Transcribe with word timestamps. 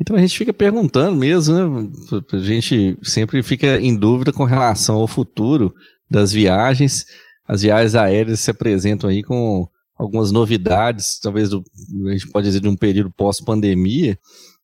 Então 0.00 0.16
a 0.16 0.20
gente 0.20 0.36
fica 0.36 0.52
perguntando 0.52 1.16
mesmo, 1.16 1.54
né? 1.54 1.90
A 2.32 2.38
gente 2.38 2.98
sempre 3.02 3.42
fica 3.42 3.80
em 3.80 3.94
dúvida 3.94 4.32
com 4.32 4.44
relação 4.44 4.96
ao 4.96 5.06
futuro 5.06 5.74
das 6.10 6.32
viagens. 6.32 7.06
As 7.46 7.62
viagens 7.62 7.94
aéreas 7.94 8.40
se 8.40 8.50
apresentam 8.50 9.08
aí 9.08 9.22
com 9.22 9.68
algumas 9.96 10.32
novidades, 10.32 11.18
talvez 11.20 11.50
do, 11.50 11.62
a 12.06 12.12
gente 12.12 12.28
pode 12.28 12.46
dizer 12.46 12.60
de 12.60 12.68
um 12.68 12.76
período 12.76 13.10
pós-pandemia, 13.10 14.18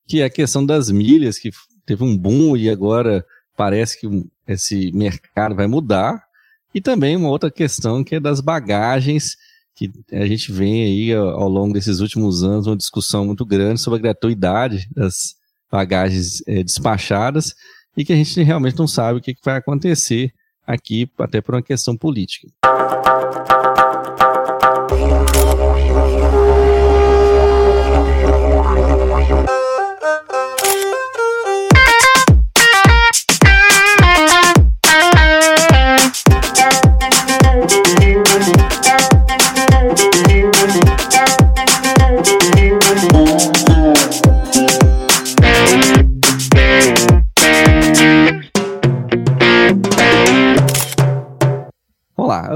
que 0.06 0.20
é 0.20 0.24
a 0.24 0.30
questão 0.30 0.64
das 0.64 0.90
milhas, 0.90 1.38
que 1.38 1.50
teve 1.86 2.02
um 2.02 2.16
boom 2.16 2.56
e 2.56 2.68
agora 2.68 3.24
parece 3.56 4.00
que 4.00 4.08
esse 4.46 4.90
mercado 4.92 5.54
vai 5.54 5.66
mudar. 5.66 6.24
E 6.74 6.80
também 6.80 7.16
uma 7.16 7.28
outra 7.28 7.50
questão 7.50 8.02
que 8.04 8.16
é 8.16 8.20
das 8.20 8.40
bagagens, 8.40 9.36
que 9.78 9.92
a 10.12 10.26
gente 10.26 10.50
vem 10.50 10.82
aí 10.82 11.14
ao 11.14 11.48
longo 11.48 11.72
desses 11.72 12.00
últimos 12.00 12.42
anos 12.42 12.66
uma 12.66 12.76
discussão 12.76 13.24
muito 13.24 13.46
grande 13.46 13.80
sobre 13.80 14.00
a 14.00 14.02
gratuidade 14.02 14.88
das 14.92 15.36
bagagens 15.70 16.42
é, 16.48 16.64
despachadas 16.64 17.54
e 17.96 18.04
que 18.04 18.12
a 18.12 18.16
gente 18.16 18.42
realmente 18.42 18.76
não 18.76 18.88
sabe 18.88 19.20
o 19.20 19.22
que, 19.22 19.34
que 19.34 19.40
vai 19.44 19.56
acontecer 19.56 20.32
aqui, 20.66 21.08
até 21.18 21.40
por 21.40 21.54
uma 21.54 21.62
questão 21.62 21.96
política. 21.96 22.48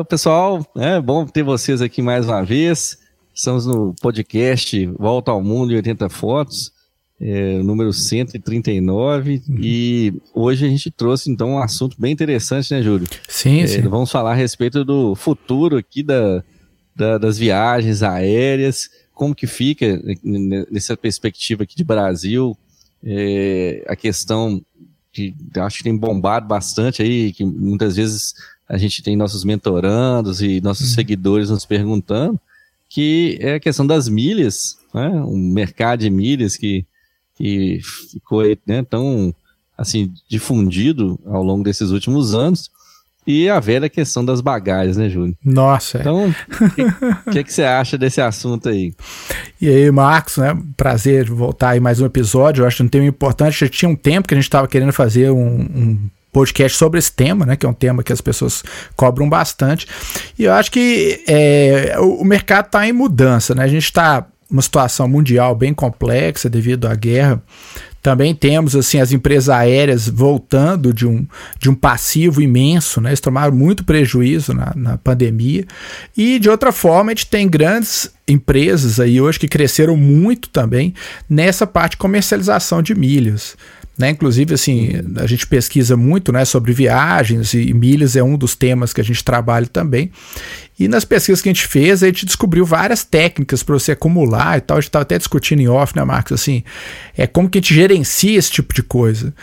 Pessoal, 0.09 0.67
é 0.77 1.01
bom 1.01 1.27
ter 1.27 1.43
vocês 1.43 1.83
aqui 1.83 2.01
mais 2.01 2.27
uma 2.27 2.43
vez. 2.43 2.99
Estamos 3.35 3.67
no 3.67 3.95
podcast 4.01 4.87
Volta 4.99 5.31
ao 5.31 5.43
Mundo 5.43 5.73
em 5.73 5.77
80 5.77 6.09
Fotos, 6.09 6.73
é, 7.21 7.63
número 7.63 7.93
139, 7.93 9.43
uhum. 9.49 9.57
e 9.61 10.15
hoje 10.35 10.67
a 10.67 10.69
gente 10.69 10.91
trouxe 10.91 11.31
então 11.31 11.51
um 11.51 11.59
assunto 11.59 11.97
bem 12.01 12.13
interessante, 12.13 12.73
né, 12.73 12.83
Júlio? 12.83 13.07
Sim, 13.29 13.61
é, 13.61 13.67
sim. 13.67 13.83
Vamos 13.83 14.11
falar 14.11 14.33
a 14.33 14.35
respeito 14.35 14.85
do 14.85 15.15
futuro 15.15 15.77
aqui 15.77 16.03
da, 16.03 16.43
da, 16.97 17.19
das 17.19 17.39
viagens 17.39 18.03
aéreas, 18.03 18.89
como 19.13 19.35
que 19.35 19.47
fica 19.47 20.03
nessa 20.71 20.97
perspectiva 20.97 21.65
aqui 21.65 21.77
de 21.77 21.85
Brasil, 21.85 22.57
é, 23.05 23.85
a 23.87 23.95
questão 23.95 24.65
que 25.13 25.35
acho 25.59 25.79
que 25.79 25.85
tem 25.85 25.97
bombado 25.97 26.49
bastante 26.49 27.03
aí, 27.03 27.33
que 27.33 27.45
muitas 27.45 27.97
vezes 27.97 28.35
a 28.69 28.79
gente 28.79 29.03
tem 29.03 29.17
nossos 29.17 29.45
mentorandos 29.45 30.41
e 30.41 30.61
nossos 30.61 30.89
uhum. 30.91 30.95
seguidores 30.95 31.51
nos 31.51 31.65
perguntando, 31.65 32.41
que 32.89 33.39
é 33.41 33.55
a 33.55 33.61
questão 33.61 33.87
das 33.87 34.09
milhas, 34.09 34.79
né? 34.95 35.09
um 35.09 35.37
mercado 35.37 36.01
de 36.01 36.11
milhas 36.11 36.57
que, 36.57 36.85
que 37.37 37.81
ficou 38.11 38.43
né, 38.67 38.83
tão 38.83 39.35
assim, 39.77 40.13
difundido 40.29 41.19
ao 41.27 41.43
longo 41.43 41.65
desses 41.65 41.91
últimos 41.91 42.35
anos. 42.35 42.71
E 43.25 43.49
a 43.49 43.61
velha 43.61 43.89
questão 43.89 44.25
das 44.25 44.41
bagagens, 44.41 44.97
né, 44.97 45.09
Júlio? 45.09 45.37
Nossa. 45.45 45.99
É. 45.99 46.01
Então, 46.01 46.35
o 47.25 47.31
que, 47.31 47.45
que, 47.45 47.53
você 47.53 47.63
acha 47.63 47.97
desse 47.97 48.21
assunto 48.21 48.69
aí? 48.69 48.93
E 49.61 49.69
aí, 49.69 49.91
Marcos, 49.93 50.39
né? 50.39 50.61
Prazer 50.77 51.31
voltar 51.31 51.71
aí 51.71 51.81
mais 51.81 52.01
um 52.01 52.07
episódio. 52.07 52.63
Eu 52.63 52.67
acho 52.67 52.83
um 52.83 52.89
tema 52.89 53.07
importante. 53.07 53.61
Já 53.61 53.69
tinha 53.69 53.89
um 53.89 53.95
tempo 53.95 54.27
que 54.27 54.35
a 54.35 54.37
gente 54.37 54.47
estava 54.47 54.67
querendo 54.67 54.93
fazer 54.93 55.31
um, 55.31 55.61
um 55.61 56.11
podcast 56.33 56.79
sobre 56.79 56.99
esse 56.99 57.13
tema, 57.13 57.45
né? 57.45 57.57
Que 57.57 57.67
é 57.67 57.69
um 57.69 57.75
tema 57.75 58.03
que 58.03 58.13
as 58.13 58.21
pessoas 58.21 58.65
cobram 58.97 59.29
bastante. 59.29 59.87
E 60.39 60.45
eu 60.45 60.53
acho 60.53 60.73
que 60.73 61.23
é, 61.29 61.95
o, 62.01 62.25
mercado 62.25 62.67
está 62.67 62.89
em 62.89 62.93
mudança, 62.93 63.55
né? 63.55 63.63
A 63.63 63.69
gente 63.69 63.85
está 63.85 64.27
uma 64.51 64.63
situação 64.63 65.07
mundial 65.09 65.55
bem 65.55 65.73
complexa 65.73 66.49
devido 66.49 66.87
à 66.87 66.95
guerra. 66.95 67.43
Também 68.03 68.35
temos 68.35 68.75
assim 68.75 69.01
as 69.01 69.13
empresas 69.13 69.49
aéreas 69.49 70.09
voltando 70.09 70.93
de 70.93 71.07
um, 71.07 71.25
de 71.59 71.71
um 71.71 71.75
passivo 71.75 72.43
imenso, 72.43 73.01
né? 73.01 73.11
Eles 73.11 73.21
tomaram 73.21 73.55
muito 73.55 73.85
prejuízo 73.85 74.53
na, 74.53 74.73
na 74.75 74.99
pandemia. 74.99 75.65
E 76.17 76.39
de 76.39 76.51
outra 76.51 76.73
forma, 76.73 77.13
a 77.13 77.15
gente 77.15 77.29
tem 77.29 77.49
grandes 77.49 78.11
empresas 78.27 78.99
aí 78.99 79.21
hoje 79.21 79.39
que 79.39 79.47
cresceram 79.47 79.97
muito 79.97 80.49
também 80.49 80.95
nessa 81.31 81.67
parte 81.67 81.93
de 81.93 81.99
comercialização 81.99 82.83
de 82.83 82.95
milhas. 82.95 83.57
Né? 83.97 84.11
Inclusive, 84.11 84.55
assim, 84.55 84.91
a 85.17 85.27
gente 85.27 85.47
pesquisa 85.47 85.97
muito 85.97 86.33
né, 86.33 86.45
sobre 86.45 86.73
viagens 86.73 87.53
e 87.53 87.75
milhas 87.75 88.17
é 88.17 88.23
um 88.23 88.37
dos 88.37 88.55
temas 88.55 88.93
que 88.93 89.01
a 89.01 89.05
gente 89.05 89.23
trabalha 89.23 89.67
também. 89.67 90.11
E 90.79 90.89
nas 90.89 91.05
pesquisas 91.05 91.43
que 91.43 91.49
a 91.49 91.53
gente 91.53 91.67
fez, 91.67 92.03
a 92.03 92.07
gente 92.07 92.25
descobriu 92.25 92.65
várias 92.65 93.05
técnicas 93.05 93.63
para 93.63 93.75
você 93.75 93.93
acumular 93.93 94.57
e 94.59 94.61
tal. 94.63 94.79
A 94.79 94.81
gente 94.81 94.89
estava 94.89 95.03
até 95.03 95.19
discutindo 95.19 95.61
em 95.61 95.69
off, 95.69 95.95
né, 95.95 96.03
Marcos? 96.05 96.33
Assim, 96.33 96.65
é 97.17 97.27
como 97.27 97.49
que 97.49 97.59
a 97.59 97.61
gente 97.61 97.75
gerencia 97.75 98.39
esse 98.39 98.51
tipo 98.51 98.73
de 98.73 98.83
coisa. 98.83 99.35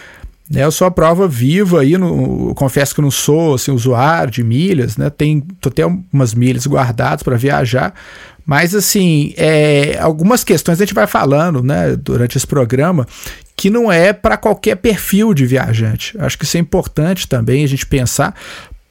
Né, 0.49 0.63
eu 0.63 0.71
sou 0.71 0.87
a 0.87 0.91
prova 0.91 1.27
viva 1.27 1.81
aí, 1.81 1.95
no, 1.95 2.55
confesso 2.55 2.95
que 2.95 3.01
não 3.01 3.11
sou 3.11 3.53
assim, 3.53 3.71
usuário 3.71 4.31
de 4.31 4.43
milhas, 4.43 4.97
né? 4.97 5.09
Tem, 5.09 5.41
tô 5.61 5.69
até 5.69 5.85
umas 5.85 6.33
milhas 6.33 6.65
guardadas 6.65 7.21
para 7.21 7.37
viajar, 7.37 7.93
mas 8.45 8.73
assim, 8.73 9.31
é, 9.37 9.99
algumas 9.99 10.43
questões 10.43 10.81
a 10.81 10.85
gente 10.85 10.95
vai 10.95 11.05
falando, 11.05 11.61
né, 11.61 11.95
durante 11.95 12.35
esse 12.35 12.47
programa 12.47 13.07
que 13.55 13.69
não 13.69 13.91
é 13.91 14.11
para 14.11 14.37
qualquer 14.37 14.77
perfil 14.77 15.35
de 15.35 15.45
viajante. 15.45 16.17
Acho 16.17 16.35
que 16.37 16.45
isso 16.45 16.57
é 16.57 16.59
importante 16.59 17.27
também 17.27 17.63
a 17.63 17.67
gente 17.67 17.85
pensar, 17.85 18.33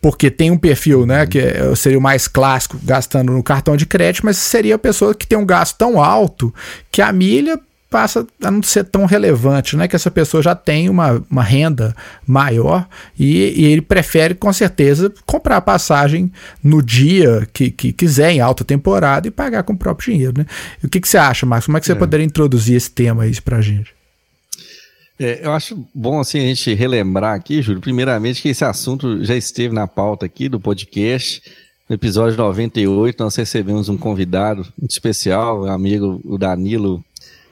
porque 0.01 0.31
tem 0.31 0.53
um 0.53 0.59
perfil, 0.59 1.05
né, 1.05 1.27
que 1.27 1.41
é, 1.41 1.75
seria 1.75 1.99
o 1.99 2.03
mais 2.03 2.29
clássico, 2.29 2.79
gastando 2.85 3.33
no 3.33 3.43
cartão 3.43 3.77
de 3.77 3.85
crédito, 3.85 4.25
mas 4.25 4.37
seria 4.37 4.77
a 4.77 4.79
pessoa 4.79 5.13
que 5.13 5.27
tem 5.27 5.37
um 5.37 5.47
gasto 5.47 5.77
tão 5.77 6.01
alto 6.01 6.55
que 6.93 7.03
a 7.03 7.13
milha 7.13 7.59
passa 7.91 8.27
a 8.43 8.51
não 8.51 8.63
ser 8.63 8.85
tão 8.85 9.07
relevante, 9.07 9.77
né? 9.77 9.89
Que 9.89 9.97
essa 9.97 10.11
pessoa 10.11 10.43
já 10.43 10.55
tem 10.55 10.89
uma, 10.89 11.23
uma 11.31 11.43
renda 11.43 11.95
maior 12.27 12.87
e, 13.19 13.63
e 13.63 13.65
ele 13.65 13.81
prefere, 13.81 14.35
com 14.35 14.53
certeza, 14.53 15.13
comprar 15.25 15.57
a 15.57 15.61
passagem 15.61 16.31
no 16.63 16.83
dia 16.83 17.49
que, 17.53 17.71
que 17.71 17.93
quiser, 17.93 18.33
em 18.33 18.41
alta 18.41 18.65
temporada, 18.65 19.27
e 19.27 19.31
pagar 19.31 19.63
com 19.63 19.73
o 19.73 19.79
próprio 19.79 20.13
dinheiro, 20.13 20.35
né? 20.39 20.47
E 20.83 20.87
o 20.87 20.89
que, 20.89 21.01
que 21.01 21.09
você 21.09 21.19
acha, 21.19 21.47
Marcos? 21.47 21.67
Como 21.67 21.79
é 21.79 21.81
que 21.81 21.87
você 21.87 21.93
é. 21.93 21.97
poderia 21.97 22.27
introduzir 22.27 22.77
esse 22.77 22.91
tema 22.91 23.23
aí 23.23 23.41
pra 23.41 23.61
gente? 23.61 23.99
É, 25.19 25.45
eu 25.45 25.53
acho 25.53 25.85
bom 25.93 26.21
assim 26.21 26.39
a 26.39 26.43
gente 26.43 26.73
relembrar 26.75 27.35
aqui, 27.35 27.61
Júlio, 27.61 27.81
primeiramente 27.81 28.41
que 28.41 28.51
esse 28.51 28.65
assunto 28.65 29.25
já 29.25 29.35
esteve 29.35 29.75
na 29.75 29.87
pauta 29.87 30.27
aqui 30.27 30.49
do 30.49 30.61
podcast. 30.61 31.43
No 31.89 31.95
episódio 31.95 32.37
98, 32.37 33.25
nós 33.25 33.35
recebemos 33.35 33.89
um 33.89 33.97
convidado 33.97 34.67
muito 34.79 34.91
especial, 34.91 35.63
o 35.63 35.71
amigo 35.71 36.21
o 36.23 36.37
Danilo, 36.37 37.03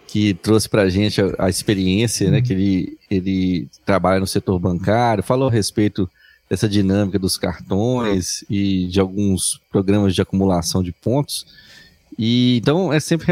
que 0.07 0.35
trouxe 0.35 0.69
para 0.69 0.83
a 0.83 0.89
gente 0.89 1.21
a, 1.39 1.49
experiência, 1.49 2.31
né, 2.31 2.41
que 2.41 2.53
ele, 2.53 2.99
ele 3.11 3.69
trabalha 3.85 4.21
no 4.21 4.27
setor 4.27 4.59
bancário, 4.59 5.23
falou 5.23 5.49
a 5.49 5.53
respeito 5.53 6.09
dessa 6.49 6.69
dinâmica 6.69 7.19
dos 7.19 7.37
cartões 7.37 8.45
e 8.49 8.87
de 8.87 9.01
alguns 9.01 9.61
programas 9.71 10.15
de 10.15 10.23
acumulação 10.23 10.83
de 10.83 10.93
pontos. 10.93 11.47
E 12.19 12.59
então 12.59 12.93
é 12.93 13.01
sempre 13.01 13.27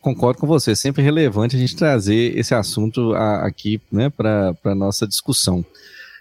concordo 0.00 0.40
com 0.40 0.46
você, 0.46 0.72
é 0.72 0.74
sempre 0.74 1.02
relevante 1.02 1.54
a 1.54 1.58
gente 1.58 1.76
trazer 1.76 2.36
esse 2.36 2.54
assunto 2.54 3.12
a, 3.12 3.46
aqui, 3.46 3.80
né, 3.92 4.10
para 4.10 4.54
a 4.64 4.74
nossa 4.74 5.06
discussão. 5.06 5.64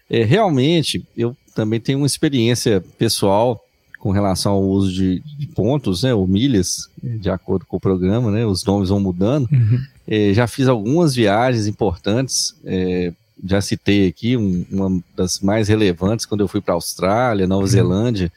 É, 0.09 0.23
realmente, 0.23 1.05
eu 1.15 1.35
também 1.55 1.79
tenho 1.79 1.99
uma 1.99 2.07
experiência 2.07 2.83
pessoal 2.97 3.63
com 3.99 4.11
relação 4.11 4.53
ao 4.53 4.63
uso 4.63 4.91
de, 4.91 5.19
de, 5.37 5.45
pontos, 5.47 6.03
né, 6.03 6.13
ou 6.13 6.25
milhas, 6.25 6.89
de 7.03 7.29
acordo 7.29 7.65
com 7.65 7.77
o 7.77 7.81
programa, 7.81 8.31
né, 8.31 8.45
os 8.45 8.63
nomes 8.63 8.89
vão 8.89 8.99
mudando. 8.99 9.47
Uhum. 9.51 9.81
É, 10.07 10.33
já 10.33 10.47
fiz 10.47 10.67
algumas 10.67 11.13
viagens 11.13 11.67
importantes, 11.67 12.55
é, 12.63 13.11
já 13.45 13.61
citei 13.61 14.07
aqui 14.07 14.37
um, 14.37 14.65
uma 14.71 15.03
das 15.15 15.41
mais 15.41 15.67
relevantes 15.67 16.25
quando 16.25 16.41
eu 16.41 16.47
fui 16.47 16.61
para 16.61 16.73
a 16.73 16.75
Austrália, 16.75 17.45
Nova 17.45 17.63
uhum. 17.63 17.67
Zelândia, 17.67 18.31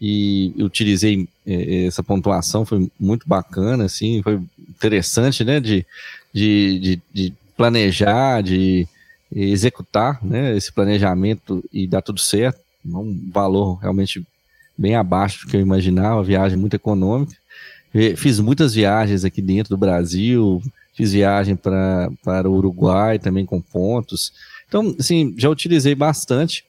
e 0.00 0.54
utilizei 0.58 1.26
é, 1.46 1.86
essa 1.86 2.02
pontuação, 2.02 2.66
foi 2.66 2.90
muito 3.00 3.26
bacana, 3.26 3.86
assim, 3.86 4.22
foi 4.22 4.38
interessante, 4.68 5.42
né, 5.42 5.58
de, 5.58 5.86
de, 6.32 6.78
de, 6.78 7.02
de 7.12 7.34
planejar, 7.56 8.42
de 8.42 8.86
executar, 9.34 10.22
né, 10.22 10.54
esse 10.54 10.70
planejamento 10.70 11.64
e 11.72 11.86
dar 11.86 12.02
tudo 12.02 12.20
certo, 12.20 12.60
um 12.84 13.30
valor 13.32 13.76
realmente 13.76 14.24
bem 14.78 14.94
abaixo 14.94 15.44
do 15.44 15.50
que 15.50 15.56
eu 15.56 15.60
imaginava, 15.60 16.22
viagem 16.22 16.56
muito 16.56 16.74
econômica. 16.74 17.34
Fiz 18.16 18.38
muitas 18.38 18.74
viagens 18.74 19.24
aqui 19.24 19.42
dentro 19.42 19.70
do 19.70 19.76
Brasil, 19.76 20.62
fiz 20.94 21.12
viagem 21.12 21.56
para, 21.56 22.10
para 22.22 22.48
o 22.48 22.54
Uruguai 22.54 23.18
também 23.18 23.44
com 23.44 23.60
pontos. 23.60 24.32
Então, 24.68 24.94
assim, 24.98 25.34
já 25.36 25.48
utilizei 25.48 25.94
bastante, 25.94 26.64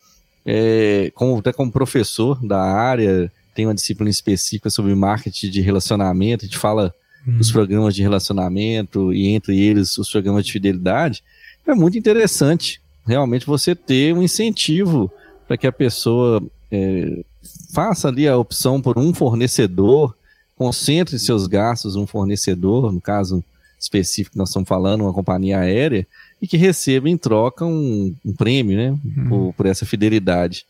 é, 0.46 1.12
como, 1.14 1.38
até 1.38 1.52
como 1.52 1.72
professor 1.72 2.44
da 2.46 2.62
área, 2.62 3.32
tem 3.54 3.66
uma 3.66 3.76
disciplina 3.76 4.10
específica 4.10 4.70
sobre 4.70 4.96
marketing 4.96 5.50
de 5.50 5.62
relacionamento, 5.62 6.46
a 6.46 6.48
gente 6.48 6.58
fala 6.58 6.94
uhum. 7.28 7.38
os 7.40 7.52
programas 7.52 7.94
de 7.94 8.02
relacionamento 8.02 9.14
e 9.14 9.28
entre 9.28 9.60
eles 9.60 9.98
os 9.98 10.10
programas 10.10 10.46
de 10.46 10.54
fidelidade, 10.54 11.24
é 11.68 11.76
muito 11.76 11.98
interessante 11.98 12.82
realmente 13.06 13.46
você 13.46 13.76
ter 13.76 14.14
um 14.14 14.24
incentivo 14.24 15.12
para 15.48 15.58
que 15.58 15.68
a 15.68 15.72
pessoa 15.72 16.42
é, 16.72 17.24
faça 17.72 18.08
ali 18.08 18.28
a 18.28 18.38
opção 18.38 18.82
por 18.82 18.98
um 18.98 19.14
fornecedor, 19.14 20.16
concentre 20.56 21.18
seus 21.18 21.48
gastos 21.48 21.96
um 21.96 22.06
fornecedor, 22.06 22.92
no 22.92 23.00
caso 23.00 23.44
específico 23.80 24.34
que 24.34 24.38
nós 24.38 24.50
estamos 24.50 24.68
falando, 24.68 25.02
uma 25.02 25.14
companhia 25.14 25.60
aérea, 25.60 26.06
e 26.42 26.48
que 26.48 26.58
receba 26.58 27.10
em 27.10 27.18
troca 27.18 27.66
um, 27.66 28.14
um 28.26 28.34
prêmio, 28.34 28.78
né, 28.78 28.90
uhum. 28.92 29.30
por, 29.30 29.54
por, 29.54 29.66
essa 29.66 29.86
fidelidade. 29.86 30.66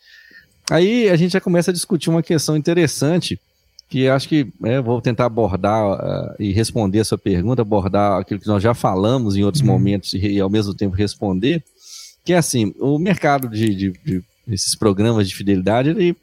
Aí 0.70 1.10
a 1.10 1.16
gente 1.16 1.32
já 1.32 1.42
começa 1.42 1.72
a 1.72 1.74
discutir 1.74 2.10
uma 2.10 2.22
questão 2.22 2.56
interessante, 2.56 3.40
que 3.90 4.08
acho 4.08 4.30
que 4.30 4.48
é, 4.64 4.80
vou 4.80 5.02
tentar 5.02 5.26
abordar 5.26 5.84
uh, 5.84 6.36
e 6.38 6.52
responder 6.52 7.00
a 7.00 7.06
sua 7.06 7.18
pergunta, 7.18 7.64
abordar 7.64 8.20
aquilo 8.20 8.40
que 8.40 8.48
nós 8.48 8.62
já 8.62 8.76
falamos 8.76 9.36
em 9.36 9.44
outros 9.44 9.62
uhum. 9.62 9.68
momentos 9.70 10.14
e, 10.14 10.20
e, 10.20 10.40
ao 10.40 10.50
mesmo 10.50 10.76
tempo 10.76 10.96
responder, 10.96 11.64
que 12.24 12.34
é 12.34 12.38
assim, 12.38 12.76
o 12.80 13.00
mercado 13.00 13.50
de, 13.50 13.74
de, 13.74 13.94
de 14.06 14.24
esses 14.48 14.76
programas 14.76 15.28
de 15.28 15.36
fidelidade, 15.36 15.90
ele 15.90 16.16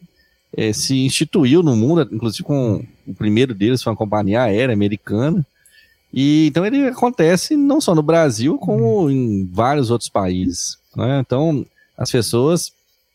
é, 0.57 0.73
se 0.73 1.05
instituiu 1.05 1.63
no 1.63 1.77
mundo, 1.77 2.09
inclusive 2.11 2.43
com 2.43 2.83
o 3.07 3.15
primeiro 3.15 3.55
deles 3.55 3.83
foi 3.83 3.93
uma 3.93 3.97
companhia 3.97 4.43
aérea 4.43 4.73
americana, 4.73 5.47
e 6.13 6.47
então 6.47 6.65
ele 6.65 6.87
acontece 6.87 7.57
não 7.57 7.81
só 7.81 7.95
no 7.95 8.03
Brasil, 8.03 8.57
como 8.57 9.11
em 9.11 9.45
vários 9.53 9.91
outros 9.91 10.09
países. 10.09 10.79
Né? 10.97 11.21
Então 11.21 11.67
as 11.97 12.11
pessoas 12.11 12.73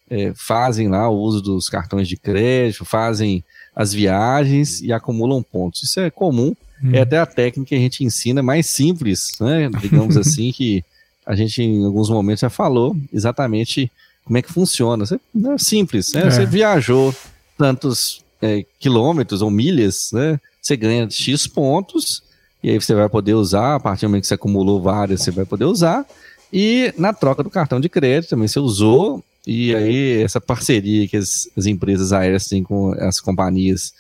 é, 0.10 0.34
fazem 0.36 0.88
lá 0.88 1.10
o 1.10 1.18
uso 1.18 1.42
dos 1.42 1.68
cartões 1.68 2.08
de 2.08 2.16
crédito, 2.16 2.86
fazem 2.86 3.44
as 3.76 3.92
viagens 3.92 4.82
e 4.82 4.94
acumulam 4.94 5.42
pontos. 5.42 5.82
Isso 5.82 6.00
é 6.00 6.12
comum, 6.12 6.56
hum. 6.84 6.92
é 6.94 7.02
até 7.02 7.18
a 7.18 7.26
técnica 7.26 7.70
que 7.70 7.76
a 7.76 7.80
gente 7.80 8.04
ensina 8.04 8.44
mais 8.44 8.68
simples, 8.68 9.32
né? 9.40 9.68
digamos 9.82 10.16
assim, 10.18 10.52
que 10.52 10.84
a 11.26 11.36
gente 11.36 11.64
em 11.64 11.86
alguns 11.86 12.10
momentos 12.10 12.42
já 12.42 12.50
falou 12.50 12.96
exatamente 13.12 13.92
como 14.24 14.38
é 14.38 14.42
que 14.42 14.54
funciona. 14.54 15.06
Você, 15.06 15.16
é 15.16 15.58
simples, 15.58 16.14
né? 16.14 16.28
É. 16.28 16.30
Você 16.30 16.46
viajou 16.46 17.16
tantos 17.62 18.26
é, 18.42 18.66
quilômetros 18.80 19.44
ou 19.44 19.52
milhas, 19.52 20.10
né? 20.12 20.40
Você 20.60 20.76
ganha 20.76 21.08
X 21.08 21.46
pontos 21.46 22.24
e 22.64 22.72
aí 22.72 22.82
você 22.82 22.96
vai 22.96 23.08
poder 23.08 23.36
usar, 23.36 23.76
a 23.76 23.80
partir 23.80 24.08
do 24.08 24.10
momento 24.10 24.24
que 24.24 24.30
você 24.30 24.34
acumulou 24.34 24.82
várias, 24.82 25.22
você 25.22 25.30
vai 25.30 25.46
poder 25.46 25.66
usar. 25.66 26.04
E 26.52 26.92
na 26.98 27.14
troca 27.14 27.44
do 27.44 27.52
cartão 27.52 27.80
de 27.80 27.88
crédito 27.88 28.32
também 28.32 28.48
você 28.48 28.60
usou, 28.60 29.24
e 29.46 29.76
aí 29.76 30.24
essa 30.24 30.42
parceria 30.42 31.08
que 31.08 31.16
as, 31.18 31.48
as 31.56 31.68
empresas 31.68 32.12
aéreas 32.12 32.48
têm 32.48 32.64
com 32.64 32.94
as 32.94 33.20
companhias 33.20 33.94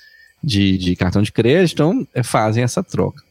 de, 0.43 0.75
de 0.75 0.95
cartão 0.95 1.21
de 1.21 1.31
crédito, 1.31 1.73
então, 1.73 2.07
é, 2.15 2.23
fazem 2.23 2.63
essa 2.63 2.81
troca. 2.81 3.21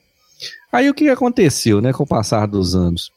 Aí 0.71 0.89
o 0.89 0.95
que 0.95 1.09
aconteceu 1.09 1.81
né, 1.81 1.93
com 1.93 2.05
o 2.05 2.07
passar 2.07 2.47
dos 2.47 2.77
anos? 2.77 3.11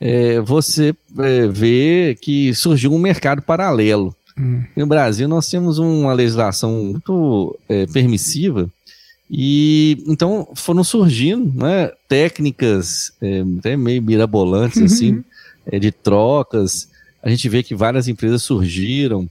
É, 0.00 0.40
você 0.40 0.94
é, 1.18 1.48
vê 1.48 2.16
que 2.22 2.54
surgiu 2.54 2.92
um 2.92 2.98
mercado 2.98 3.42
paralelo. 3.42 4.14
Hum. 4.38 4.62
No 4.76 4.86
Brasil 4.86 5.28
nós 5.28 5.48
temos 5.48 5.78
uma 5.78 6.12
legislação 6.12 6.84
muito 6.84 7.58
é, 7.68 7.86
permissiva 7.86 8.70
e 9.30 10.02
então 10.08 10.48
foram 10.56 10.82
surgindo 10.82 11.52
né, 11.54 11.92
técnicas 12.08 13.12
é, 13.22 13.44
até 13.58 13.76
meio 13.76 14.02
mirabolantes 14.02 14.78
uhum. 14.78 14.84
assim, 14.84 15.24
é, 15.66 15.78
de 15.78 15.92
trocas. 15.92 16.88
A 17.22 17.30
gente 17.30 17.48
vê 17.48 17.62
que 17.62 17.74
várias 17.74 18.08
empresas 18.08 18.42
surgiram, 18.42 19.28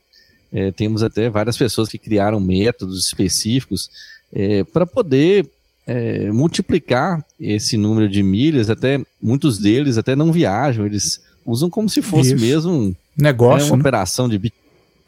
é, 0.54 0.72
temos 0.72 1.04
até 1.04 1.30
várias 1.30 1.58
pessoas 1.58 1.90
que 1.90 1.98
criaram 1.98 2.40
métodos 2.40 3.06
específicos 3.06 3.90
é, 4.32 4.64
para 4.64 4.86
poder 4.86 5.50
é, 5.86 6.32
multiplicar 6.32 7.26
esse 7.38 7.76
número 7.76 8.08
de 8.08 8.24
milhas. 8.24 8.70
Até 8.70 9.02
muitos 9.22 9.58
deles 9.58 9.98
até 9.98 10.16
não 10.16 10.32
viajam, 10.32 10.86
eles 10.86 11.22
usam 11.46 11.70
como 11.70 11.90
se 11.90 12.02
fosse 12.02 12.36
Isso. 12.36 12.46
mesmo 12.46 12.96
negócio, 13.18 13.66
né, 13.66 13.72
uma 13.72 13.78
né? 13.78 13.82
operação 13.82 14.30
de 14.30 14.38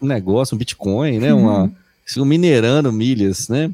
um 0.02 0.08
negócio, 0.08 0.56
um 0.56 0.58
Bitcoin, 0.58 1.20
né, 1.20 1.34
uhum. 1.34 1.42
uma, 1.42 1.72
minerando 2.26 2.92
milhas, 2.92 3.48
né? 3.48 3.72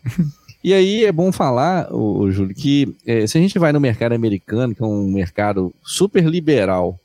E 0.64 0.74
aí 0.74 1.06
é 1.06 1.12
bom 1.12 1.32
falar, 1.32 1.94
o 1.94 2.30
Júlio, 2.32 2.54
que 2.54 2.94
é, 3.06 3.26
se 3.26 3.38
a 3.38 3.42
gente 3.42 3.58
vai 3.58 3.72
no 3.72 3.80
mercado 3.80 4.14
americano, 4.14 4.76
que 4.76 4.84
é 4.84 4.86
um 4.86 5.10
mercado 5.10 5.74
super 5.84 6.26
liberal, 6.26 7.00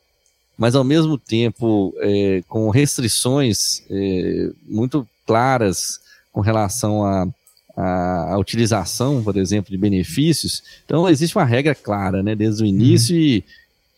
mas 0.58 0.74
ao 0.74 0.82
mesmo 0.82 1.16
tempo 1.16 1.94
é, 1.98 2.42
com 2.48 2.70
restrições 2.70 3.82
é, 3.88 4.50
muito 4.66 5.06
claras 5.26 6.00
com 6.32 6.40
relação 6.40 7.04
à 7.04 7.28
a, 7.76 8.34
a, 8.34 8.38
utilização, 8.38 9.22
por 9.22 9.36
exemplo, 9.36 9.70
de 9.70 9.78
benefícios. 9.78 10.62
Então 10.84 11.08
existe 11.08 11.36
uma 11.36 11.44
regra 11.44 11.74
clara, 11.74 12.22
né, 12.22 12.34
desde 12.34 12.62
o 12.62 12.66
início 12.66 13.14
uhum. 13.14 13.22
e, 13.22 13.44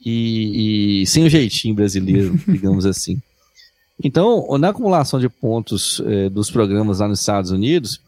e, 0.05 1.03
e, 1.03 1.06
sem 1.06 1.25
o 1.25 1.31
jeitinho 1.31 1.75
brasileiro, 1.75 2.38
digamos 2.47 2.87
assim. 2.87 3.20
Então, 4.02 4.46
na 4.58 4.70
acumulação 4.70 5.20
de 5.20 5.29
pontos 5.29 6.02
é, 6.05 6.29
dos 6.29 6.50
programas 6.50 6.99
lá 6.99 7.08
nos 7.08 7.20
Estados 7.20 7.50
Unidos, 7.50 8.00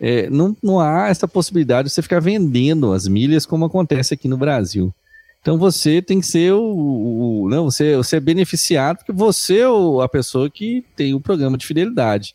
é, 0.00 0.28
não, 0.30 0.56
não 0.62 0.80
há 0.80 1.08
essa 1.08 1.26
possibilidade 1.26 1.88
de 1.88 1.94
você 1.94 2.02
ficar 2.02 2.20
vendendo 2.20 2.92
as 2.92 3.06
milhas 3.08 3.44
como 3.44 3.64
acontece 3.64 4.14
aqui 4.14 4.28
no 4.28 4.36
Brasil. 4.36 4.92
Então 5.40 5.56
você 5.56 6.02
tem 6.02 6.20
que 6.20 6.26
ser 6.26 6.52
o, 6.52 6.60
o 6.60 7.48
não, 7.48 7.64
você, 7.64 7.96
você 7.96 8.16
é 8.16 8.20
beneficiado 8.20 8.98
porque 8.98 9.12
você 9.12 9.60
é 9.60 10.04
a 10.04 10.08
pessoa 10.08 10.50
que 10.50 10.84
tem 10.96 11.14
o 11.14 11.20
programa 11.20 11.56
de 11.56 11.66
fidelidade. 11.66 12.34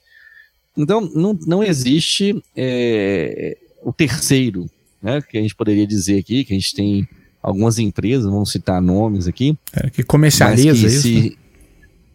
Então 0.76 1.02
não, 1.14 1.38
não 1.46 1.64
existe 1.64 2.42
é, 2.56 3.58
o 3.84 3.94
terceiro, 3.94 4.70
né, 5.02 5.22
que 5.22 5.38
a 5.38 5.42
gente 5.42 5.56
poderia 5.56 5.86
dizer 5.86 6.18
aqui, 6.18 6.44
que 6.44 6.54
a 6.54 6.56
gente 6.56 6.74
tem 6.74 7.08
algumas 7.42 7.78
empresas, 7.78 8.26
vamos 8.26 8.52
citar 8.52 8.82
nomes 8.82 9.28
aqui, 9.28 9.58
é, 9.74 9.90
que 9.90 10.02
comercializa 10.04 10.88
que 10.88 10.88
isso. 10.88 11.02
Se, 11.02 11.30
né? 11.30 11.36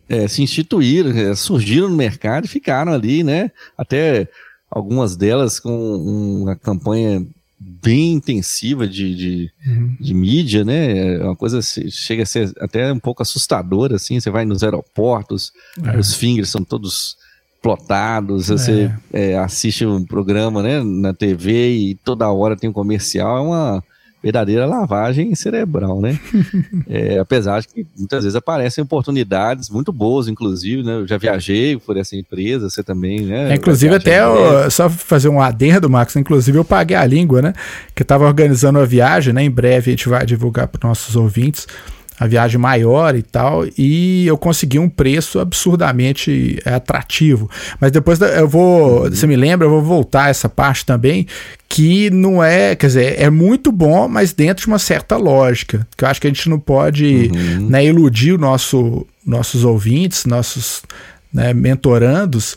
É, 0.08 0.26
se 0.26 0.42
instituíram, 0.42 1.10
é, 1.10 1.34
surgiram 1.34 1.88
no 1.88 1.96
mercado 1.96 2.46
e 2.46 2.48
ficaram 2.48 2.92
ali, 2.92 3.22
né? 3.22 3.50
Até 3.76 4.28
algumas 4.70 5.16
delas 5.16 5.60
com 5.60 5.96
uma 5.96 6.56
campanha 6.56 7.24
bem 7.60 8.14
intensiva 8.14 8.86
de, 8.86 9.14
de, 9.14 9.52
uhum. 9.66 9.96
de, 10.00 10.14
mídia, 10.14 10.64
né? 10.64 11.16
É 11.16 11.24
uma 11.24 11.36
coisa 11.36 11.60
chega 11.62 12.22
a 12.22 12.26
ser 12.26 12.52
até 12.60 12.92
um 12.92 12.98
pouco 12.98 13.22
assustadora, 13.22 13.96
assim. 13.96 14.18
Você 14.18 14.30
vai 14.30 14.44
nos 14.44 14.62
aeroportos, 14.62 15.52
é. 15.82 15.98
os 15.98 16.14
fingers 16.14 16.48
são 16.48 16.62
todos 16.62 17.16
plotados, 17.60 18.48
você 18.48 18.92
é. 19.12 19.32
É, 19.32 19.38
assiste 19.38 19.84
um 19.84 20.04
programa 20.04 20.62
né, 20.62 20.82
na 20.82 21.12
TV 21.12 21.70
e 21.70 21.94
toda 21.96 22.30
hora 22.30 22.56
tem 22.56 22.70
um 22.70 22.72
comercial, 22.72 23.36
é 23.36 23.40
uma 23.40 23.84
verdadeira 24.22 24.66
lavagem 24.66 25.34
cerebral, 25.34 26.00
né? 26.00 26.18
é, 26.88 27.18
apesar 27.18 27.60
de 27.60 27.68
que 27.68 27.86
muitas 27.96 28.24
vezes 28.24 28.34
aparecem 28.34 28.82
oportunidades 28.82 29.70
muito 29.70 29.92
boas, 29.92 30.26
inclusive, 30.28 30.82
né? 30.82 30.96
Eu 30.96 31.06
já 31.06 31.16
viajei 31.16 31.76
por 31.76 31.96
essa 31.96 32.16
empresa, 32.16 32.68
você 32.68 32.82
também, 32.82 33.20
né? 33.22 33.52
É, 33.52 33.54
inclusive 33.54 33.94
até, 33.94 34.20
eu, 34.20 34.70
só 34.70 34.90
fazer 34.90 35.28
um 35.28 35.40
adendo, 35.40 35.88
Max, 35.88 36.16
inclusive 36.16 36.58
eu 36.58 36.64
paguei 36.64 36.96
a 36.96 37.04
língua, 37.04 37.40
né? 37.40 37.52
Que 37.94 38.02
eu 38.02 38.04
estava 38.04 38.24
organizando 38.24 38.78
a 38.80 38.84
viagem, 38.84 39.32
né? 39.32 39.42
Em 39.42 39.50
breve 39.50 39.90
a 39.90 39.92
gente 39.92 40.08
vai 40.08 40.26
divulgar 40.26 40.66
para 40.66 40.88
nossos 40.88 41.14
ouvintes 41.14 41.66
a 42.18 42.26
viagem 42.26 42.58
maior 42.58 43.14
e 43.14 43.22
tal, 43.22 43.64
e 43.76 44.26
eu 44.26 44.36
consegui 44.36 44.78
um 44.78 44.88
preço 44.88 45.38
absurdamente 45.38 46.58
é, 46.64 46.74
atrativo. 46.74 47.48
Mas 47.80 47.92
depois 47.92 48.20
eu 48.20 48.48
vou, 48.48 49.04
uhum. 49.04 49.10
você 49.10 49.26
me 49.26 49.36
lembra, 49.36 49.66
eu 49.66 49.70
vou 49.70 49.82
voltar 49.82 50.24
a 50.24 50.28
essa 50.28 50.48
parte 50.48 50.84
também, 50.84 51.26
que 51.68 52.10
não 52.10 52.42
é, 52.42 52.74
quer 52.74 52.86
dizer, 52.88 53.20
é 53.20 53.30
muito 53.30 53.70
bom, 53.70 54.08
mas 54.08 54.32
dentro 54.32 54.62
de 54.62 54.68
uma 54.68 54.78
certa 54.78 55.16
lógica, 55.16 55.86
que 55.96 56.04
eu 56.04 56.08
acho 56.08 56.20
que 56.20 56.26
a 56.26 56.30
gente 56.30 56.48
não 56.48 56.58
pode 56.58 57.30
uhum. 57.32 57.68
né, 57.68 57.84
iludir 57.84 58.32
o 58.32 58.38
nosso, 58.38 59.06
nossos 59.24 59.64
ouvintes, 59.64 60.24
nossos 60.24 60.82
né, 61.32 61.52
mentorandos, 61.52 62.56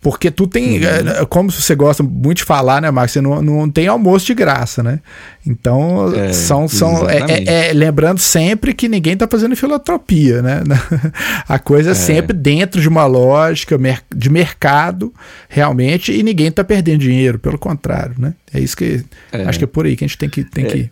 porque 0.00 0.30
tu 0.30 0.46
tem, 0.46 0.78
uhum. 0.78 0.84
É, 0.84 1.26
como 1.26 1.50
você 1.50 1.74
gosta 1.74 2.02
muito 2.02 2.38
de 2.38 2.44
falar, 2.44 2.80
né, 2.80 2.90
Marcos? 2.90 3.12
Você 3.12 3.20
não, 3.20 3.42
não 3.42 3.70
tem 3.70 3.86
almoço 3.86 4.26
de 4.26 4.34
graça, 4.34 4.82
né? 4.82 5.00
Então, 5.46 6.12
é, 6.14 6.32
são. 6.32 6.66
são 6.66 7.08
é, 7.08 7.18
é, 7.18 7.68
é, 7.68 7.72
lembrando 7.74 8.18
sempre 8.18 8.72
que 8.72 8.88
ninguém 8.88 9.12
está 9.12 9.28
fazendo 9.28 9.54
filantropia, 9.54 10.40
né? 10.40 10.62
A 11.46 11.58
coisa 11.58 11.90
é, 11.90 11.92
é 11.92 11.94
sempre 11.94 12.34
dentro 12.34 12.80
de 12.80 12.88
uma 12.88 13.04
lógica 13.04 13.78
de 14.14 14.30
mercado, 14.30 15.12
realmente, 15.48 16.12
e 16.12 16.22
ninguém 16.22 16.48
está 16.48 16.64
perdendo 16.64 17.00
dinheiro, 17.00 17.38
pelo 17.38 17.58
contrário, 17.58 18.14
né? 18.18 18.32
É 18.54 18.58
isso 18.58 18.76
que. 18.76 19.04
Acho 19.46 19.58
que 19.58 19.64
é 19.64 19.68
por 19.68 19.84
aí 19.84 19.96
que 19.96 20.04
a 20.04 20.08
gente 20.08 20.16
tem 20.16 20.30
que. 20.30 20.44
Tem 20.44 20.64
que 20.64 20.90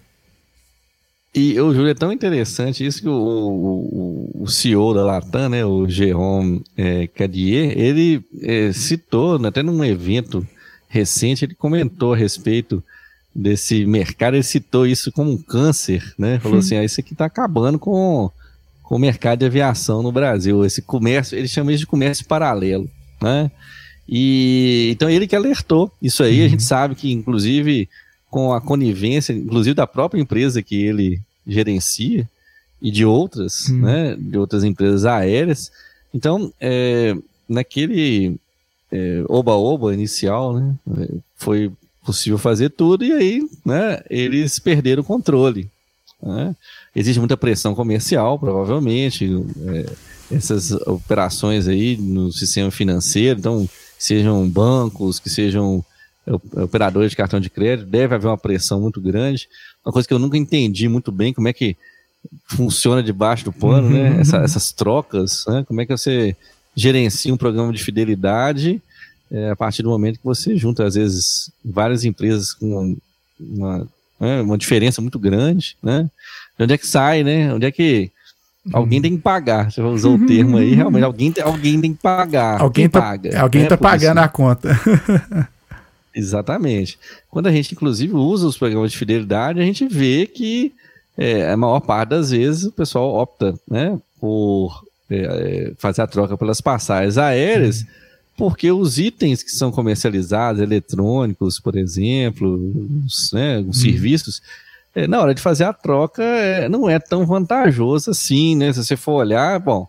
e 1.34 1.60
o 1.60 1.72
Júlio 1.74 1.90
é 1.90 1.94
tão 1.94 2.10
interessante 2.10 2.84
isso 2.84 3.02
que 3.02 3.08
o, 3.08 3.12
o, 3.12 4.42
o 4.42 4.46
CEO 4.48 4.94
da 4.94 5.04
Latam, 5.04 5.48
né, 5.48 5.64
o 5.64 5.88
Jerome 5.88 6.62
é, 6.76 7.06
Cadier, 7.06 7.78
ele 7.78 8.24
é, 8.42 8.72
citou, 8.72 9.38
né, 9.38 9.48
até 9.48 9.62
num 9.62 9.84
evento 9.84 10.46
recente, 10.88 11.44
ele 11.44 11.54
comentou 11.54 12.14
a 12.14 12.16
respeito 12.16 12.82
desse 13.34 13.84
mercado, 13.84 14.34
ele 14.34 14.42
citou 14.42 14.86
isso 14.86 15.12
como 15.12 15.30
um 15.30 15.36
câncer, 15.36 16.14
né? 16.18 16.40
Falou 16.40 16.58
assim, 16.58 16.76
ah, 16.76 16.84
isso 16.84 16.98
aqui 16.98 17.12
está 17.12 17.26
acabando 17.26 17.78
com, 17.78 18.30
com 18.82 18.96
o 18.96 18.98
mercado 18.98 19.40
de 19.40 19.46
aviação 19.46 20.02
no 20.02 20.10
Brasil, 20.10 20.64
esse 20.64 20.82
comércio, 20.82 21.38
ele 21.38 21.46
chama 21.46 21.72
isso 21.72 21.80
de 21.80 21.86
comércio 21.86 22.26
paralelo, 22.26 22.90
né? 23.20 23.50
E 24.08 24.88
então 24.90 25.10
ele 25.10 25.26
que 25.26 25.36
alertou 25.36 25.92
isso 26.00 26.22
aí, 26.22 26.40
uhum. 26.40 26.46
a 26.46 26.48
gente 26.48 26.62
sabe 26.62 26.94
que 26.94 27.12
inclusive 27.12 27.88
com 28.30 28.52
a 28.52 28.60
conivência, 28.60 29.32
inclusive 29.32 29.74
da 29.74 29.86
própria 29.86 30.20
empresa 30.20 30.62
que 30.62 30.82
ele 30.82 31.20
gerencia 31.46 32.28
e 32.80 32.90
de 32.90 33.04
outras, 33.04 33.68
hum. 33.68 33.80
né, 33.80 34.16
de 34.18 34.38
outras 34.38 34.64
empresas 34.64 35.04
aéreas. 35.04 35.72
Então, 36.12 36.52
é, 36.60 37.16
naquele 37.48 38.36
é, 38.92 39.24
oba-oba 39.28 39.92
inicial, 39.92 40.58
né, 40.58 40.74
foi 41.36 41.72
possível 42.04 42.38
fazer 42.38 42.70
tudo 42.70 43.04
e 43.04 43.12
aí, 43.12 43.48
né, 43.64 44.00
eles 44.08 44.58
perderam 44.58 45.02
o 45.02 45.06
controle. 45.06 45.68
Né? 46.22 46.54
Existe 46.94 47.18
muita 47.18 47.36
pressão 47.36 47.74
comercial, 47.74 48.38
provavelmente, 48.38 49.28
é, 49.66 49.86
essas 50.30 50.70
operações 50.70 51.66
aí 51.66 51.96
no 51.96 52.32
sistema 52.32 52.70
financeiro, 52.70 53.38
então, 53.38 53.68
sejam 53.98 54.48
bancos, 54.48 55.18
que 55.18 55.30
sejam 55.30 55.84
operadores 56.56 57.10
de 57.10 57.16
cartão 57.16 57.40
de 57.40 57.50
crédito, 57.50 57.88
deve 57.88 58.14
haver 58.14 58.26
uma 58.26 58.38
pressão 58.38 58.80
muito 58.80 59.00
grande. 59.00 59.48
Uma 59.84 59.92
coisa 59.92 60.06
que 60.06 60.14
eu 60.14 60.18
nunca 60.18 60.36
entendi 60.36 60.88
muito 60.88 61.10
bem, 61.10 61.32
como 61.32 61.48
é 61.48 61.52
que 61.52 61.76
funciona 62.46 63.02
debaixo 63.02 63.44
do 63.44 63.52
pano, 63.52 63.88
né? 63.88 64.10
uhum. 64.10 64.14
né? 64.16 64.20
Essa, 64.20 64.38
essas 64.38 64.72
trocas, 64.72 65.44
né? 65.48 65.64
Como 65.66 65.80
é 65.80 65.86
que 65.86 65.96
você 65.96 66.36
gerencia 66.74 67.32
um 67.32 67.36
programa 67.36 67.72
de 67.72 67.82
fidelidade 67.82 68.80
é, 69.30 69.50
a 69.50 69.56
partir 69.56 69.82
do 69.82 69.90
momento 69.90 70.18
que 70.18 70.24
você 70.24 70.56
junta, 70.56 70.84
às 70.84 70.94
vezes, 70.94 71.50
várias 71.64 72.04
empresas 72.04 72.52
com 72.52 72.96
uma, 73.38 73.86
né, 74.18 74.40
uma 74.40 74.58
diferença 74.58 75.00
muito 75.00 75.18
grande, 75.18 75.76
né? 75.82 76.10
De 76.56 76.64
onde 76.64 76.74
é 76.74 76.78
que 76.78 76.86
sai, 76.86 77.22
né? 77.22 77.52
Onde 77.54 77.66
é 77.66 77.70
que 77.70 78.10
Alguém 78.72 79.00
tem 79.00 79.16
que 79.16 79.22
pagar. 79.22 79.70
Você 79.70 79.80
usou 79.80 80.16
o 80.16 80.26
termo 80.26 80.58
aí, 80.58 80.74
realmente. 80.74 81.04
Alguém, 81.04 81.34
alguém 81.42 81.80
tem 81.80 81.94
que 81.94 82.02
pagar. 82.02 82.60
Alguém 82.60 82.84
Quem 82.84 82.90
tá, 82.90 83.00
paga. 83.00 83.40
Alguém 83.40 83.62
está 83.62 83.76
né? 83.76 83.80
pagando 83.80 84.18
a 84.18 84.28
conta. 84.28 84.68
Exatamente. 86.18 86.98
Quando 87.30 87.46
a 87.46 87.52
gente, 87.52 87.72
inclusive, 87.72 88.14
usa 88.14 88.46
os 88.46 88.58
programas 88.58 88.92
de 88.92 88.98
fidelidade, 88.98 89.60
a 89.60 89.64
gente 89.64 89.86
vê 89.86 90.26
que 90.26 90.72
é, 91.16 91.50
a 91.50 91.56
maior 91.56 91.80
parte 91.80 92.10
das 92.10 92.30
vezes 92.30 92.64
o 92.64 92.72
pessoal 92.72 93.14
opta 93.14 93.58
né, 93.68 93.98
por 94.20 94.84
é, 95.10 95.72
fazer 95.78 96.02
a 96.02 96.06
troca 96.06 96.36
pelas 96.36 96.60
passagens 96.60 97.18
aéreas. 97.18 97.82
Uhum 97.82 98.08
porque 98.38 98.70
os 98.70 99.00
itens 99.00 99.42
que 99.42 99.50
são 99.50 99.72
comercializados, 99.72 100.62
eletrônicos, 100.62 101.58
por 101.58 101.76
exemplo, 101.76 102.72
os, 103.04 103.32
né, 103.32 103.58
os 103.58 103.66
hum. 103.66 103.72
serviços, 103.72 104.40
é, 104.94 105.08
na 105.08 105.20
hora 105.20 105.34
de 105.34 105.42
fazer 105.42 105.64
a 105.64 105.72
troca 105.72 106.22
é, 106.22 106.68
não 106.68 106.88
é 106.88 107.00
tão 107.00 107.26
vantajoso 107.26 108.12
assim, 108.12 108.54
né? 108.54 108.72
Se 108.72 108.84
você 108.84 108.96
for 108.96 109.14
olhar, 109.14 109.58
bom, 109.58 109.88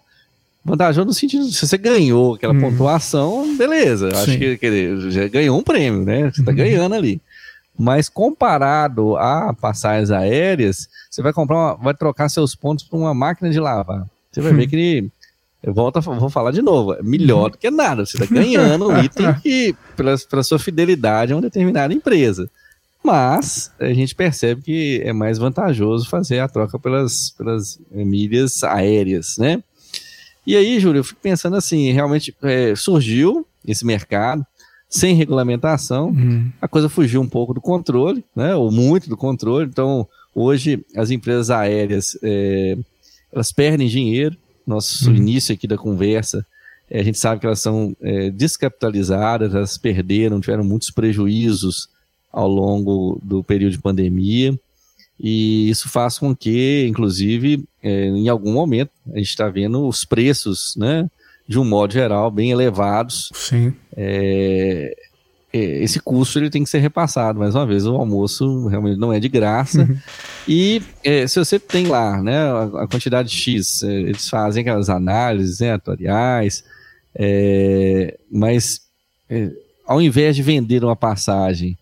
vantajoso 0.63 1.08
no 1.08 1.13
sentido, 1.13 1.46
se 1.46 1.66
você 1.66 1.78
ganhou 1.78 2.36
aquela 2.36 2.54
hum. 2.54 2.62
pontuação, 2.62 3.56
beleza, 3.58 4.10
Sim. 4.12 4.18
acho 4.18 4.38
que 4.38 4.58
quer 4.58 4.98
já 5.10 5.28
ganhou 5.28 5.58
um 5.58 5.63
prêmio, 5.63 6.04
né? 6.04 6.32
Você 6.32 6.42
está 6.42 6.51
uhum. 6.51 6.58
ganhando 6.58 6.96
ali. 6.96 7.22
Mas 7.78 8.10
comparado 8.10 9.16
a 9.16 9.54
passagens 9.54 10.12
aéreas, 10.12 10.89
você 11.10 11.22
vai 11.22 11.32
comprar, 11.32 11.56
uma, 11.56 11.75
vai 11.75 11.94
trocar 11.94 12.28
seus 12.28 12.54
pontos 12.54 12.84
por 12.84 12.98
uma 12.98 13.13
máquina 13.13 13.50
de 13.50 13.60
lavar. 13.60 14.06
Você 14.32 14.42
vai 14.42 14.54
ver 14.54 14.68
que 14.68 14.75
ele 14.75 15.12
eu 15.62 15.74
volto, 15.74 16.00
vou 16.00 16.30
falar 16.30 16.51
de 16.51 16.62
novo, 16.62 16.94
é 16.94 17.04
melhor 17.04 17.51
do 17.51 17.58
que 17.58 17.70
nada. 17.70 18.06
Você 18.06 18.18
está 18.18 18.34
ganhando 18.34 18.88
um 18.88 18.98
item 19.04 19.34
que, 19.42 19.75
pela, 19.96 20.16
pela 20.30 20.44
sua 20.44 20.58
fidelidade 20.58 21.34
a 21.34 21.36
uma 21.36 21.42
determinada 21.42 21.94
empresa. 21.94 22.50
Mas 23.04 23.72
a 23.80 23.94
gente 23.94 24.16
percebe 24.16 24.62
que 24.62 25.01
é 25.04 25.12
mais 25.12 25.38
vantajoso 25.38 26.10
fazer 26.10 26.39
a 26.39 26.48
troca 26.48 26.80
pelas, 26.80 27.32
pelas 27.32 27.80
milhas 27.92 28.63
aéreas, 28.63 29.38
né? 29.38 29.62
E 30.46 30.55
aí, 30.55 30.79
Júlio, 30.79 31.00
eu 31.00 31.03
fico 31.03 31.19
pensando 31.22 31.55
assim, 31.55 31.91
realmente 31.91 32.36
é, 32.41 32.75
surgiu 32.75 33.46
esse 33.65 33.86
mercado 33.86 34.46
sem 34.89 35.13
regulamentação, 35.13 36.08
uhum. 36.08 36.51
a 36.60 36.67
coisa 36.67 36.89
fugiu 36.89 37.22
um 37.22 37.29
pouco 37.29 37.53
do 37.53 37.62
controle, 37.62 38.24
né? 38.36 38.55
Ou 38.55 38.72
muito 38.72 39.08
do 39.08 39.15
controle. 39.15 39.69
Então, 39.69 40.08
hoje 40.34 40.84
as 40.96 41.12
empresas 41.12 41.51
aéreas 41.51 42.17
é, 42.24 42.75
elas 43.31 43.51
perdem 43.51 43.88
dinheiro, 43.88 44.36
nosso 44.65 45.10
uhum. 45.10 45.15
início 45.15 45.53
aqui 45.53 45.67
da 45.67 45.77
conversa, 45.77 46.43
é, 46.89 47.00
a 47.00 47.03
gente 47.03 47.19
sabe 47.19 47.39
que 47.39 47.46
elas 47.46 47.60
são 47.60 47.96
é, 48.01 48.31
descapitalizadas, 48.31 49.53
elas 49.53 49.77
perderam, 49.77 50.41
tiveram 50.41 50.63
muitos 50.63 50.89
prejuízos 50.89 51.88
ao 52.31 52.48
longo 52.48 53.19
do 53.24 53.43
período 53.43 53.74
de 53.74 53.79
pandemia, 53.79 54.60
e 55.20 55.70
isso 55.70 55.90
faz 55.90 56.18
com 56.18 56.36
que, 56.36 56.86
inclusive, 56.88 57.66
é, 57.84 58.06
em 58.06 58.30
algum 58.30 58.54
momento, 58.54 58.92
a 59.14 59.18
gente 59.18 59.30
está 59.30 59.50
vendo 59.50 59.88
os 59.88 60.06
preços, 60.06 60.76
né, 60.78 61.10
de 61.48 61.60
um 61.60 61.66
modo 61.66 61.94
geral, 61.94 62.32
bem 62.32 62.52
elevados. 62.52 63.30
Sim. 63.34 63.74
É, 63.98 64.96
é, 65.52 65.60
esse 65.84 66.00
custo 66.00 66.40
ele 66.40 66.50
tem 66.50 66.64
que 66.64 66.70
ser 66.70 66.78
repassado. 66.78 67.40
Mais 67.40 67.56
uma 67.56 67.66
vez, 67.66 67.86
o 67.86 67.96
almoço 67.96 68.68
realmente 68.68 69.00
não 69.00 69.12
é 69.12 69.20
de 69.20 69.28
graça. 69.28 69.82
Uhum. 69.82 69.98
E 70.48 70.82
é, 71.04 71.28
se 71.28 71.38
você 71.38 71.60
tem 71.60 71.88
lá 71.88 72.22
né, 72.22 72.38
a, 72.78 72.88
quantidade 72.88 73.30
X, 73.30 73.84
é, 73.84 73.92
eles 73.92 74.30
fazem 74.30 74.62
aquelas 74.62 74.90
análises 74.90 75.60
né, 75.60 75.74
atuariais, 75.74 76.64
é, 77.14 78.18
mas 78.32 78.82
ao 79.86 80.02
invés 80.02 80.36
de 80.36 80.44
vender 80.44 80.84
uma 80.84 80.96
passagem, 80.96 81.78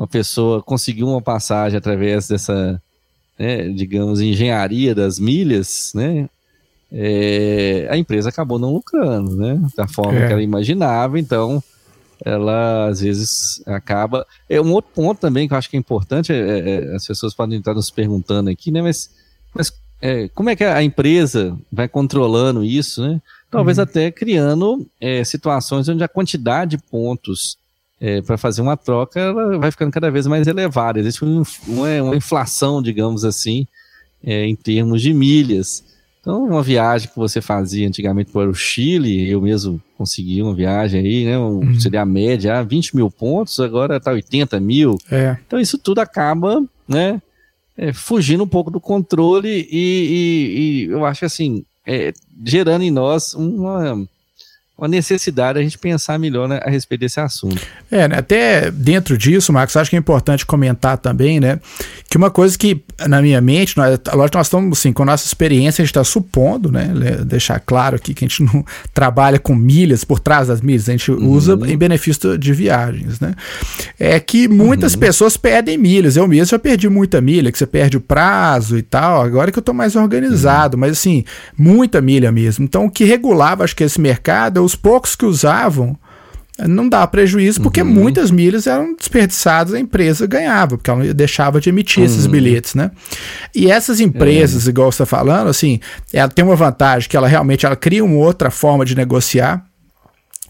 uma 0.00 0.06
pessoa 0.06 0.62
conseguiu 0.62 1.06
uma 1.06 1.20
passagem 1.20 1.76
através 1.76 2.26
dessa, 2.26 2.80
né, 3.38 3.68
digamos, 3.68 4.22
engenharia 4.22 4.94
das 4.94 5.18
milhas, 5.18 5.92
né? 5.94 6.26
É, 6.90 7.86
a 7.90 7.98
empresa 7.98 8.30
acabou 8.30 8.58
não 8.58 8.72
lucrando, 8.72 9.36
né? 9.36 9.60
Da 9.76 9.86
forma 9.86 10.18
que 10.26 10.32
ela 10.32 10.42
imaginava, 10.42 11.20
então 11.20 11.62
ela 12.24 12.86
às 12.86 13.02
vezes 13.02 13.62
acaba. 13.66 14.26
É 14.48 14.58
um 14.58 14.72
outro 14.72 14.90
ponto 14.94 15.20
também 15.20 15.46
que 15.46 15.52
eu 15.52 15.58
acho 15.58 15.68
que 15.68 15.76
é 15.76 15.80
importante, 15.80 16.32
é, 16.32 16.36
é, 16.36 16.70
é, 16.70 16.96
as 16.96 17.06
pessoas 17.06 17.34
podem 17.34 17.58
estar 17.58 17.74
nos 17.74 17.90
perguntando 17.90 18.48
aqui, 18.48 18.70
né? 18.70 18.80
Mas, 18.80 19.10
mas 19.54 19.70
é, 20.00 20.28
como 20.28 20.48
é 20.48 20.56
que 20.56 20.64
a 20.64 20.82
empresa 20.82 21.58
vai 21.70 21.88
controlando 21.88 22.64
isso, 22.64 23.02
né? 23.06 23.20
Talvez 23.50 23.76
uhum. 23.76 23.84
até 23.84 24.10
criando 24.10 24.86
é, 24.98 25.22
situações 25.24 25.90
onde 25.90 26.02
a 26.02 26.08
quantidade 26.08 26.78
de 26.78 26.82
pontos 26.84 27.58
é, 28.00 28.22
para 28.22 28.38
fazer 28.38 28.62
uma 28.62 28.76
troca 28.76 29.20
ela 29.20 29.58
vai 29.58 29.70
ficando 29.70 29.92
cada 29.92 30.10
vez 30.10 30.26
mais 30.26 30.46
elevada. 30.46 30.98
Existe 30.98 31.22
uma, 31.24 31.44
uma 32.02 32.16
inflação, 32.16 32.80
digamos 32.80 33.24
assim, 33.24 33.66
em 34.22 34.56
termos 34.56 35.02
de 35.02 35.12
milhas. 35.12 35.84
Então, 36.20 36.44
uma 36.44 36.62
viagem 36.62 37.08
que 37.08 37.16
você 37.16 37.40
fazia 37.40 37.88
antigamente 37.88 38.30
para 38.30 38.48
o 38.48 38.54
Chile, 38.54 39.30
eu 39.30 39.40
mesmo 39.40 39.80
consegui 39.96 40.42
uma 40.42 40.54
viagem 40.54 41.00
aí, 41.00 41.24
né? 41.24 41.38
Um, 41.38 41.60
uhum. 41.60 41.80
Seria 41.80 42.02
a 42.02 42.06
média, 42.06 42.62
20 42.62 42.88
ah, 42.88 42.96
mil 42.96 43.10
pontos, 43.10 43.58
agora 43.58 43.96
está 43.96 44.12
80 44.12 44.60
mil. 44.60 44.98
É. 45.10 45.38
Então, 45.46 45.58
isso 45.58 45.78
tudo 45.78 46.00
acaba, 46.00 46.62
né? 46.86 47.22
É, 47.76 47.92
fugindo 47.94 48.44
um 48.44 48.48
pouco 48.48 48.70
do 48.70 48.78
controle 48.78 49.66
e, 49.70 49.70
e, 49.72 50.58
e 50.58 50.84
eu 50.90 51.06
acho 51.06 51.24
assim, 51.24 51.64
é, 51.86 52.12
gerando 52.44 52.82
em 52.82 52.90
nós 52.90 53.32
uma 53.32 54.06
uma 54.80 54.88
necessidade 54.88 55.58
a 55.58 55.62
gente 55.62 55.76
pensar 55.76 56.18
melhor 56.18 56.48
né, 56.48 56.58
a 56.64 56.70
respeito 56.70 57.02
desse 57.02 57.20
assunto. 57.20 57.60
É, 57.90 58.08
né, 58.08 58.16
até 58.16 58.70
dentro 58.70 59.16
disso, 59.18 59.52
Marcos, 59.52 59.76
acho 59.76 59.90
que 59.90 59.96
é 59.96 59.98
importante 59.98 60.46
comentar 60.46 60.96
também, 60.96 61.38
né, 61.38 61.60
que 62.08 62.16
uma 62.16 62.30
coisa 62.30 62.56
que 62.56 62.82
na 63.06 63.20
minha 63.20 63.40
mente, 63.42 63.76
nós, 63.76 64.00
lógico, 64.14 64.38
nós 64.38 64.46
estamos 64.46 64.78
assim, 64.78 64.90
com 64.90 65.02
a 65.02 65.06
nossa 65.06 65.26
experiência, 65.26 65.82
a 65.82 65.84
gente 65.84 65.90
está 65.90 66.02
supondo, 66.02 66.72
né, 66.72 66.88
deixar 67.26 67.60
claro 67.60 67.96
aqui 67.96 68.14
que 68.14 68.24
a 68.24 68.28
gente 68.28 68.42
não 68.50 68.64
trabalha 68.94 69.38
com 69.38 69.54
milhas 69.54 70.02
por 70.02 70.18
trás 70.18 70.48
das 70.48 70.62
milhas, 70.62 70.88
a 70.88 70.92
gente 70.92 71.12
uhum. 71.12 71.28
usa 71.28 71.58
em 71.66 71.76
benefício 71.76 72.38
de 72.38 72.52
viagens, 72.54 73.20
né, 73.20 73.34
é 73.98 74.18
que 74.18 74.48
muitas 74.48 74.94
uhum. 74.94 75.00
pessoas 75.00 75.36
perdem 75.36 75.76
milhas, 75.76 76.16
eu 76.16 76.26
mesmo 76.26 76.46
já 76.46 76.58
perdi 76.58 76.88
muita 76.88 77.20
milha, 77.20 77.52
que 77.52 77.58
você 77.58 77.66
perde 77.66 77.98
o 77.98 78.00
prazo 78.00 78.78
e 78.78 78.82
tal, 78.82 79.20
agora 79.20 79.52
que 79.52 79.58
eu 79.58 79.60
estou 79.60 79.74
mais 79.74 79.94
organizado, 79.94 80.74
uhum. 80.74 80.80
mas 80.80 80.92
assim, 80.92 81.22
muita 81.56 82.00
milha 82.00 82.32
mesmo, 82.32 82.64
então 82.64 82.86
o 82.86 82.90
que 82.90 83.04
regulava, 83.04 83.62
acho 83.62 83.76
que 83.76 83.84
esse 83.84 84.00
mercado 84.00 84.58
é 84.58 84.69
os 84.70 84.76
poucos 84.76 85.16
que 85.16 85.24
usavam, 85.24 85.96
não 86.68 86.88
dá 86.88 87.06
prejuízo, 87.06 87.60
porque 87.60 87.82
uhum. 87.82 87.88
muitas 87.88 88.30
milhas 88.30 88.66
eram 88.66 88.94
desperdiçadas, 88.94 89.74
a 89.74 89.80
empresa 89.80 90.26
ganhava, 90.26 90.76
porque 90.76 90.90
ela 90.90 91.14
deixava 91.14 91.60
de 91.60 91.68
emitir 91.68 92.00
uhum. 92.00 92.06
esses 92.06 92.26
bilhetes, 92.26 92.74
né? 92.74 92.90
E 93.54 93.70
essas 93.70 94.00
empresas, 94.00 94.66
é. 94.66 94.70
igual 94.70 94.90
você 94.90 95.02
está 95.02 95.06
falando, 95.06 95.48
assim, 95.48 95.80
ela 96.12 96.28
tem 96.28 96.44
uma 96.44 96.56
vantagem 96.56 97.08
que 97.08 97.16
ela 97.16 97.28
realmente 97.28 97.64
ela 97.64 97.76
cria 97.76 98.04
uma 98.04 98.16
outra 98.16 98.50
forma 98.50 98.84
de 98.84 98.94
negociar, 98.94 99.64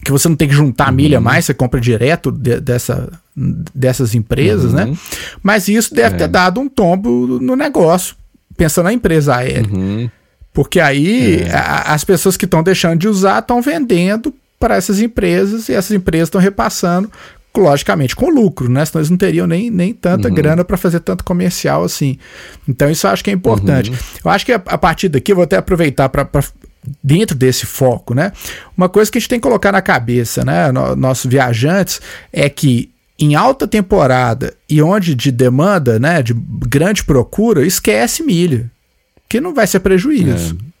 que 0.03 0.11
você 0.11 0.27
não 0.27 0.35
tem 0.35 0.47
que 0.47 0.55
juntar 0.55 0.89
uhum. 0.89 0.95
milha 0.95 1.21
mais, 1.21 1.45
você 1.45 1.53
compra 1.53 1.79
direto 1.79 2.31
de, 2.31 2.59
dessa, 2.59 3.09
dessas 3.35 4.15
empresas, 4.15 4.73
né? 4.73 4.85
Uhum. 4.85 4.97
Mas 5.41 5.67
isso 5.67 5.93
deve 5.93 6.15
é. 6.15 6.17
ter 6.19 6.27
dado 6.27 6.59
um 6.59 6.67
tombo 6.67 7.39
no 7.39 7.55
negócio, 7.55 8.15
pensando 8.57 8.85
na 8.85 8.93
empresa 8.93 9.35
aérea. 9.35 9.69
Uhum. 9.71 10.09
Porque 10.53 10.79
aí 10.79 11.43
é. 11.43 11.53
a, 11.53 11.93
as 11.93 12.03
pessoas 12.03 12.35
que 12.35 12.45
estão 12.45 12.61
deixando 12.61 12.99
de 12.99 13.07
usar 13.07 13.39
estão 13.39 13.61
vendendo 13.61 14.33
para 14.59 14.75
essas 14.75 14.99
empresas 14.99 15.69
e 15.69 15.73
essas 15.73 15.91
empresas 15.91 16.27
estão 16.27 16.39
repassando, 16.39 17.11
logicamente, 17.57 18.15
com 18.15 18.29
lucro, 18.29 18.69
né? 18.69 18.85
Senão 18.85 19.01
eles 19.01 19.09
não 19.09 19.17
teriam 19.17 19.47
nem, 19.47 19.69
nem 19.69 19.93
tanta 19.93 20.29
uhum. 20.29 20.33
grana 20.33 20.63
para 20.63 20.77
fazer 20.77 20.99
tanto 20.99 21.23
comercial 21.23 21.83
assim. 21.83 22.17
Então 22.67 22.89
isso 22.89 23.07
eu 23.07 23.11
acho 23.11 23.23
que 23.23 23.29
é 23.29 23.33
importante. 23.33 23.89
Uhum. 23.89 23.97
Eu 24.23 24.31
acho 24.31 24.45
que 24.45 24.53
a, 24.53 24.61
a, 24.65 24.77
partir 24.77 25.09
daqui 25.09 25.31
eu 25.31 25.35
vou 25.35 25.43
até 25.43 25.57
aproveitar 25.57 26.09
para 26.09 26.27
dentro 27.03 27.35
desse 27.35 27.65
foco, 27.65 28.13
né? 28.13 28.31
Uma 28.77 28.89
coisa 28.89 29.11
que 29.11 29.17
a 29.17 29.21
gente 29.21 29.29
tem 29.29 29.39
que 29.39 29.43
colocar 29.43 29.71
na 29.71 29.81
cabeça, 29.81 30.43
né, 30.43 30.71
nossos 30.97 31.29
viajantes, 31.29 32.01
é 32.33 32.49
que 32.49 32.89
em 33.19 33.35
alta 33.35 33.67
temporada 33.67 34.55
e 34.67 34.81
onde 34.81 35.13
de 35.13 35.31
demanda, 35.31 35.99
né, 35.99 36.23
de 36.23 36.33
grande 36.33 37.03
procura, 37.03 37.65
esquece 37.65 38.23
milha, 38.23 38.69
que 39.31 39.39
não 39.39 39.53
vai 39.53 39.65
ser 39.65 39.79
prejuízo. 39.79 40.57
É. 40.67 40.71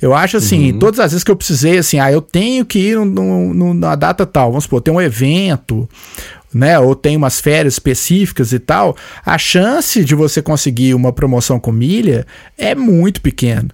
Eu 0.00 0.14
acho 0.14 0.36
assim, 0.36 0.72
uhum. 0.72 0.78
todas 0.78 1.00
as 1.00 1.10
vezes 1.10 1.24
que 1.24 1.30
eu 1.30 1.36
precisei, 1.36 1.76
assim, 1.76 1.98
ah, 1.98 2.10
eu 2.10 2.22
tenho 2.22 2.64
que 2.64 2.78
ir 2.78 2.96
no, 2.96 3.52
no, 3.52 3.74
na 3.74 3.94
data 3.94 4.24
tal, 4.24 4.50
vamos 4.50 4.64
supor, 4.64 4.80
tem 4.80 4.94
um 4.94 5.00
evento, 5.00 5.86
né, 6.54 6.78
ou 6.78 6.94
tem 6.94 7.16
umas 7.16 7.38
férias 7.38 7.74
específicas 7.74 8.52
e 8.52 8.58
tal, 8.58 8.96
a 9.26 9.36
chance 9.36 10.02
de 10.02 10.14
você 10.14 10.40
conseguir 10.40 10.94
uma 10.94 11.12
promoção 11.12 11.60
com 11.60 11.70
milha 11.70 12.26
é 12.56 12.74
muito 12.74 13.20
pequena. 13.20 13.68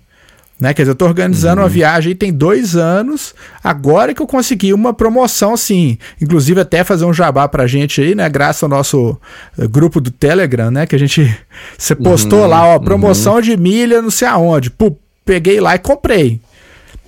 Né? 0.58 0.72
Quer 0.72 0.82
dizer, 0.82 0.90
eu 0.90 0.94
estou 0.94 1.08
organizando 1.08 1.56
uhum. 1.56 1.64
uma 1.64 1.68
viagem 1.68 2.16
tem 2.16 2.32
dois 2.32 2.76
anos, 2.76 3.34
agora 3.62 4.14
que 4.14 4.22
eu 4.22 4.26
consegui 4.26 4.72
uma 4.72 4.94
promoção 4.94 5.52
assim. 5.52 5.98
Inclusive, 6.20 6.60
até 6.60 6.82
fazer 6.82 7.04
um 7.04 7.12
jabá 7.12 7.46
pra 7.46 7.66
gente 7.66 8.00
aí, 8.00 8.14
né? 8.14 8.26
Graças 8.28 8.62
ao 8.62 8.68
nosso 8.68 9.18
eh, 9.58 9.66
grupo 9.66 10.00
do 10.00 10.10
Telegram, 10.10 10.70
né? 10.70 10.86
Que 10.86 10.96
a 10.96 10.98
gente. 10.98 11.38
Você 11.76 11.94
postou 11.94 12.40
uhum. 12.40 12.46
lá, 12.46 12.66
ó, 12.68 12.78
promoção 12.78 13.34
uhum. 13.34 13.40
de 13.42 13.56
milha, 13.56 14.00
não 14.00 14.10
sei 14.10 14.28
aonde. 14.28 14.70
Pô, 14.70 14.96
peguei 15.26 15.60
lá 15.60 15.74
e 15.74 15.78
comprei. 15.78 16.40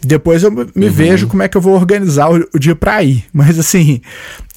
Depois 0.02 0.42
eu 0.42 0.50
me 0.50 0.64
uhum. 0.86 0.92
vejo 0.92 1.26
como 1.26 1.42
é 1.42 1.48
que 1.48 1.56
eu 1.56 1.60
vou 1.60 1.74
organizar 1.74 2.30
o, 2.30 2.48
o 2.54 2.58
dia 2.58 2.76
para 2.76 3.02
ir. 3.02 3.24
Mas 3.32 3.58
assim, 3.58 4.00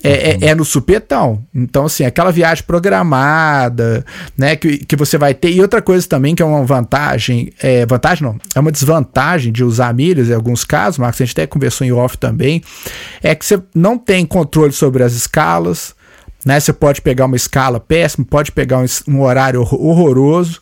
é, 0.03 0.31
é, 0.31 0.50
é, 0.50 0.55
no 0.55 0.65
supetão. 0.65 1.43
Então, 1.53 1.86
assim, 1.86 2.03
aquela 2.03 2.31
viagem 2.31 2.63
programada, 2.63 4.05
né, 4.38 4.55
que, 4.55 4.79
que 4.79 4.95
você 4.95 5.17
vai 5.17 5.33
ter. 5.33 5.51
E 5.51 5.62
outra 5.62 5.81
coisa 5.81 6.07
também 6.07 6.33
que 6.33 6.41
é 6.41 6.45
uma 6.45 6.63
vantagem, 6.63 7.51
é, 7.62 7.86
vantagem 7.86 8.24
não, 8.24 8.38
é 8.55 8.60
uma 8.60 8.71
desvantagem 8.71 9.51
de 9.51 9.63
usar 9.63 9.93
milhas 9.93 10.29
em 10.29 10.33
alguns 10.33 10.63
casos, 10.63 10.98
Marcos, 10.98 11.21
a 11.21 11.25
gente 11.25 11.33
até 11.33 11.48
conversou 11.48 11.86
em 11.86 11.91
off 11.91 12.17
também, 12.17 12.63
é 13.21 13.36
que 13.36 13.45
você 13.45 13.62
não 13.75 13.98
tem 13.98 14.25
controle 14.25 14.71
sobre 14.71 15.03
as 15.03 15.13
escalas, 15.13 15.93
né, 16.43 16.60
você 16.60 16.74
pode 16.74 17.01
pegar 17.01 17.25
uma 17.25 17.36
escala 17.36 17.79
péssima, 17.79 18.25
pode 18.27 18.51
pegar 18.51 18.79
um, 18.79 18.86
um 19.07 19.21
horário 19.21 19.62
horroroso, 19.62 20.60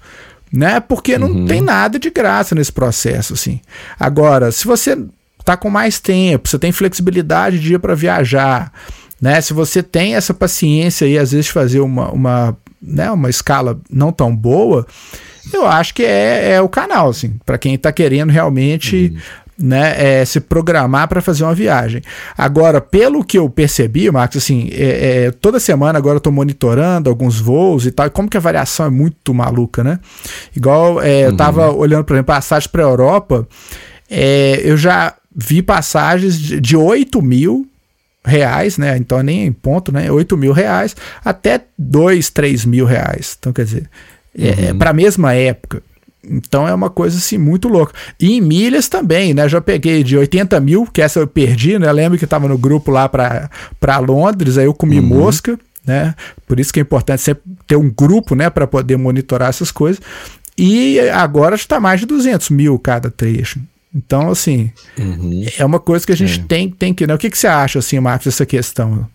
né, 0.51 0.79
porque 0.79 1.17
não 1.17 1.29
uhum. 1.29 1.45
tem 1.45 1.61
nada 1.61 1.99
de 1.99 2.09
graça 2.09 2.55
nesse 2.55 2.71
processo, 2.71 3.33
assim. 3.33 3.59
Agora, 3.99 4.51
se 4.51 4.65
você 4.65 4.97
tá 5.45 5.55
com 5.55 5.69
mais 5.69 5.99
tempo, 5.99 6.47
você 6.47 6.59
tem 6.59 6.71
flexibilidade 6.71 7.59
de 7.59 7.73
ir 7.73 7.79
para 7.79 7.95
viajar, 7.95 8.71
né? 9.21 9.39
Se 9.41 9.53
você 9.53 9.81
tem 9.83 10.15
essa 10.15 10.33
paciência 10.33 11.05
e 11.05 11.17
às 11.17 11.31
vezes 11.31 11.47
fazer 11.47 11.79
uma, 11.79 12.11
uma, 12.11 12.57
né, 12.81 13.11
uma 13.11 13.29
escala 13.29 13.79
não 13.89 14.11
tão 14.11 14.35
boa, 14.35 14.85
eu 15.53 15.65
acho 15.65 15.93
que 15.93 16.03
é, 16.03 16.51
é 16.53 16.61
o 16.61 16.69
canal, 16.69 17.09
assim, 17.09 17.35
para 17.45 17.57
quem 17.57 17.73
está 17.73 17.91
querendo 17.91 18.29
realmente. 18.29 19.11
Uhum. 19.13 19.21
Né, 19.61 20.21
é, 20.21 20.23
se 20.23 20.39
programar 20.39 21.09
para 21.09 21.21
fazer 21.21 21.43
uma 21.43 21.53
viagem. 21.53 22.01
Agora, 22.37 22.79
pelo 22.79 23.25
que 23.25 23.37
eu 23.37 23.49
percebi, 23.49 24.09
Marcos, 24.09 24.37
assim, 24.37 24.69
é, 24.71 25.25
é, 25.25 25.31
toda 25.31 25.59
semana 25.59 25.99
agora 25.99 26.15
eu 26.15 26.19
estou 26.19 26.31
monitorando 26.31 27.09
alguns 27.09 27.41
voos 27.41 27.85
e 27.85 27.91
tal, 27.91 28.07
e 28.07 28.09
como 28.09 28.29
que 28.29 28.37
a 28.37 28.39
variação 28.39 28.85
é 28.85 28.89
muito 28.89 29.33
maluca, 29.33 29.83
né? 29.83 29.99
Igual 30.55 31.01
é, 31.01 31.07
uhum. 31.07 31.19
eu 31.23 31.31
estava 31.31 31.71
olhando, 31.71 32.05
por 32.05 32.13
exemplo, 32.13 32.33
passagem 32.33 32.69
para 32.69 32.83
a 32.83 32.87
Europa, 32.87 33.45
é, 34.09 34.61
eu 34.63 34.77
já 34.77 35.13
vi 35.35 35.61
passagens 35.61 36.39
de, 36.39 36.61
de 36.61 36.77
8 36.77 37.21
mil 37.21 37.67
reais, 38.23 38.77
né? 38.77 38.97
Então 38.97 39.21
nem 39.21 39.45
em 39.45 39.51
ponto, 39.51 39.91
né? 39.91 40.11
8 40.11 40.37
mil 40.37 40.51
reais 40.51 40.95
até 41.23 41.61
2, 41.77 42.29
3 42.29 42.65
mil 42.65 42.85
reais. 42.85 43.35
Então, 43.37 43.53
quer 43.53 43.65
dizer, 43.65 43.89
é, 44.37 44.47
é 44.47 44.51
uhum. 44.51 44.69
é 44.69 44.73
para 44.73 44.89
a 44.91 44.93
mesma 44.93 45.33
época. 45.33 45.83
Então 46.23 46.67
é 46.67 46.73
uma 46.73 46.89
coisa 46.89 47.17
assim 47.17 47.37
muito 47.37 47.67
louca. 47.67 47.93
E 48.19 48.33
em 48.33 48.41
milhas 48.41 48.87
também, 48.87 49.33
né? 49.33 49.47
Já 49.47 49.61
peguei 49.61 50.03
de 50.03 50.17
80 50.17 50.59
mil, 50.59 50.85
que 50.85 51.01
essa 51.01 51.19
eu 51.19 51.27
perdi, 51.27 51.79
né? 51.79 51.91
Lembro 51.91 52.17
que 52.17 52.25
estava 52.25 52.47
no 52.47 52.57
grupo 52.57 52.91
lá 52.91 53.07
para 53.07 53.97
Londres, 53.99 54.57
aí 54.57 54.65
eu 54.65 54.73
comi 54.73 54.99
uhum. 54.99 55.05
mosca, 55.05 55.57
né? 55.85 56.13
Por 56.45 56.59
isso 56.59 56.73
que 56.73 56.79
é 56.79 56.83
importante 56.83 57.21
sempre 57.21 57.43
ter 57.65 57.77
um 57.77 57.89
grupo, 57.89 58.35
né? 58.35 58.49
Para 58.49 58.67
poder 58.67 58.97
monitorar 58.97 59.49
essas 59.49 59.71
coisas. 59.71 60.01
E 60.57 60.99
agora 61.11 61.55
está 61.55 61.79
mais 61.79 62.01
de 62.01 62.05
200 62.05 62.49
mil 62.49 62.77
cada 62.77 63.09
trecho. 63.09 63.59
Então, 63.95 64.29
assim, 64.29 64.71
uhum. 64.97 65.45
é 65.57 65.65
uma 65.65 65.79
coisa 65.79 66.05
que 66.05 66.11
a 66.11 66.17
gente 66.17 66.41
é. 66.41 66.43
tem, 66.43 66.69
tem 66.69 66.93
que. 66.93 67.07
Né? 67.07 67.13
O 67.13 67.17
que, 67.17 67.29
que 67.29 67.37
você 67.37 67.47
acha, 67.47 67.79
assim, 67.79 67.99
Marcos, 67.99 68.25
dessa 68.25 68.45
questão? 68.45 69.07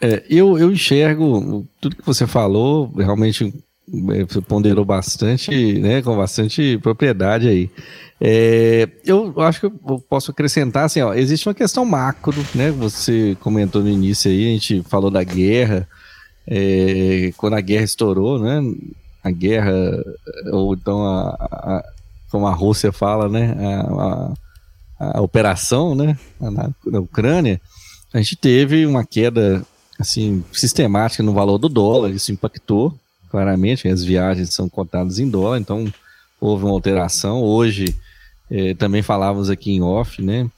É, 0.00 0.22
eu, 0.28 0.58
eu 0.58 0.70
enxergo 0.70 1.66
tudo 1.80 1.96
que 1.96 2.04
você 2.04 2.26
falou, 2.26 2.92
realmente 2.96 3.52
ponderou 4.48 4.84
bastante, 4.84 5.78
né, 5.78 6.02
com 6.02 6.16
bastante 6.16 6.78
propriedade 6.78 7.48
aí. 7.48 7.70
É, 8.20 8.88
eu 9.04 9.32
acho 9.42 9.60
que 9.60 9.66
eu 9.66 10.00
posso 10.08 10.30
acrescentar 10.30 10.86
assim, 10.86 11.02
ó, 11.02 11.12
existe 11.14 11.46
uma 11.48 11.54
questão 11.54 11.84
macro, 11.84 12.34
né? 12.54 12.70
Você 12.70 13.36
comentou 13.40 13.82
no 13.82 13.90
início 13.90 14.30
aí, 14.30 14.46
a 14.46 14.52
gente 14.52 14.82
falou 14.88 15.10
da 15.10 15.22
guerra, 15.22 15.86
é, 16.46 17.30
quando 17.36 17.54
a 17.54 17.60
guerra 17.60 17.84
estourou, 17.84 18.38
né? 18.38 18.60
A 19.22 19.30
guerra, 19.30 19.72
ou 20.50 20.74
então 20.74 21.04
a, 21.04 21.36
a 21.40 21.84
como 22.30 22.46
a 22.46 22.52
Rússia 22.52 22.92
fala, 22.92 23.28
né, 23.28 23.54
a, 23.58 24.34
a, 24.98 25.18
a 25.18 25.20
operação, 25.20 25.94
né, 25.94 26.18
na, 26.40 26.70
na, 26.84 27.00
Ucrânia, 27.00 27.60
a 28.12 28.18
gente 28.18 28.36
teve 28.36 28.84
uma 28.86 29.04
queda 29.04 29.62
assim 29.98 30.44
sistemática 30.52 31.22
no 31.22 31.32
valor 31.32 31.58
do 31.58 31.68
dólar, 31.68 32.10
isso 32.10 32.32
impactou 32.32 32.94
claramente, 33.30 33.88
as 33.88 34.04
viagens 34.04 34.54
são 34.54 34.68
cotadas 34.68 35.18
em 35.18 35.28
dólar, 35.28 35.58
então 35.58 35.92
houve 36.40 36.64
uma 36.64 36.72
alteração. 36.72 37.42
Hoje 37.42 37.96
eh, 38.50 38.74
também 38.74 39.02
falávamos 39.02 39.50
aqui 39.50 39.72
em 39.72 39.82
off, 39.82 40.22
né, 40.22 40.48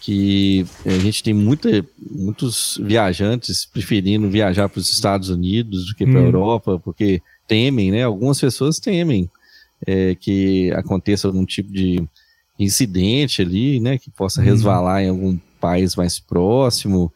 que 0.00 0.66
a 0.84 0.98
gente 0.98 1.22
tem 1.22 1.32
muita, 1.32 1.84
muitos 2.10 2.78
viajantes 2.82 3.64
preferindo 3.64 4.28
viajar 4.28 4.68
para 4.68 4.78
os 4.78 4.92
Estados 4.92 5.30
Unidos 5.30 5.86
do 5.86 5.94
que 5.94 6.04
para 6.04 6.18
a 6.18 6.22
hum. 6.22 6.26
Europa, 6.26 6.78
porque 6.78 7.22
temem, 7.46 7.90
né? 7.90 8.04
Algumas 8.04 8.40
pessoas 8.40 8.78
temem 8.78 9.30
é, 9.86 10.14
que 10.14 10.70
aconteça 10.72 11.26
algum 11.26 11.44
tipo 11.44 11.72
de 11.72 12.02
incidente 12.58 13.42
ali, 13.42 13.80
né, 13.80 13.98
que 13.98 14.10
possa 14.10 14.40
uhum. 14.40 14.46
resvalar 14.46 15.02
em 15.02 15.08
algum 15.08 15.38
país 15.60 15.96
mais 15.96 16.20
próximo. 16.20 17.12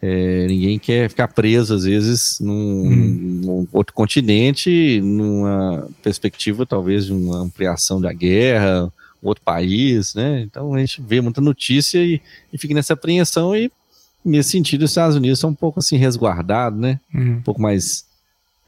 É, 0.00 0.46
ninguém 0.46 0.78
quer 0.78 1.08
ficar 1.08 1.28
preso, 1.28 1.74
às 1.74 1.84
vezes, 1.84 2.38
num, 2.40 2.54
uhum. 2.54 3.40
num, 3.44 3.68
outro 3.72 3.92
continente, 3.92 5.00
numa 5.00 5.88
perspectiva, 6.02 6.64
talvez, 6.64 7.06
de 7.06 7.12
uma 7.12 7.38
ampliação 7.38 8.00
da 8.00 8.12
guerra, 8.12 8.92
outro 9.22 9.42
país, 9.42 10.14
né? 10.14 10.42
Então 10.42 10.74
a 10.74 10.78
gente 10.78 11.02
vê 11.02 11.20
muita 11.20 11.40
notícia 11.40 11.98
e, 11.98 12.20
e 12.52 12.58
fica 12.58 12.74
nessa 12.74 12.94
apreensão 12.94 13.56
e, 13.56 13.70
nesse 14.24 14.50
sentido, 14.50 14.84
os 14.84 14.90
Estados 14.92 15.16
Unidos 15.16 15.40
são 15.40 15.50
um 15.50 15.54
pouco 15.54 15.80
assim 15.80 15.96
resguardados, 15.96 16.78
né? 16.78 17.00
Uhum. 17.12 17.32
Um 17.32 17.42
pouco 17.42 17.60
mais 17.60 18.04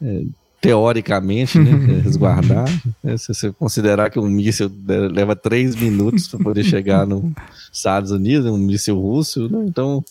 é, 0.03 0.25
teoricamente, 0.61 1.59
né, 1.59 1.71
é 1.71 2.01
resguardar. 2.03 2.67
Né, 3.03 3.17
se 3.17 3.29
você 3.29 3.51
considerar 3.53 4.11
que 4.11 4.19
um 4.19 4.29
míssil 4.29 4.71
leva 5.11 5.35
três 5.35 5.75
minutos 5.75 6.29
para 6.29 6.39
poder 6.39 6.65
chegar 6.65 7.07
nos 7.07 7.33
Estados 7.73 8.11
Unidos, 8.11 8.51
um 8.51 8.59
míssil 8.59 8.99
russo, 9.01 9.49
né, 9.49 9.65
então, 9.67 10.05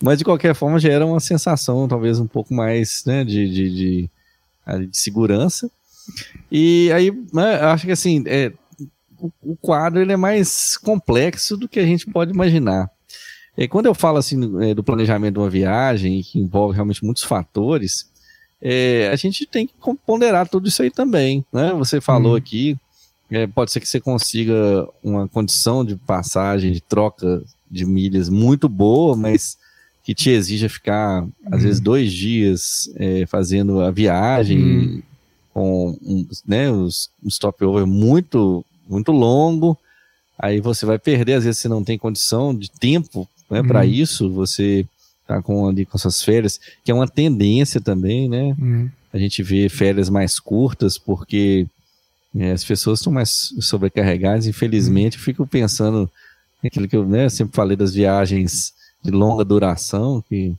mas 0.00 0.18
de 0.18 0.24
qualquer 0.24 0.54
forma 0.54 0.78
gera 0.78 1.04
uma 1.04 1.20
sensação 1.20 1.88
talvez 1.88 2.20
um 2.20 2.26
pouco 2.26 2.54
mais 2.54 3.02
né, 3.04 3.24
de, 3.24 3.50
de, 3.50 3.70
de, 3.74 4.10
de 4.86 4.96
segurança. 4.96 5.68
E 6.52 6.90
aí, 6.92 7.10
né, 7.32 7.60
eu 7.62 7.68
acho 7.68 7.86
que 7.86 7.92
assim, 7.92 8.22
é, 8.26 8.52
o, 9.18 9.30
o, 9.42 9.56
quadro 9.56 10.00
ele 10.00 10.12
é 10.12 10.16
mais 10.16 10.76
complexo 10.76 11.56
do 11.56 11.68
que 11.68 11.80
a 11.80 11.84
gente 11.84 12.06
pode 12.06 12.32
imaginar. 12.32 12.88
E 13.58 13.66
quando 13.66 13.86
eu 13.86 13.94
falo 13.94 14.18
assim 14.18 14.62
é, 14.62 14.74
do 14.74 14.84
planejamento 14.84 15.34
de 15.34 15.40
uma 15.40 15.50
viagem, 15.50 16.22
que 16.22 16.38
envolve 16.38 16.74
realmente 16.74 17.04
muitos 17.04 17.24
fatores, 17.24 18.08
é, 18.60 19.10
a 19.12 19.16
gente 19.16 19.46
tem 19.46 19.66
que 19.66 19.74
ponderar 20.06 20.48
tudo 20.48 20.68
isso 20.68 20.82
aí 20.82 20.90
também, 20.90 21.44
né? 21.52 21.72
Você 21.74 22.00
falou 22.00 22.32
uhum. 22.32 22.38
aqui, 22.38 22.76
é, 23.30 23.46
pode 23.46 23.72
ser 23.72 23.80
que 23.80 23.88
você 23.88 24.00
consiga 24.00 24.88
uma 25.02 25.28
condição 25.28 25.84
de 25.84 25.96
passagem, 25.96 26.72
de 26.72 26.80
troca 26.80 27.42
de 27.70 27.84
milhas 27.84 28.28
muito 28.28 28.68
boa, 28.68 29.16
mas 29.16 29.58
que 30.02 30.14
te 30.14 30.30
exija 30.30 30.68
ficar, 30.68 31.22
uhum. 31.22 31.32
às 31.50 31.62
vezes, 31.62 31.80
dois 31.80 32.12
dias 32.12 32.90
é, 32.96 33.26
fazendo 33.26 33.80
a 33.80 33.90
viagem 33.90 34.58
uhum. 34.58 35.02
com 35.52 35.98
um, 36.02 36.28
né, 36.46 36.70
os, 36.70 37.10
um 37.22 37.28
stopover 37.28 37.86
muito, 37.86 38.64
muito 38.88 39.12
longo. 39.12 39.76
Aí 40.38 40.60
você 40.60 40.86
vai 40.86 40.98
perder, 40.98 41.34
às 41.34 41.44
vezes 41.44 41.60
você 41.60 41.68
não 41.68 41.82
tem 41.82 41.98
condição 41.98 42.54
de 42.54 42.70
tempo 42.70 43.28
né, 43.50 43.62
para 43.62 43.80
uhum. 43.80 43.86
isso, 43.86 44.30
você 44.30 44.86
tá 45.26 45.42
com 45.42 45.68
ali 45.68 45.84
com 45.84 45.98
suas 45.98 46.22
férias, 46.22 46.60
que 46.84 46.90
é 46.90 46.94
uma 46.94 47.08
tendência 47.08 47.80
também, 47.80 48.28
né? 48.28 48.54
Uhum. 48.58 48.90
A 49.12 49.18
gente 49.18 49.42
vê 49.42 49.68
férias 49.68 50.08
mais 50.08 50.38
curtas 50.38 50.98
porque 50.98 51.66
é, 52.36 52.52
as 52.52 52.64
pessoas 52.64 53.00
estão 53.00 53.12
mais 53.12 53.54
sobrecarregadas. 53.60 54.46
Infelizmente, 54.46 55.16
uhum. 55.16 55.20
eu 55.20 55.24
fico 55.24 55.46
pensando 55.46 56.10
naquilo 56.62 56.88
que 56.88 56.96
eu 56.96 57.06
né, 57.06 57.28
sempre 57.28 57.54
falei 57.54 57.76
das 57.76 57.94
viagens 57.94 58.74
de 59.02 59.10
longa 59.10 59.44
duração, 59.44 60.22
que 60.28 60.54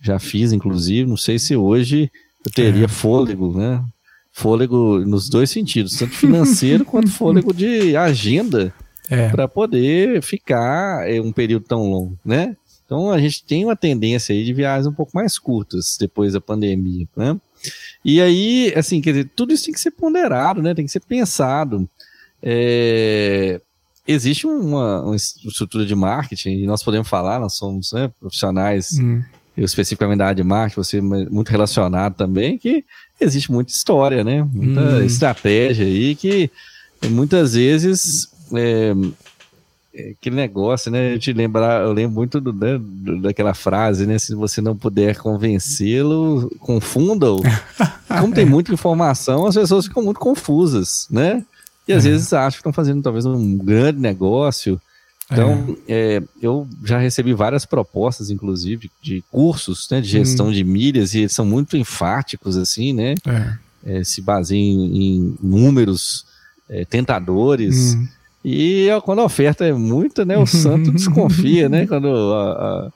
já 0.00 0.18
fiz, 0.18 0.52
inclusive. 0.52 1.08
Não 1.08 1.16
sei 1.16 1.38
se 1.38 1.56
hoje 1.56 2.10
eu 2.44 2.52
teria 2.52 2.84
é. 2.84 2.88
fôlego, 2.88 3.56
né? 3.56 3.82
Fôlego 4.32 4.98
nos 5.00 5.28
dois 5.28 5.50
sentidos, 5.50 5.96
tanto 5.96 6.14
financeiro 6.14 6.84
quanto 6.86 7.10
fôlego 7.10 7.52
de 7.54 7.96
agenda, 7.96 8.72
é. 9.08 9.28
para 9.30 9.48
poder 9.48 10.22
ficar 10.22 11.08
um 11.22 11.32
período 11.32 11.64
tão 11.64 11.90
longo, 11.90 12.18
né? 12.24 12.54
Então 12.86 13.10
a 13.10 13.18
gente 13.18 13.44
tem 13.44 13.64
uma 13.64 13.76
tendência 13.76 14.32
aí 14.32 14.44
de 14.44 14.54
viagens 14.54 14.86
um 14.86 14.92
pouco 14.92 15.12
mais 15.14 15.38
curtas 15.38 15.96
depois 15.98 16.32
da 16.32 16.40
pandemia, 16.40 17.06
né? 17.16 17.36
E 18.04 18.20
aí, 18.20 18.72
assim, 18.76 19.00
quer 19.00 19.10
dizer, 19.10 19.30
tudo 19.34 19.52
isso 19.52 19.64
tem 19.64 19.74
que 19.74 19.80
ser 19.80 19.90
ponderado, 19.90 20.62
né? 20.62 20.72
Tem 20.72 20.86
que 20.86 20.92
ser 20.92 21.00
pensado. 21.00 21.88
É, 22.40 23.60
existe 24.06 24.46
uma, 24.46 25.02
uma, 25.02 25.16
estrutura 25.16 25.84
de 25.84 25.94
marketing, 25.94 26.62
e 26.62 26.66
nós 26.66 26.82
podemos 26.82 27.08
falar, 27.08 27.40
nós 27.40 27.56
somos 27.56 27.92
né, 27.92 28.10
profissionais, 28.20 28.98
hum. 29.00 29.20
eu 29.56 29.64
especificamente 29.64 30.18
da 30.18 30.26
área 30.26 30.36
de 30.36 30.44
marketing, 30.44 30.76
você 30.76 30.98
é 30.98 31.00
muito 31.00 31.48
relacionado 31.48 32.14
também, 32.14 32.56
que 32.56 32.84
existe 33.20 33.50
muita 33.50 33.72
história, 33.72 34.22
né? 34.22 34.44
Muita 34.44 34.80
hum. 34.80 35.02
estratégia 35.02 35.84
aí 35.84 36.14
que 36.14 36.50
muitas 37.10 37.54
vezes 37.54 38.28
é, 38.54 38.92
é, 38.92 38.94
aquele 40.12 40.36
negócio, 40.36 40.90
né? 40.90 41.14
Eu 41.14 41.18
te 41.18 41.32
lembrar, 41.32 41.82
eu 41.82 41.92
lembro 41.92 42.14
muito 42.14 42.40
do, 42.40 42.52
né, 42.52 42.78
daquela 43.20 43.54
frase, 43.54 44.06
né? 44.06 44.18
Se 44.18 44.34
você 44.34 44.60
não 44.60 44.76
puder 44.76 45.16
convencê-lo, 45.16 46.50
confunda-o. 46.60 47.40
Como 48.20 48.34
tem 48.34 48.44
muita 48.44 48.72
informação, 48.72 49.46
as 49.46 49.54
pessoas 49.54 49.86
ficam 49.86 50.02
muito 50.02 50.20
confusas, 50.20 51.06
né? 51.10 51.44
E 51.88 51.92
às 51.92 52.04
é. 52.04 52.10
vezes 52.10 52.32
acham 52.32 52.52
que 52.52 52.56
estão 52.58 52.72
fazendo 52.72 53.02
talvez 53.02 53.24
um 53.24 53.56
grande 53.56 54.00
negócio. 54.00 54.80
Então, 55.30 55.76
é. 55.88 56.18
É, 56.18 56.22
eu 56.40 56.68
já 56.84 56.98
recebi 56.98 57.32
várias 57.32 57.64
propostas, 57.64 58.30
inclusive, 58.30 58.90
de 59.02 59.24
cursos 59.30 59.88
né, 59.90 60.00
de 60.00 60.08
gestão 60.08 60.48
hum. 60.48 60.52
de 60.52 60.62
milhas, 60.62 61.14
e 61.14 61.20
eles 61.20 61.32
são 61.32 61.44
muito 61.44 61.76
enfáticos, 61.76 62.56
assim, 62.56 62.92
né? 62.92 63.14
É. 63.26 63.98
é 63.98 64.04
se 64.04 64.20
baseiam 64.20 64.60
em, 64.60 65.16
em 65.16 65.38
números 65.42 66.24
é, 66.68 66.84
tentadores. 66.84 67.94
Hum. 67.94 68.08
E 68.48 68.88
quando 69.04 69.20
a 69.20 69.24
oferta 69.24 69.64
é 69.64 69.72
muita, 69.72 70.24
né? 70.24 70.38
O 70.38 70.46
santo 70.46 70.92
desconfia, 70.92 71.68
né? 71.68 71.86
Quando 71.86 72.08
a, 72.08 72.52
a, 72.52 72.92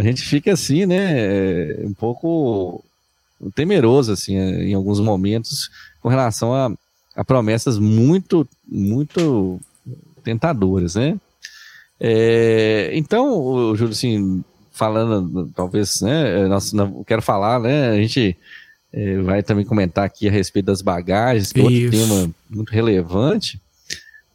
a, 0.00 0.02
gente 0.02 0.22
fica 0.22 0.52
assim, 0.52 0.86
né? 0.86 1.76
Um 1.84 1.92
pouco 1.92 2.84
temeroso, 3.54 4.12
assim, 4.12 4.36
em 4.36 4.74
alguns 4.74 4.98
momentos, 4.98 5.70
com 6.02 6.08
relação 6.08 6.52
a 6.52 6.72
a 7.18 7.24
promessas 7.24 7.80
muito, 7.80 8.48
muito 8.64 9.60
tentadoras, 10.22 10.94
né? 10.94 11.18
É, 11.98 12.90
então, 12.94 13.74
Júlio, 13.74 13.90
assim, 13.90 14.44
falando, 14.70 15.50
talvez, 15.52 16.00
né, 16.00 16.46
nós, 16.46 16.72
não, 16.72 17.02
quero 17.02 17.20
falar, 17.20 17.58
né, 17.58 17.88
a 17.88 17.96
gente 17.96 18.36
é, 18.92 19.20
vai 19.22 19.42
também 19.42 19.64
comentar 19.64 20.04
aqui 20.04 20.28
a 20.28 20.30
respeito 20.30 20.66
das 20.66 20.80
bagagens, 20.80 21.50
que 21.50 21.58
é 21.58 21.64
outro 21.64 21.90
tema 21.90 22.30
muito 22.48 22.70
relevante, 22.70 23.60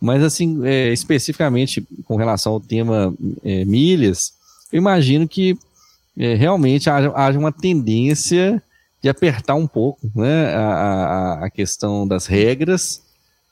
mas, 0.03 0.21
assim, 0.21 0.59
é, 0.65 0.91
especificamente 0.91 1.81
com 2.03 2.17
relação 2.17 2.51
ao 2.51 2.59
tema 2.59 3.15
é, 3.41 3.63
milhas, 3.63 4.33
eu 4.69 4.77
imagino 4.77 5.25
que 5.25 5.57
é, 6.17 6.35
realmente 6.35 6.89
haja, 6.89 7.09
haja 7.15 7.39
uma 7.39 7.53
tendência 7.53 8.61
de 9.01 9.07
apertar 9.07 9.55
um 9.55 9.65
pouco 9.65 10.11
né, 10.13 10.53
a, 10.53 10.59
a, 10.59 11.45
a 11.45 11.49
questão 11.49 12.05
das 12.05 12.25
regras. 12.25 13.01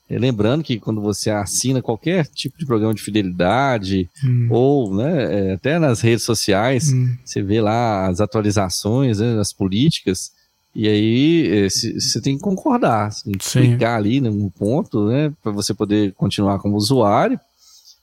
Lembrando 0.10 0.62
que 0.62 0.78
quando 0.78 1.00
você 1.00 1.30
assina 1.30 1.82
qualquer 1.82 2.28
tipo 2.28 2.58
de 2.58 2.66
programa 2.66 2.94
de 2.94 3.02
fidelidade, 3.02 4.10
hum. 4.22 4.48
ou 4.52 4.94
né, 4.94 5.52
é, 5.52 5.54
até 5.54 5.80
nas 5.80 6.02
redes 6.02 6.26
sociais, 6.26 6.92
hum. 6.92 7.16
você 7.24 7.42
vê 7.42 7.62
lá 7.62 8.08
as 8.10 8.20
atualizações 8.20 9.20
né, 9.22 9.38
das 9.38 9.54
políticas, 9.54 10.34
e 10.74 10.88
aí 10.88 11.70
você 11.70 12.18
é, 12.18 12.22
tem 12.22 12.38
que 12.38 12.44
concordar, 12.44 13.12
você 13.12 13.24
tem 13.24 13.34
que 13.34 13.68
clicar 13.68 13.98
ali 13.98 14.22
num 14.22 14.50
ponto, 14.50 15.08
né, 15.08 15.32
para 15.44 15.52
você 15.52 15.74
poder 15.74 16.14
continuar 16.14 16.60
como 16.60 16.78
usuário. 16.78 17.40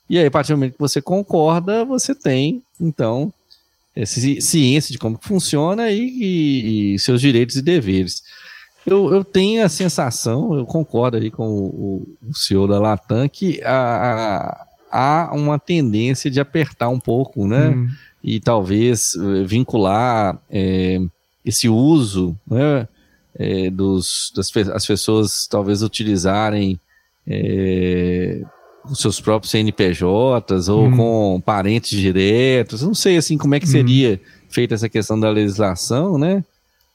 E 0.09 0.18
aí, 0.18 0.26
a 0.26 0.31
partir 0.31 0.52
do 0.52 0.57
momento 0.57 0.74
que 0.74 0.81
você 0.81 1.02
concorda, 1.02 1.85
você 1.85 2.14
tem, 2.14 2.62
então, 2.81 3.33
ciência 4.07 4.92
de 4.92 4.98
como 4.98 5.18
funciona 5.20 5.90
e, 5.90 6.00
e, 6.00 6.94
e, 6.94 6.98
seus 6.98 7.20
direitos 7.20 7.57
e 7.57 7.62
deveres. 7.62 8.22
Eu, 8.87 9.12
eu 9.12 9.24
tenho 9.24 9.64
a 9.64 9.68
sensação, 9.68 10.54
eu 10.54 10.64
concordo 10.64 11.16
aí 11.16 11.31
com 11.31 11.46
o, 11.46 12.16
o 12.26 12.35
senhor 12.35 12.66
da 12.66 12.78
Latam, 12.78 13.28
que 13.28 13.61
há, 13.62 14.66
há 14.90 15.31
uma 15.35 15.59
tendência 15.59 16.31
de 16.31 16.40
apertar 16.40 16.88
um 16.88 17.00
pouco, 17.00 17.46
né? 17.46 17.70
Hum. 17.70 17.88
E 18.22 18.40
talvez 18.40 19.14
eh, 19.14 19.44
vincular 19.44 20.40
é, 20.50 21.00
esse 21.49 21.69
uso, 21.69 22.37
né? 22.47 22.87
É, 23.41 23.71
dos, 23.71 24.33
das 24.35 24.51
as 24.75 24.85
pessoas 24.85 25.47
talvez 25.47 25.83
utilizarem 25.83 26.79
é, 27.25 28.43
com 28.83 28.95
seus 28.95 29.21
próprios 29.21 29.53
CNPJs 29.53 30.69
ou 30.69 30.87
hum. 30.87 30.97
com 30.97 31.43
parentes 31.45 31.99
diretos. 31.99 32.83
Não 32.83 32.95
sei 32.95 33.17
assim 33.17 33.39
como 33.39 33.55
é 33.55 33.61
que 33.61 33.67
hum. 33.67 33.71
seria 33.71 34.21
feita 34.49 34.75
essa 34.75 34.89
questão 34.89 35.19
da 35.19 35.31
legislação, 35.31 36.19
né? 36.19 36.45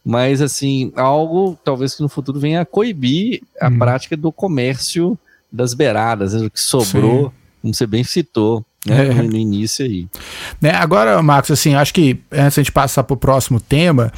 Mas 0.03 0.41
assim, 0.41 0.91
algo 0.95 1.57
talvez 1.63 1.95
que 1.95 2.01
no 2.01 2.09
futuro 2.09 2.39
venha 2.39 2.61
a 2.61 2.65
coibir 2.65 3.41
a 3.59 3.69
hum. 3.69 3.79
prática 3.79 4.17
do 4.17 4.31
comércio 4.31 5.17
das 5.51 5.73
beiradas, 5.73 6.33
né, 6.33 6.47
o 6.47 6.49
que 6.49 6.59
sobrou, 6.59 7.25
Sim. 7.25 7.31
como 7.61 7.73
você 7.73 7.87
bem 7.87 8.03
citou. 8.03 8.65
Né, 8.85 9.07
é. 9.07 9.13
no 9.13 9.37
início 9.37 9.85
aí. 9.85 10.07
Né, 10.61 10.71
agora, 10.71 11.21
Marcos, 11.21 11.51
assim, 11.51 11.73
acho 11.73 11.93
que 11.93 12.19
antes 12.31 12.55
de 12.55 12.59
a 12.59 12.63
gente 12.63 12.71
passar 12.71 13.03
para 13.03 13.13
o 13.13 13.17
próximo 13.17 13.59
tema, 13.59 14.11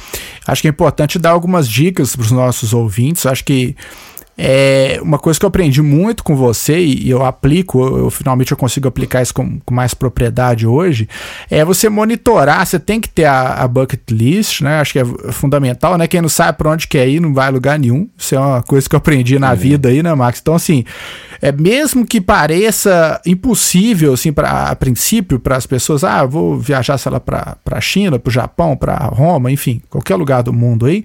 acho 0.46 0.62
que 0.62 0.68
é 0.68 0.70
importante 0.70 1.18
dar 1.18 1.30
algumas 1.30 1.68
dicas 1.68 2.16
para 2.16 2.22
os 2.22 2.32
nossos 2.32 2.72
ouvintes. 2.72 3.26
Acho 3.26 3.44
que 3.44 3.76
é 4.38 4.98
uma 5.00 5.18
coisa 5.18 5.38
que 5.38 5.46
eu 5.46 5.48
aprendi 5.48 5.80
muito 5.80 6.22
com 6.22 6.36
você 6.36 6.78
e 6.78 7.08
eu 7.08 7.24
aplico, 7.24 7.80
eu, 7.80 7.98
eu 7.98 8.10
finalmente 8.10 8.52
eu 8.52 8.56
consigo 8.56 8.86
aplicar 8.86 9.22
isso 9.22 9.32
com, 9.32 9.58
com, 9.60 9.74
mais 9.74 9.94
propriedade 9.94 10.66
hoje, 10.66 11.08
é 11.50 11.64
você 11.64 11.88
monitorar, 11.88 12.66
você 12.66 12.78
tem 12.78 13.00
que 13.00 13.08
ter 13.08 13.24
a, 13.24 13.54
a, 13.54 13.68
bucket 13.68 14.00
list, 14.10 14.60
né? 14.60 14.80
Acho 14.80 14.92
que 14.92 14.98
é 14.98 15.04
fundamental, 15.32 15.96
né? 15.96 16.06
Quem 16.06 16.20
não 16.20 16.28
sabe 16.28 16.58
para 16.58 16.70
onde 16.70 16.86
quer 16.86 17.08
ir 17.08 17.20
não 17.20 17.32
vai 17.32 17.46
a 17.46 17.50
lugar 17.50 17.78
nenhum. 17.78 18.08
Isso 18.16 18.34
é 18.34 18.38
uma 18.38 18.62
coisa 18.62 18.88
que 18.88 18.94
eu 18.94 18.98
aprendi 18.98 19.38
na 19.38 19.52
é. 19.52 19.56
vida 19.56 19.88
aí, 19.88 20.02
né, 20.02 20.14
Max? 20.14 20.38
Então, 20.40 20.54
assim, 20.54 20.84
é 21.40 21.50
mesmo 21.50 22.06
que 22.06 22.20
pareça 22.20 23.20
impossível, 23.24 24.12
assim, 24.12 24.32
pra, 24.32 24.68
a 24.68 24.76
princípio, 24.76 25.38
para 25.38 25.56
as 25.56 25.66
pessoas, 25.66 26.04
ah, 26.04 26.24
vou 26.24 26.58
viajar, 26.58 26.98
sei 26.98 27.12
lá, 27.12 27.20
para 27.20 27.56
a 27.70 27.80
China, 27.80 28.18
para 28.18 28.30
o 28.30 28.32
Japão, 28.32 28.76
para 28.76 28.96
Roma, 28.96 29.50
enfim, 29.50 29.80
qualquer 29.88 30.16
lugar 30.16 30.42
do 30.42 30.52
mundo 30.52 30.86
aí, 30.86 31.04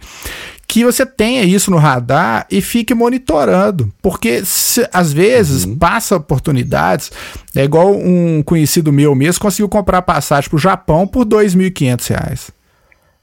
que 0.72 0.86
você 0.86 1.06
tenha 1.06 1.44
isso 1.44 1.70
no 1.70 1.76
radar 1.76 2.48
e 2.50 2.62
fique 2.62 2.94
monitorando, 2.94 3.92
porque 4.02 4.46
se, 4.46 4.88
às 4.94 5.12
vezes 5.12 5.66
uhum. 5.66 5.78
passa 5.78 6.16
oportunidades, 6.16 7.12
é 7.54 7.66
igual 7.66 7.94
um 7.94 8.42
conhecido 8.42 8.94
meu 8.94 9.14
mesmo 9.14 9.42
conseguiu 9.42 9.68
comprar 9.68 10.02
passagem 10.02 10.50
para 10.50 10.56
o 10.56 10.60
Japão 10.60 11.06
por 11.06 11.24
R$ 11.24 11.44
2.500. 11.46 12.52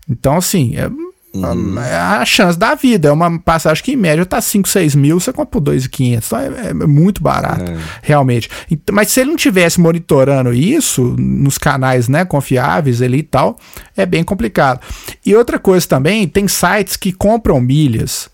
Então, 0.06 0.36
assim, 0.36 0.76
é, 0.76 0.90
uhum. 1.34 1.78
é 1.80 1.96
a 1.96 2.24
chance 2.24 2.58
da 2.58 2.74
vida. 2.74 3.08
É 3.08 3.12
uma 3.12 3.38
passagem 3.38 3.82
que 3.82 3.92
em 3.92 3.96
média 3.96 4.24
tá 4.24 4.40
5, 4.40 4.68
6 4.68 4.94
mil, 4.94 5.20
você 5.20 5.32
compra 5.32 5.60
por 5.60 5.72
2.500. 5.72 6.24
Então 6.26 6.38
é, 6.38 6.70
é, 6.70 6.72
muito 6.74 7.22
barato, 7.22 7.70
é. 7.70 7.76
realmente. 8.02 8.48
Mas 8.90 9.08
se 9.08 9.20
ele 9.20 9.30
não 9.30 9.36
tivesse 9.36 9.80
monitorando 9.80 10.52
isso 10.52 11.16
nos 11.18 11.58
canais 11.58 12.08
né, 12.08 12.24
confiáveis 12.24 13.02
ali 13.02 13.18
e 13.18 13.22
tal, 13.22 13.58
é 13.96 14.06
bem 14.06 14.24
complicado. 14.24 14.80
E 15.24 15.34
outra 15.34 15.58
coisa 15.58 15.86
também, 15.86 16.26
tem 16.26 16.48
sites 16.48 16.96
que 16.96 17.12
compram 17.12 17.60
milhas. 17.60 18.30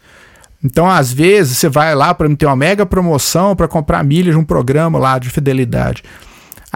Então, 0.63 0.89
às 0.89 1.13
vezes, 1.13 1.59
você 1.59 1.69
vai 1.69 1.95
lá 1.95 2.15
para 2.15 2.35
ter 2.35 2.47
uma 2.47 2.57
mega 2.57 2.87
promoção 2.87 3.55
para 3.55 3.69
comprar 3.69 4.03
milhas 4.03 4.35
de 4.35 4.41
um 4.41 4.45
programa 4.45 4.99
lá 4.99 5.19
de 5.19 5.29
fidelidade. 5.29 6.03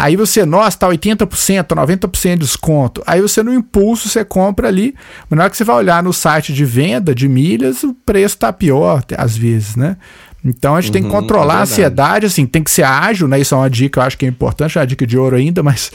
Aí 0.00 0.14
você, 0.14 0.46
nossa, 0.46 0.78
tá 0.78 0.88
80%, 0.88 1.26
90% 1.74 2.30
de 2.30 2.36
desconto. 2.36 3.02
Aí 3.04 3.20
você 3.20 3.42
no 3.42 3.52
impulso 3.52 4.08
você 4.08 4.24
compra 4.24 4.68
ali, 4.68 4.94
mas 5.28 5.36
na 5.36 5.42
hora 5.42 5.50
que 5.50 5.56
você 5.56 5.64
vai 5.64 5.74
olhar 5.74 6.04
no 6.04 6.12
site 6.12 6.52
de 6.52 6.64
venda 6.64 7.12
de 7.12 7.28
milhas, 7.28 7.82
o 7.82 7.92
preço 7.92 8.38
tá 8.38 8.52
pior 8.52 9.02
às 9.16 9.36
vezes, 9.36 9.74
né? 9.74 9.96
Então 10.44 10.76
a 10.76 10.80
gente 10.80 10.90
uhum, 10.90 10.92
tem 10.92 11.02
que 11.02 11.08
uhum, 11.08 11.20
controlar 11.20 11.54
é 11.54 11.58
a 11.58 11.62
ansiedade, 11.62 12.26
assim, 12.26 12.46
tem 12.46 12.62
que 12.62 12.70
ser 12.70 12.84
ágil, 12.84 13.26
né? 13.26 13.40
Isso 13.40 13.56
é 13.56 13.58
uma 13.58 13.68
dica, 13.68 13.98
eu 13.98 14.04
acho 14.04 14.16
que 14.16 14.24
é 14.24 14.28
importante, 14.28 14.78
é 14.78 14.80
uma 14.80 14.86
dica 14.86 15.04
de 15.04 15.18
ouro 15.18 15.34
ainda, 15.34 15.64
mas 15.64 15.90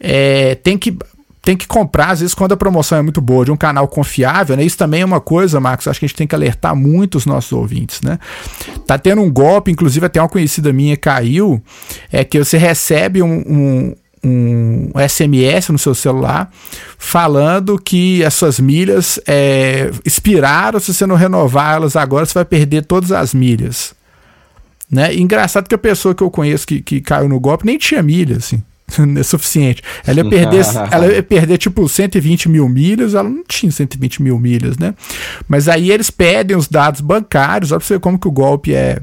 é, 0.00 0.54
tem 0.54 0.78
que 0.78 0.96
tem 1.46 1.56
que 1.56 1.68
comprar, 1.68 2.10
às 2.10 2.18
vezes, 2.18 2.34
quando 2.34 2.50
a 2.50 2.56
promoção 2.56 2.98
é 2.98 3.02
muito 3.02 3.20
boa, 3.20 3.44
de 3.44 3.52
um 3.52 3.56
canal 3.56 3.86
confiável, 3.86 4.56
né? 4.56 4.64
Isso 4.64 4.76
também 4.76 5.02
é 5.02 5.04
uma 5.04 5.20
coisa, 5.20 5.60
Marcos, 5.60 5.86
acho 5.86 6.00
que 6.00 6.04
a 6.04 6.08
gente 6.08 6.16
tem 6.16 6.26
que 6.26 6.34
alertar 6.34 6.74
muito 6.74 7.14
os 7.14 7.24
nossos 7.24 7.52
ouvintes, 7.52 8.00
né? 8.00 8.18
Tá 8.84 8.98
tendo 8.98 9.22
um 9.22 9.30
golpe, 9.30 9.70
inclusive 9.70 10.04
até 10.04 10.20
uma 10.20 10.28
conhecida 10.28 10.72
minha 10.72 10.96
caiu, 10.96 11.62
é 12.10 12.24
que 12.24 12.36
você 12.36 12.58
recebe 12.58 13.22
um, 13.22 13.44
um 13.46 13.94
um 14.24 14.90
SMS 15.08 15.68
no 15.68 15.78
seu 15.78 15.94
celular 15.94 16.50
falando 16.98 17.78
que 17.78 18.24
as 18.24 18.34
suas 18.34 18.58
milhas 18.58 19.20
é, 19.24 19.92
expiraram, 20.04 20.80
se 20.80 20.92
você 20.92 21.06
não 21.06 21.14
renovar 21.14 21.76
elas 21.76 21.94
agora, 21.94 22.26
você 22.26 22.34
vai 22.34 22.44
perder 22.44 22.84
todas 22.86 23.12
as 23.12 23.32
milhas. 23.32 23.94
Né? 24.90 25.14
Engraçado 25.14 25.68
que 25.68 25.74
a 25.76 25.78
pessoa 25.78 26.12
que 26.12 26.24
eu 26.24 26.30
conheço 26.30 26.66
que, 26.66 26.80
que 26.80 27.00
caiu 27.00 27.28
no 27.28 27.38
golpe 27.38 27.64
nem 27.64 27.78
tinha 27.78 28.02
milha, 28.02 28.38
assim. 28.38 28.60
é 29.18 29.22
suficiente. 29.22 29.82
Ela 30.06 30.20
ia 30.20 30.28
perder, 30.28 30.64
ela 30.90 31.06
ia 31.06 31.22
perder 31.22 31.58
tipo 31.58 31.88
120 31.88 32.48
mil 32.48 32.68
milhas, 32.68 33.14
ela 33.14 33.28
não 33.28 33.42
tinha 33.46 33.70
120 33.70 34.22
mil 34.22 34.38
milhas, 34.38 34.78
né? 34.78 34.94
Mas 35.48 35.68
aí 35.68 35.90
eles 35.90 36.10
pedem 36.10 36.56
os 36.56 36.68
dados 36.68 37.00
bancários, 37.00 37.72
olha 37.72 37.80
pra 37.80 37.86
você 37.86 37.98
como 37.98 38.18
que 38.18 38.28
o 38.28 38.32
golpe 38.32 38.74
é, 38.74 39.00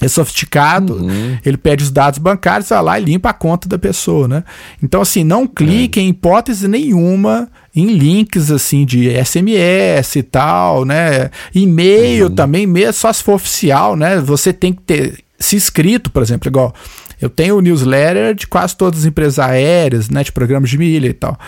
é 0.00 0.08
sofisticado, 0.08 0.96
uhum. 0.96 1.38
ele 1.44 1.56
pede 1.56 1.84
os 1.84 1.90
dados 1.90 2.18
bancários, 2.18 2.68
vai 2.68 2.82
lá 2.82 3.00
e 3.00 3.04
limpa 3.04 3.30
a 3.30 3.34
conta 3.34 3.68
da 3.68 3.78
pessoa, 3.78 4.26
né? 4.26 4.44
Então, 4.82 5.00
assim, 5.00 5.22
não 5.22 5.46
clique 5.46 6.00
é. 6.00 6.02
em 6.02 6.08
hipótese 6.08 6.66
nenhuma 6.66 7.48
em 7.74 7.86
links, 7.86 8.50
assim, 8.50 8.84
de 8.84 9.08
SMS 9.24 10.16
e 10.16 10.22
tal, 10.22 10.84
né? 10.84 11.30
E-mail 11.54 12.26
uhum. 12.26 12.34
também, 12.34 12.66
mesmo 12.66 12.92
só 12.92 13.12
se 13.12 13.22
for 13.22 13.34
oficial, 13.34 13.96
né? 13.96 14.20
Você 14.20 14.52
tem 14.52 14.72
que 14.72 14.82
ter 14.82 15.24
se 15.42 15.56
inscrito, 15.56 16.10
por 16.10 16.22
exemplo, 16.22 16.48
igual 16.48 16.74
eu 17.22 17.30
tenho 17.30 17.60
newsletter 17.60 18.34
de 18.34 18.48
quase 18.48 18.76
todas 18.76 19.00
as 19.00 19.06
empresas 19.06 19.38
aéreas, 19.38 20.10
né? 20.10 20.24
De 20.24 20.32
programas 20.32 20.68
de 20.68 20.76
milha 20.76 21.06
e 21.06 21.12
tal. 21.12 21.38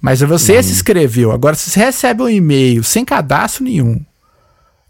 Mas 0.00 0.20
você 0.20 0.56
uhum. 0.56 0.62
se 0.62 0.70
inscreveu. 0.70 1.32
Agora, 1.32 1.56
se 1.56 1.70
você 1.70 1.80
recebe 1.80 2.22
um 2.22 2.28
e-mail 2.28 2.84
sem 2.84 3.06
cadastro 3.06 3.64
nenhum, 3.64 3.98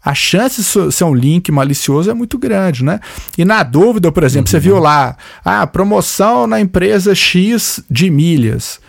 a 0.03 0.13
chance 0.13 0.61
de 0.61 0.91
ser 0.91 1.03
um 1.05 1.15
link 1.15 1.49
malicioso 1.53 2.11
é 2.11 2.13
muito 2.13 2.37
grande, 2.37 2.83
né? 2.83 2.99
E 3.37 3.45
na 3.45 3.63
dúvida, 3.63 4.11
por 4.11 4.23
exemplo, 4.23 4.47
uhum. 4.47 4.51
você 4.51 4.59
viu 4.59 4.77
lá, 4.77 5.15
ah, 5.43 5.65
promoção 5.65 6.45
na 6.45 6.59
empresa 6.59 7.15
X 7.15 7.81
de 7.89 8.09
milhas. 8.11 8.79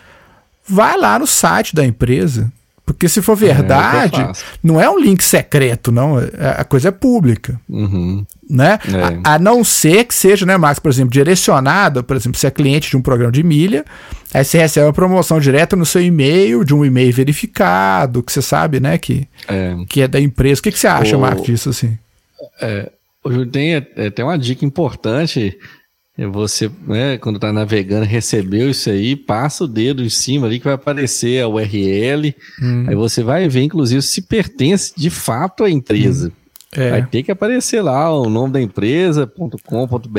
Vai 0.68 0.98
lá 0.98 1.16
no 1.16 1.28
site 1.28 1.76
da 1.76 1.87
empresa. 1.87 2.52
Porque 2.87 3.09
se 3.09 3.20
for 3.20 3.33
é, 3.33 3.53
verdade, 3.53 4.22
é 4.22 4.33
não 4.62 4.81
é 4.81 4.88
um 4.88 4.96
link 4.96 5.20
secreto, 5.22 5.90
não. 5.90 6.20
É, 6.20 6.55
a 6.57 6.62
coisa 6.62 6.88
é 6.88 6.92
pública. 6.92 7.61
Uhum. 7.68 8.25
Né? 8.49 8.79
É. 8.87 9.29
A, 9.29 9.35
a, 9.35 9.38
não 9.40 9.64
ser 9.64 10.05
que 10.05 10.14
seja, 10.14 10.46
né, 10.46 10.57
Max, 10.57 10.79
por 10.79 10.88
exemplo, 10.88 11.11
direcionada, 11.11 12.01
por 12.05 12.16
exemplo, 12.16 12.38
se 12.38 12.46
é 12.46 12.51
cliente 12.51 12.88
de 12.88 12.96
um 12.96 13.03
programa 13.03 13.33
de 13.33 13.42
milha, 13.42 13.85
aí 14.33 14.44
você 14.44 14.57
recebe 14.57 14.87
uma 14.87 14.92
promoção 14.92 15.40
direta 15.40 15.75
no 15.75 15.85
seu 15.85 16.01
e-mail, 16.01 16.64
de 16.64 16.72
um 16.72 16.85
e-mail 16.85 17.12
verificado, 17.12 18.22
que 18.22 18.33
você 18.33 18.40
sabe, 18.40 18.79
né, 18.79 18.96
que 18.99 19.27
é, 19.49 19.75
que 19.88 20.03
é 20.03 20.07
da 20.07 20.20
empresa. 20.20 20.61
O 20.61 20.62
que, 20.62 20.70
que 20.70 20.79
você 20.79 20.87
acha, 20.87 21.16
o, 21.16 21.20
Marco, 21.20 21.42
disso 21.42 21.70
assim? 21.70 21.99
É, 22.61 22.88
tem, 23.51 23.75
é, 23.75 24.11
tem 24.11 24.25
uma 24.25 24.38
dica 24.38 24.64
importante 24.64 25.59
você, 26.24 26.70
né, 26.87 27.18
quando 27.18 27.37
está 27.37 27.52
navegando, 27.52 28.07
recebeu 28.07 28.70
isso 28.70 28.88
aí, 28.88 29.14
passa 29.14 29.64
o 29.64 29.68
dedo 29.68 30.02
em 30.02 30.09
cima 30.09 30.46
ali 30.46 30.59
que 30.59 30.64
vai 30.64 30.72
aparecer 30.72 31.42
a 31.42 31.48
URL. 31.48 32.35
Hum. 32.62 32.87
Aí 32.88 32.94
você 32.94 33.22
vai 33.22 33.46
ver, 33.50 33.62
inclusive, 33.62 34.00
se 34.00 34.22
pertence 34.22 34.94
de 34.96 35.11
fato 35.11 35.62
à 35.62 35.70
empresa. 35.70 36.29
Hum. 36.29 36.81
É. 36.81 36.90
Vai 36.90 37.07
ter 37.07 37.22
que 37.22 37.31
aparecer 37.31 37.83
lá 37.83 38.11
o 38.11 38.31
nome 38.31 38.55
da 38.55 38.62
empresa.com.br. 38.62 40.18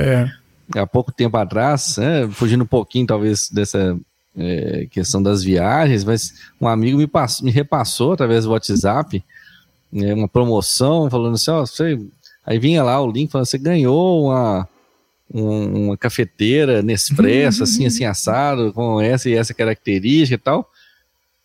É. 0.00 0.30
Há 0.76 0.86
pouco 0.86 1.10
tempo 1.10 1.36
atrás, 1.36 1.96
né, 1.98 2.28
fugindo 2.30 2.62
um 2.62 2.66
pouquinho 2.66 3.06
talvez 3.06 3.50
dessa 3.50 3.98
é, 4.36 4.86
questão 4.90 5.20
das 5.20 5.42
viagens, 5.42 6.04
mas 6.04 6.34
um 6.60 6.68
amigo 6.68 6.98
me, 6.98 7.06
passou, 7.06 7.44
me 7.44 7.50
repassou 7.50 8.12
através 8.12 8.44
do 8.44 8.52
WhatsApp 8.52 9.22
né, 9.92 10.14
uma 10.14 10.28
promoção 10.28 11.10
falando 11.10 11.34
assim, 11.34 11.50
ó, 11.50 11.66
você... 11.66 11.98
aí 12.46 12.58
vinha 12.58 12.82
lá 12.82 13.00
o 13.00 13.10
link 13.10 13.30
falando, 13.30 13.46
você 13.46 13.58
ganhou 13.58 14.26
uma 14.26 14.66
um, 15.32 15.86
uma 15.86 15.96
cafeteira 15.96 16.82
Nespresso, 16.82 17.58
uhum. 17.58 17.64
assim, 17.64 17.86
assim, 17.86 18.04
assado, 18.04 18.72
com 18.72 19.00
essa 19.00 19.28
e 19.28 19.34
essa 19.34 19.54
característica 19.54 20.34
e 20.34 20.38
tal. 20.38 20.68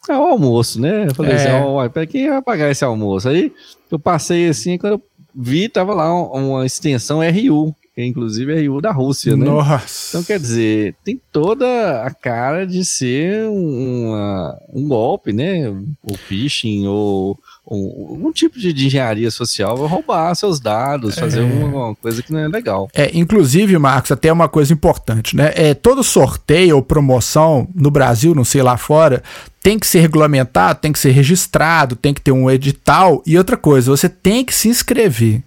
É 0.10 0.18
o 0.18 0.24
almoço, 0.24 0.80
né? 0.80 1.08
Eu 1.08 1.16
falei 1.16 1.34
assim, 1.34 1.48
é. 1.48 1.58
assim, 1.58 1.66
ó, 1.66 1.90
para 1.90 2.06
quem 2.06 2.30
vai 2.30 2.42
pagar 2.42 2.72
esse 2.72 2.84
almoço? 2.84 3.28
Aí 3.28 3.52
eu 3.92 4.00
passei 4.00 4.48
assim, 4.48 4.78
quando 4.78 4.94
eu 4.94 5.04
vi, 5.36 5.68
tava 5.68 5.94
lá 5.94 6.14
uma 6.32 6.66
extensão 6.66 7.20
RU, 7.20 7.76
que 7.94 8.02
é 8.02 8.06
inclusive 8.06 8.68
RU 8.68 8.80
da 8.80 8.92
Rússia, 8.92 9.36
né? 9.36 9.46
Nossa. 9.46 10.10
Então, 10.10 10.24
quer 10.24 10.40
dizer, 10.40 10.96
tem 11.04 11.20
toda 11.32 12.04
a 12.04 12.14
cara 12.14 12.66
de 12.66 12.86
ser 12.86 13.48
uma, 13.50 14.58
um 14.74 14.88
golpe, 14.88 15.34
né? 15.34 15.68
Ou 16.04 16.16
phishing, 16.16 16.88
ou 16.88 17.38
um, 17.70 18.28
um 18.28 18.32
tipo 18.32 18.58
de, 18.58 18.70
engenharia 18.70 19.30
social 19.30 19.76
vai 19.76 19.88
roubar 19.88 20.34
seus 20.36 20.60
dados, 20.60 21.18
é. 21.18 21.22
fazer 21.22 21.42
uma, 21.42 21.88
uma, 21.88 21.96
coisa 21.96 22.24
que 22.24 22.32
não 22.32 22.40
é 22.40 22.48
legal. 22.48 22.90
É, 22.94 23.12
inclusive, 23.14 23.78
Marcos, 23.78 24.12
até 24.12 24.32
uma 24.32 24.48
coisa 24.48 24.72
importante, 24.72 25.36
né? 25.36 25.52
É, 25.54 25.74
todo 25.74 26.04
sorteio 26.04 26.78
ou 26.78 26.82
promoção 26.82 27.68
no 27.76 27.92
Brasil, 27.92 28.34
não 28.34 28.46
sei 28.46 28.64
lá 28.64 28.78
fora, 28.78 29.22
tem 29.62 29.78
que 29.78 29.86
ser 29.86 30.00
regulamentado, 30.00 30.80
tem 30.80 30.94
que 30.94 31.00
ser 31.00 31.12
registrado, 31.12 31.96
tem 31.96 32.14
que 32.14 32.22
ter 32.22 32.32
um 32.32 32.50
edital. 32.50 33.22
E 33.26 33.38
outra 33.38 33.58
coisa, 33.58 33.92
você 33.92 34.08
tem 34.08 34.46
que 34.46 34.56
se 34.56 34.70
inscrever. 34.70 35.44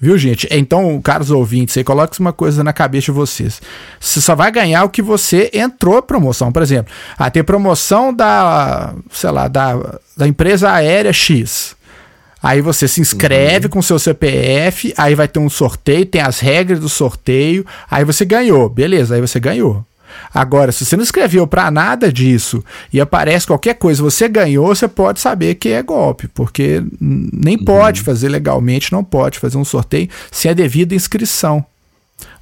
Viu, 0.00 0.16
gente? 0.16 0.46
Então, 0.50 1.00
caros 1.02 1.30
ouvintes, 1.30 1.76
aí 1.76 1.82
coloque 1.82 2.20
uma 2.20 2.32
coisa 2.32 2.62
na 2.62 2.72
cabeça 2.72 3.06
de 3.06 3.10
vocês. 3.10 3.60
Você 3.98 4.20
só 4.20 4.34
vai 4.34 4.50
ganhar 4.52 4.84
o 4.84 4.88
que 4.88 5.02
você 5.02 5.50
entrou 5.52 6.00
promoção. 6.00 6.52
Por 6.52 6.62
exemplo, 6.62 6.92
ah, 7.18 7.28
tem 7.28 7.42
promoção 7.42 8.14
da, 8.14 8.94
sei 9.10 9.30
lá, 9.30 9.48
da, 9.48 9.98
da 10.16 10.28
empresa 10.28 10.70
aérea 10.70 11.12
X. 11.12 11.76
Aí 12.40 12.60
você 12.60 12.86
se 12.86 13.00
inscreve 13.00 13.66
uhum. 13.66 13.70
com 13.70 13.82
seu 13.82 13.98
CPF, 13.98 14.94
aí 14.96 15.16
vai 15.16 15.26
ter 15.26 15.40
um 15.40 15.50
sorteio, 15.50 16.06
tem 16.06 16.20
as 16.20 16.38
regras 16.38 16.78
do 16.78 16.88
sorteio, 16.88 17.66
aí 17.90 18.04
você 18.04 18.24
ganhou. 18.24 18.68
Beleza, 18.68 19.16
aí 19.16 19.20
você 19.20 19.40
ganhou. 19.40 19.84
Agora, 20.32 20.72
se 20.72 20.84
você 20.84 20.96
não 20.96 21.02
escreveu 21.02 21.46
para 21.46 21.70
nada 21.70 22.12
disso 22.12 22.64
e 22.92 23.00
aparece 23.00 23.46
qualquer 23.46 23.74
coisa, 23.74 24.02
você 24.02 24.28
ganhou, 24.28 24.68
você 24.68 24.88
pode 24.88 25.20
saber 25.20 25.54
que 25.56 25.70
é 25.70 25.82
golpe, 25.82 26.28
porque 26.28 26.82
nem 27.00 27.56
uhum. 27.56 27.64
pode 27.64 28.02
fazer 28.02 28.28
legalmente, 28.28 28.92
não 28.92 29.04
pode 29.04 29.38
fazer 29.38 29.56
um 29.56 29.64
sorteio 29.64 30.08
sem 30.30 30.50
a 30.50 30.54
devida 30.54 30.94
inscrição. 30.94 31.64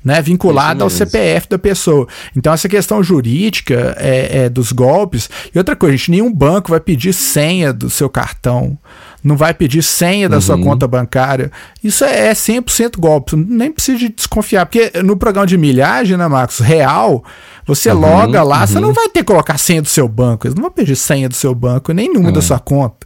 Né, 0.02 0.22
vinculada 0.22 0.84
ao 0.84 0.88
CPF 0.88 1.48
da 1.48 1.58
pessoa. 1.58 2.06
Então, 2.34 2.52
essa 2.52 2.68
questão 2.68 3.02
jurídica 3.02 3.94
é, 3.98 4.44
é, 4.44 4.48
dos 4.48 4.70
golpes. 4.70 5.28
E 5.52 5.58
outra 5.58 5.74
coisa, 5.74 5.96
gente, 5.96 6.12
nenhum 6.12 6.32
banco 6.32 6.70
vai 6.70 6.78
pedir 6.78 7.12
senha 7.12 7.72
do 7.72 7.90
seu 7.90 8.08
cartão 8.08 8.78
não 9.26 9.36
vai 9.36 9.52
pedir 9.52 9.82
senha 9.82 10.28
da 10.28 10.36
uhum. 10.36 10.40
sua 10.40 10.56
conta 10.56 10.86
bancária. 10.86 11.50
Isso 11.82 12.04
é 12.04 12.32
100% 12.32 12.96
golpe, 12.96 13.34
nem 13.34 13.72
precisa 13.72 13.98
de 13.98 14.08
desconfiar, 14.08 14.66
porque 14.66 14.92
no 15.02 15.16
programa 15.16 15.48
de 15.48 15.58
milhagem, 15.58 16.16
né, 16.16 16.28
Marcos, 16.28 16.60
real, 16.60 17.24
você 17.66 17.90
uhum, 17.90 17.98
loga 17.98 18.44
lá, 18.44 18.60
uhum. 18.60 18.66
você 18.68 18.78
não 18.78 18.92
vai 18.92 19.08
ter 19.08 19.20
que 19.20 19.24
colocar 19.24 19.58
senha 19.58 19.82
do 19.82 19.88
seu 19.88 20.06
banco, 20.06 20.46
eles 20.46 20.54
não 20.54 20.62
vão 20.62 20.70
pedir 20.70 20.94
senha 20.94 21.28
do 21.28 21.34
seu 21.34 21.52
banco, 21.56 21.92
nem 21.92 22.12
número 22.12 22.32
da 22.34 22.38
é. 22.38 22.42
sua 22.42 22.60
conta. 22.60 23.04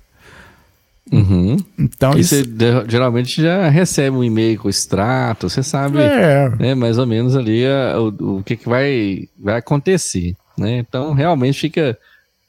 Uhum. 1.10 1.56
Então 1.78 2.12
e 2.14 2.20
isso... 2.20 2.36
você 2.36 2.44
geralmente 2.86 3.42
já 3.42 3.70
recebe 3.70 4.14
um 4.14 4.22
e-mail 4.22 4.58
com 4.60 4.68
extrato, 4.68 5.48
você 5.48 5.62
sabe 5.62 6.00
é. 6.00 6.50
né, 6.58 6.74
mais 6.74 6.98
ou 6.98 7.06
menos 7.06 7.34
ali 7.34 7.64
a, 7.66 7.98
o, 7.98 8.38
o 8.38 8.42
que, 8.44 8.58
que 8.58 8.68
vai, 8.68 9.26
vai 9.42 9.56
acontecer. 9.56 10.36
Né? 10.56 10.76
Então 10.78 11.14
realmente 11.14 11.58
fica 11.58 11.98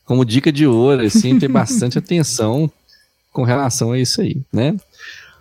como 0.04 0.26
dica 0.26 0.52
de 0.52 0.68
ouro, 0.68 1.04
assim, 1.04 1.40
ter 1.40 1.48
bastante 1.48 1.98
atenção 1.98 2.70
com 3.32 3.44
relação 3.44 3.92
a 3.92 4.00
isso 4.00 4.22
aí, 4.22 4.42
né? 4.52 4.76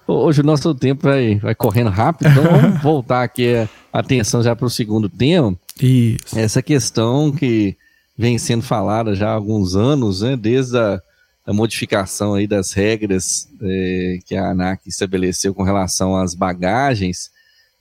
Hoje 0.07 0.41
o 0.41 0.45
nosso 0.45 0.75
tempo 0.75 1.05
vai, 1.05 1.37
vai 1.37 1.55
correndo 1.55 1.91
rápido, 1.91 2.31
então 2.31 2.43
vamos 2.43 2.81
voltar 2.83 3.23
aqui 3.23 3.55
a 3.55 3.69
atenção 3.93 4.43
já 4.43 4.57
para 4.57 4.67
o 4.67 4.71
segundo 4.71 5.09
tema. 5.09 5.57
Isso. 5.81 6.37
Essa 6.37 6.61
questão 6.61 7.31
que 7.31 7.77
vem 8.19 8.37
sendo 8.37 8.63
falada 8.63 9.15
já 9.15 9.29
há 9.29 9.35
alguns 9.35 9.77
anos, 9.77 10.23
né? 10.23 10.37
Desde 10.37 10.77
a, 10.77 11.01
a 11.47 11.53
modificação 11.53 12.35
aí 12.35 12.47
das 12.47 12.73
regras 12.73 13.49
é, 13.63 14.19
que 14.27 14.37
a 14.37 14.51
ANAC 14.51 14.87
estabeleceu 14.87 15.55
com 15.55 15.63
relação 15.63 16.17
às 16.17 16.35
bagagens. 16.35 17.31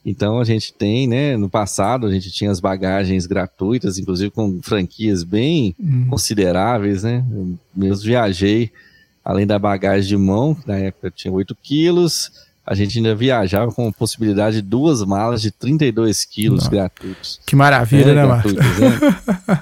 Então 0.06 0.40
a 0.40 0.46
gente 0.46 0.72
tem, 0.72 1.08
né? 1.08 1.36
No 1.36 1.50
passado 1.50 2.08
a 2.08 2.12
gente 2.12 2.32
tinha 2.32 2.52
as 2.52 2.60
bagagens 2.60 3.26
gratuitas, 3.26 3.98
inclusive 3.98 4.32
com 4.32 4.62
franquias 4.62 5.24
bem 5.24 5.76
hum. 5.80 6.08
consideráveis, 6.10 7.04
né? 7.04 7.26
Eu 7.32 7.58
mesmo 7.76 8.06
viajei 8.06 8.72
além 9.24 9.46
da 9.46 9.60
bagagem 9.60 10.08
de 10.08 10.18
mão, 10.18 10.58
na 10.66 10.78
época 10.78 11.12
tinha 11.12 11.34
8 11.34 11.56
quilos, 11.62 12.32
a 12.66 12.76
gente 12.76 13.00
ainda 13.00 13.16
viajava 13.16 13.72
com 13.72 13.88
a 13.88 13.92
possibilidade 13.92 14.58
de 14.58 14.62
duas 14.62 15.04
malas 15.04 15.42
de 15.42 15.50
32 15.50 16.24
quilos 16.24 16.66
Não. 16.66 16.70
gratuitos. 16.70 17.40
Que 17.44 17.56
maravilha, 17.56 18.12
é, 18.12 18.16
né, 18.16 18.26
Marcos? 18.26 18.54
Né? 18.54 18.62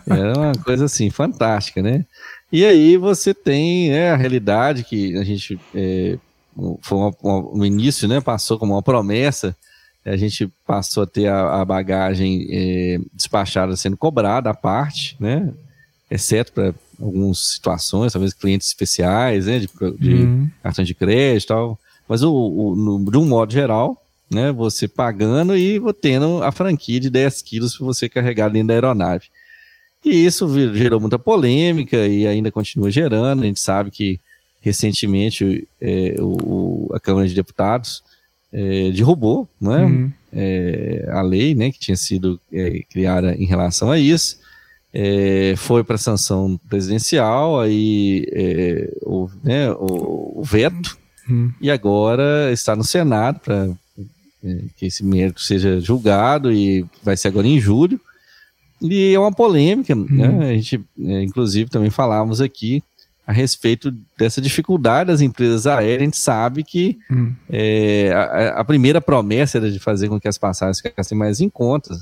Era 0.09 0.37
uma 0.37 0.51
coisa 0.63 0.85
assim, 0.85 1.09
fantástica, 1.09 1.81
né? 1.81 2.05
E 2.51 2.65
aí 2.65 2.97
você 2.97 3.33
tem 3.33 3.91
né, 3.91 4.11
a 4.11 4.17
realidade 4.17 4.83
que 4.83 5.17
a 5.17 5.23
gente 5.23 5.57
é, 5.73 6.17
foi 6.81 6.97
uma, 6.97 7.13
uma, 7.21 7.57
no 7.57 7.65
início, 7.65 8.09
né? 8.09 8.19
Passou 8.19 8.59
como 8.59 8.73
uma 8.73 8.81
promessa. 8.81 9.55
A 10.05 10.17
gente 10.17 10.51
passou 10.65 11.03
a 11.03 11.07
ter 11.07 11.27
a, 11.27 11.61
a 11.61 11.65
bagagem 11.65 12.47
é, 12.49 12.99
despachada 13.13 13.75
sendo 13.77 13.95
cobrada 13.95 14.49
à 14.49 14.53
parte, 14.53 15.15
né? 15.17 15.53
Exceto 16.09 16.53
para 16.53 16.73
algumas 16.99 17.39
situações, 17.39 18.13
talvez 18.13 18.33
clientes 18.33 18.67
especiais, 18.67 19.45
né, 19.45 19.59
de, 19.59 19.69
de 19.99 20.13
uhum. 20.13 20.49
cartão 20.63 20.83
de 20.83 20.93
crédito 20.93 21.45
e 21.45 21.47
tal. 21.47 21.79
Mas 22.07 22.23
o, 22.23 22.33
o 22.33 22.75
no, 22.75 23.11
de 23.11 23.17
um 23.17 23.25
modo 23.25 23.51
geral, 23.51 24.01
né, 24.29 24.51
você 24.51 24.87
pagando 24.87 25.55
e 25.55 25.79
tendo 26.01 26.43
a 26.43 26.51
franquia 26.51 26.99
de 26.99 27.09
10 27.09 27.41
quilos 27.41 27.77
para 27.77 27.85
você 27.85 28.09
carregar 28.09 28.49
dentro 28.49 28.69
da 28.69 28.73
aeronave. 28.73 29.25
E 30.03 30.25
isso 30.25 30.47
gerou 30.73 30.99
muita 30.99 31.19
polêmica 31.19 32.07
e 32.07 32.25
ainda 32.25 32.51
continua 32.51 32.89
gerando. 32.89 33.43
A 33.43 33.45
gente 33.45 33.59
sabe 33.59 33.91
que 33.91 34.19
recentemente 34.61 35.67
é, 35.81 36.15
o, 36.19 36.89
a 36.93 36.99
Câmara 36.99 37.27
de 37.27 37.35
Deputados 37.35 38.03
é, 38.51 38.91
derrubou 38.91 39.47
né, 39.59 39.83
uhum. 39.83 40.11
é, 40.31 41.07
a 41.11 41.21
lei 41.21 41.53
né, 41.53 41.71
que 41.71 41.79
tinha 41.79 41.97
sido 41.97 42.39
é, 42.51 42.81
criada 42.89 43.35
em 43.35 43.45
relação 43.45 43.91
a 43.91 43.99
isso 43.99 44.39
é, 44.93 45.53
foi 45.57 45.83
para 45.83 45.97
sanção 45.97 46.59
presidencial, 46.69 47.59
aí 47.59 48.25
é, 48.31 48.91
o, 49.03 49.29
né, 49.43 49.71
o, 49.71 50.39
o, 50.39 50.43
veto, 50.43 50.97
hum. 51.29 51.51
e 51.61 51.69
agora 51.69 52.51
está 52.51 52.75
no 52.75 52.83
Senado 52.83 53.39
para 53.39 53.69
é, 54.43 54.57
que 54.75 54.85
esse 54.85 55.03
mérito 55.03 55.41
seja 55.41 55.79
julgado 55.79 56.51
e 56.51 56.85
vai 57.03 57.17
ser 57.17 57.27
agora 57.27 57.47
em 57.47 57.59
julho. 57.59 57.99
E 58.81 59.13
é 59.13 59.19
uma 59.19 59.31
polêmica, 59.31 59.95
uhum. 59.95 60.05
né? 60.09 60.49
A 60.51 60.53
gente, 60.53 60.83
é, 61.03 61.23
inclusive, 61.23 61.69
também 61.69 61.89
falávamos 61.89 62.39
aqui 62.39 62.83
a 63.25 63.33
respeito 63.33 63.91
dessa 64.17 64.39
dificuldade 64.39 65.09
das 65.09 65.19
empresas 65.19 65.67
aéreas. 65.67 66.01
A 66.01 66.05
gente 66.05 66.17
sabe 66.17 66.63
que 66.63 66.97
uhum. 67.09 67.35
é, 67.49 68.11
a, 68.13 68.61
a, 68.61 68.63
primeira 68.63 69.01
promessa 69.01 69.57
era 69.57 69.69
de 69.69 69.79
fazer 69.79 70.07
com 70.07 70.19
que 70.19 70.27
as 70.27 70.37
passagens 70.37 70.79
ficassem 70.79 71.17
mais 71.17 71.41
em 71.41 71.49
conta, 71.49 71.93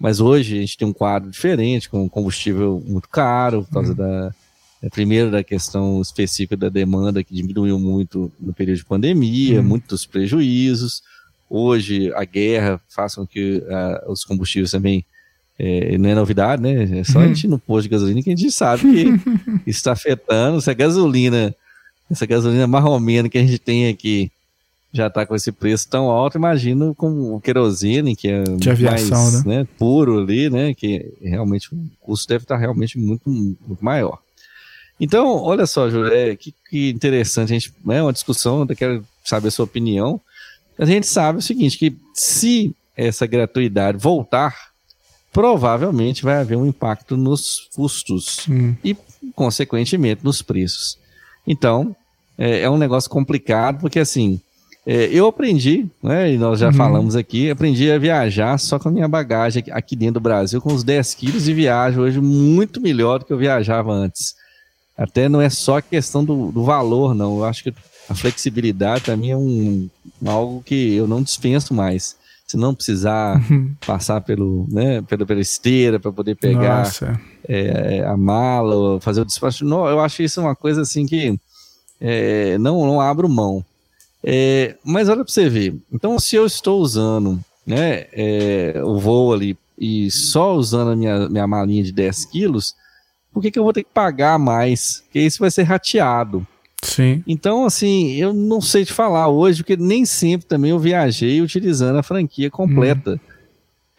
mas 0.00 0.18
hoje 0.18 0.56
a 0.56 0.60
gente 0.62 0.78
tem 0.78 0.88
um 0.88 0.94
quadro 0.94 1.30
diferente, 1.30 1.90
com 1.90 2.08
combustível 2.08 2.82
muito 2.86 3.06
caro, 3.06 3.64
por 3.64 3.74
causa 3.74 3.90
uhum. 3.90 3.96
da. 3.96 4.34
É, 4.82 4.88
primeiro, 4.88 5.30
da 5.30 5.44
questão 5.44 6.00
específica 6.00 6.56
da 6.56 6.70
demanda, 6.70 7.22
que 7.22 7.34
diminuiu 7.34 7.78
muito 7.78 8.32
no 8.40 8.50
período 8.54 8.78
de 8.78 8.84
pandemia, 8.86 9.60
uhum. 9.60 9.66
muitos 9.66 10.06
prejuízos. 10.06 11.02
Hoje, 11.50 12.10
a 12.14 12.24
guerra 12.24 12.80
faz 12.88 13.14
com 13.14 13.26
que 13.26 13.58
uh, 13.58 14.10
os 14.10 14.24
combustíveis 14.24 14.70
também 14.70 15.04
é, 15.58 15.98
não 15.98 16.08
é 16.08 16.14
novidade, 16.14 16.62
né? 16.62 17.00
É 17.00 17.04
só 17.04 17.18
a 17.18 17.26
gente 17.26 17.46
no 17.46 17.58
posto 17.58 17.82
de 17.82 17.88
gasolina 17.90 18.22
que 18.22 18.30
a 18.30 18.34
gente 18.34 18.50
sabe 18.50 18.82
que 18.82 19.20
está 19.68 19.92
afetando. 19.92 20.62
Se 20.62 20.70
a 20.70 20.74
gasolina, 20.74 21.54
essa 22.10 22.24
gasolina 22.24 22.66
marromena 22.66 23.28
que 23.28 23.36
a 23.36 23.42
gente 23.42 23.58
tem 23.58 23.88
aqui 23.88 24.32
já 24.92 25.06
está 25.06 25.24
com 25.24 25.34
esse 25.34 25.52
preço 25.52 25.88
tão 25.88 26.10
alto, 26.10 26.36
imagino 26.36 26.94
com 26.94 27.34
o 27.34 27.40
querosene, 27.40 28.16
que 28.16 28.28
é 28.28 28.42
de 28.42 28.70
aviação, 28.70 29.22
mais 29.22 29.44
né? 29.44 29.58
né? 29.58 29.68
puro 29.78 30.20
ali, 30.20 30.50
né? 30.50 30.74
Que 30.74 31.12
realmente 31.22 31.72
o 31.72 31.78
custo 32.00 32.28
deve 32.28 32.44
estar 32.44 32.56
tá 32.56 32.60
realmente 32.60 32.98
muito, 32.98 33.28
muito 33.28 33.84
maior. 33.84 34.18
Então, 35.00 35.38
olha 35.42 35.66
só, 35.66 35.88
Júlio, 35.88 36.12
é, 36.12 36.36
que, 36.36 36.54
que 36.68 36.90
interessante, 36.90 37.52
a 37.52 37.58
gente, 37.58 37.68
é 37.68 37.88
né, 37.88 38.02
uma 38.02 38.12
discussão, 38.12 38.66
eu 38.68 38.76
quero 38.76 39.04
saber 39.24 39.48
a 39.48 39.50
sua 39.50 39.64
opinião. 39.64 40.20
A 40.78 40.84
gente 40.84 41.06
sabe 41.06 41.38
o 41.38 41.42
seguinte, 41.42 41.78
que 41.78 41.96
se 42.14 42.74
essa 42.96 43.26
gratuidade 43.26 43.96
voltar 43.96 44.70
provavelmente 45.32 46.22
vai 46.22 46.38
haver 46.38 46.56
um 46.56 46.66
impacto 46.66 47.16
nos 47.16 47.68
custos 47.74 48.46
hum. 48.48 48.74
e, 48.84 48.96
consequentemente, 49.34 50.24
nos 50.24 50.42
preços. 50.42 50.98
Então, 51.46 51.94
é, 52.36 52.60
é 52.62 52.70
um 52.70 52.76
negócio 52.76 53.08
complicado, 53.08 53.80
porque 53.80 53.98
assim, 53.98 54.40
eu 54.86 55.26
aprendi, 55.26 55.86
né, 56.02 56.32
e 56.32 56.38
nós 56.38 56.58
já 56.58 56.68
uhum. 56.68 56.72
falamos 56.72 57.14
aqui, 57.14 57.50
aprendi 57.50 57.90
a 57.90 57.98
viajar 57.98 58.58
só 58.58 58.78
com 58.78 58.88
a 58.88 58.92
minha 58.92 59.06
bagagem 59.06 59.62
aqui 59.70 59.94
dentro 59.94 60.14
do 60.14 60.20
Brasil, 60.20 60.60
com 60.60 60.72
os 60.72 60.82
10 60.82 61.14
quilos 61.14 61.48
e 61.48 61.52
viajo 61.52 62.00
hoje 62.00 62.20
muito 62.20 62.80
melhor 62.80 63.18
do 63.18 63.24
que 63.24 63.32
eu 63.32 63.38
viajava 63.38 63.92
antes. 63.92 64.34
Até 64.96 65.28
não 65.28 65.40
é 65.40 65.48
só 65.48 65.80
questão 65.80 66.24
do, 66.24 66.52
do 66.52 66.64
valor, 66.64 67.14
não. 67.14 67.38
Eu 67.38 67.44
acho 67.44 67.62
que 67.62 67.74
a 68.08 68.14
flexibilidade 68.14 69.04
para 69.04 69.16
mim 69.16 69.30
é 69.30 69.36
um, 69.36 69.88
algo 70.26 70.62
que 70.62 70.94
eu 70.94 71.06
não 71.06 71.22
dispenso 71.22 71.72
mais 71.72 72.16
se 72.46 72.56
não 72.56 72.74
precisar 72.74 73.40
uhum. 73.48 73.72
passar 73.86 74.20
pelo, 74.22 74.66
né, 74.68 75.00
pela, 75.02 75.24
pela 75.24 75.40
esteira 75.40 76.00
para 76.00 76.10
poder 76.10 76.34
pegar 76.34 76.90
é, 77.48 77.98
é, 77.98 78.04
a 78.04 78.16
mala, 78.16 79.00
fazer 79.00 79.20
o 79.20 79.24
despacho. 79.24 79.64
Não, 79.64 79.86
eu 79.86 80.00
acho 80.00 80.20
isso 80.20 80.40
uma 80.40 80.56
coisa 80.56 80.82
assim 80.82 81.06
que 81.06 81.38
é, 82.00 82.58
não, 82.58 82.84
não 82.84 83.00
abro 83.00 83.28
mão. 83.28 83.64
É, 84.22 84.76
mas 84.84 85.08
olha 85.08 85.24
para 85.24 85.32
você 85.32 85.48
ver. 85.48 85.76
Então, 85.92 86.18
se 86.18 86.36
eu 86.36 86.46
estou 86.46 86.80
usando 86.80 87.40
né, 87.66 88.06
é, 88.12 88.80
o 88.84 88.98
voo 88.98 89.32
ali 89.32 89.56
e 89.78 90.10
só 90.10 90.54
usando 90.54 90.90
a 90.90 90.96
minha, 90.96 91.28
minha 91.28 91.46
malinha 91.46 91.82
de 91.82 91.92
10 91.92 92.26
quilos, 92.26 92.74
por 93.32 93.40
que, 93.40 93.50
que 93.50 93.58
eu 93.58 93.64
vou 93.64 93.72
ter 93.72 93.84
que 93.84 93.90
pagar 93.92 94.38
mais? 94.38 95.02
Porque 95.04 95.20
isso 95.20 95.38
vai 95.38 95.50
ser 95.50 95.62
rateado. 95.62 96.46
Sim. 96.82 97.22
Então, 97.26 97.64
assim, 97.64 98.12
eu 98.12 98.32
não 98.32 98.60
sei 98.60 98.84
te 98.84 98.92
falar 98.92 99.28
hoje, 99.28 99.62
porque 99.62 99.76
nem 99.76 100.04
sempre 100.04 100.46
também 100.46 100.70
eu 100.70 100.78
viajei 100.78 101.40
utilizando 101.40 101.98
a 101.98 102.02
franquia 102.02 102.50
completa. 102.50 103.14
Hum. 103.14 103.30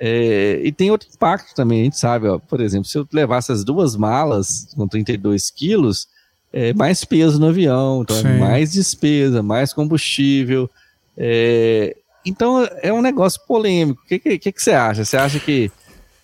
É, 0.03 0.59
e 0.63 0.71
tem 0.71 0.89
outro 0.89 1.07
impacto 1.13 1.53
também, 1.53 1.81
a 1.81 1.83
gente 1.83 1.99
sabe, 1.99 2.27
ó, 2.27 2.39
por 2.39 2.59
exemplo, 2.59 2.85
se 2.85 2.97
eu 2.97 3.07
levasse 3.13 3.51
as 3.51 3.63
duas 3.63 3.95
malas 3.95 4.73
com 4.75 4.87
32 4.87 5.51
quilos, 5.51 6.07
é 6.53 6.73
mais 6.73 7.05
peso 7.05 7.39
no 7.39 7.47
avião, 7.47 8.01
então 8.01 8.17
é 8.17 8.37
mais 8.37 8.71
despesa, 8.71 9.41
mais 9.41 9.73
combustível. 9.73 10.69
É, 11.17 11.95
então 12.25 12.67
é 12.81 12.91
um 12.91 13.01
negócio 13.01 13.39
polêmico. 13.47 14.01
O 14.03 14.07
que, 14.07 14.19
que, 14.19 14.51
que, 14.51 14.61
você 14.61 14.71
acha? 14.71 15.05
Você 15.05 15.17
acha 15.17 15.39
que 15.39 15.71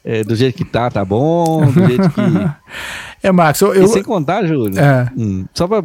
é, 0.03 0.23
do 0.23 0.35
jeito 0.35 0.57
que 0.57 0.65
tá, 0.65 0.89
tá 0.89 1.03
bom? 1.03 1.65
Do 1.65 1.87
jeito 1.87 2.09
que. 2.09 2.21
É, 3.23 3.31
Max, 3.31 3.59
eu. 3.61 3.73
eu... 3.73 3.87
Sem 3.87 4.03
contar, 4.03 4.45
Júlio, 4.45 4.79
é. 4.79 5.11
hum, 5.17 5.45
só 5.51 5.67
para 5.67 5.81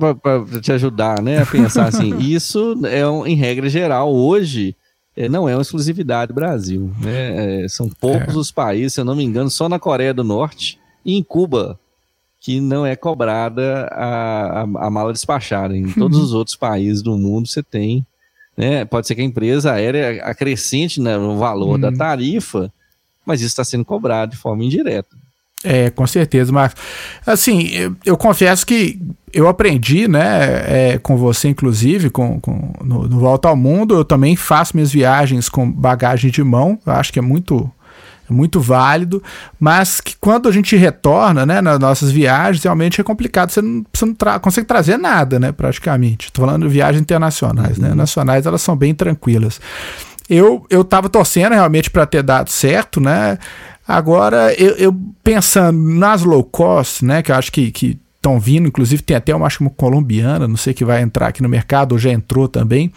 te 0.60 0.70
ajudar 0.70 1.22
né, 1.22 1.40
a 1.40 1.46
pensar 1.46 1.86
assim, 1.86 2.16
isso 2.20 2.78
é 2.86 3.08
um, 3.08 3.26
em 3.26 3.34
regra 3.34 3.70
geral, 3.70 4.14
hoje. 4.14 4.76
É, 5.16 5.28
não 5.28 5.48
é 5.48 5.54
uma 5.54 5.62
exclusividade 5.62 6.28
do 6.28 6.34
Brasil. 6.34 6.90
Né? 7.00 7.64
É, 7.64 7.68
são 7.68 7.88
poucos 7.88 8.34
é. 8.34 8.38
os 8.38 8.52
países, 8.52 8.92
se 8.92 9.00
eu 9.00 9.04
não 9.04 9.16
me 9.16 9.24
engano, 9.24 9.50
só 9.50 9.68
na 9.68 9.78
Coreia 9.78 10.12
do 10.14 10.22
Norte 10.22 10.78
e 11.04 11.16
em 11.16 11.22
Cuba, 11.22 11.78
que 12.42 12.60
não 12.60 12.84
é 12.84 12.96
cobrada 12.96 13.88
a, 13.92 14.62
a, 14.62 14.62
a 14.62 14.90
mala 14.90 15.12
despachada. 15.12 15.76
Em 15.76 15.90
todos 15.92 16.18
os 16.18 16.34
outros 16.34 16.56
países 16.56 17.00
do 17.00 17.16
mundo 17.16 17.48
você 17.48 17.62
tem. 17.62 18.04
Né? 18.56 18.84
Pode 18.84 19.06
ser 19.06 19.14
que 19.14 19.20
a 19.20 19.24
empresa 19.24 19.72
aérea 19.72 20.22
acrescente 20.24 21.00
né, 21.00 21.16
no 21.16 21.38
valor 21.38 21.78
da 21.78 21.88
uhum. 21.88 21.96
tarifa, 21.96 22.70
mas 23.24 23.40
isso 23.40 23.48
está 23.48 23.64
sendo 23.64 23.84
cobrado 23.84 24.32
de 24.32 24.38
forma 24.38 24.64
indireta. 24.64 25.16
É, 25.64 25.90
com 25.90 26.04
certeza, 26.04 26.50
Marcos. 26.50 26.82
Assim, 27.24 27.68
eu, 27.68 27.96
eu, 28.04 28.16
confesso 28.16 28.66
que 28.66 29.00
eu 29.32 29.46
aprendi, 29.46 30.08
né, 30.08 30.94
é, 30.94 30.98
com 30.98 31.16
você, 31.16 31.46
inclusive, 31.46 32.10
com, 32.10 32.40
com 32.40 32.72
no, 32.82 33.08
no, 33.08 33.20
Volta 33.20 33.48
ao 33.48 33.54
Mundo, 33.54 33.94
eu 33.94 34.04
também 34.04 34.34
faço 34.34 34.76
minhas 34.76 34.90
viagens 34.90 35.48
com 35.48 35.70
bagagem 35.70 36.32
de 36.32 36.42
mão, 36.42 36.76
eu 36.84 36.92
acho 36.92 37.12
que 37.12 37.20
é 37.20 37.22
muito, 37.22 37.70
muito 38.28 38.60
válido, 38.60 39.22
mas 39.58 40.00
que 40.00 40.16
quando 40.20 40.48
a 40.48 40.52
gente 40.52 40.76
retorna, 40.76 41.44
né, 41.44 41.60
nas 41.60 41.78
nossas 41.78 42.10
viagens, 42.10 42.62
realmente 42.64 43.00
é 43.00 43.04
complicado, 43.04 43.50
você 43.50 43.62
não, 43.62 43.84
você 43.92 44.06
não 44.06 44.14
tra 44.14 44.38
consegue 44.38 44.66
trazer 44.66 44.96
nada, 44.96 45.38
né, 45.38 45.52
praticamente. 45.52 46.28
Estou 46.28 46.44
falando 46.46 46.66
de 46.66 46.72
viagens 46.72 47.00
internacionais, 47.00 47.78
né, 47.78 47.88
uhum. 47.88 47.94
né, 47.94 48.00
nacionais 48.00 48.46
elas 48.46 48.62
são 48.62 48.76
bem 48.76 48.94
tranquilas. 48.94 49.60
Eu, 50.28 50.64
eu 50.70 50.84
tava 50.84 51.08
torcendo 51.08 51.52
realmente 51.52 51.90
para 51.90 52.06
ter 52.06 52.22
dado 52.22 52.48
certo, 52.48 53.00
né? 53.00 53.38
Agora, 53.86 54.54
eu, 54.54 54.76
eu, 54.76 54.96
pensando 55.22 55.76
nas 55.78 56.22
low 56.22 56.44
cost, 56.44 57.04
né, 57.04 57.20
que 57.20 57.32
eu 57.32 57.36
acho 57.36 57.50
que, 57.50 57.70
que 57.70 57.98
estão 58.22 58.38
vindo, 58.38 58.68
inclusive 58.68 59.02
tem 59.02 59.16
até 59.16 59.34
uma, 59.34 59.46
acho 59.46 59.60
uma 59.60 59.70
colombiana, 59.70 60.46
não 60.46 60.56
sei 60.56 60.72
que 60.72 60.84
vai 60.84 61.02
entrar 61.02 61.26
aqui 61.26 61.42
no 61.42 61.48
mercado, 61.48 61.92
ou 61.92 61.98
já 61.98 62.10
entrou 62.10 62.46
também. 62.46 62.92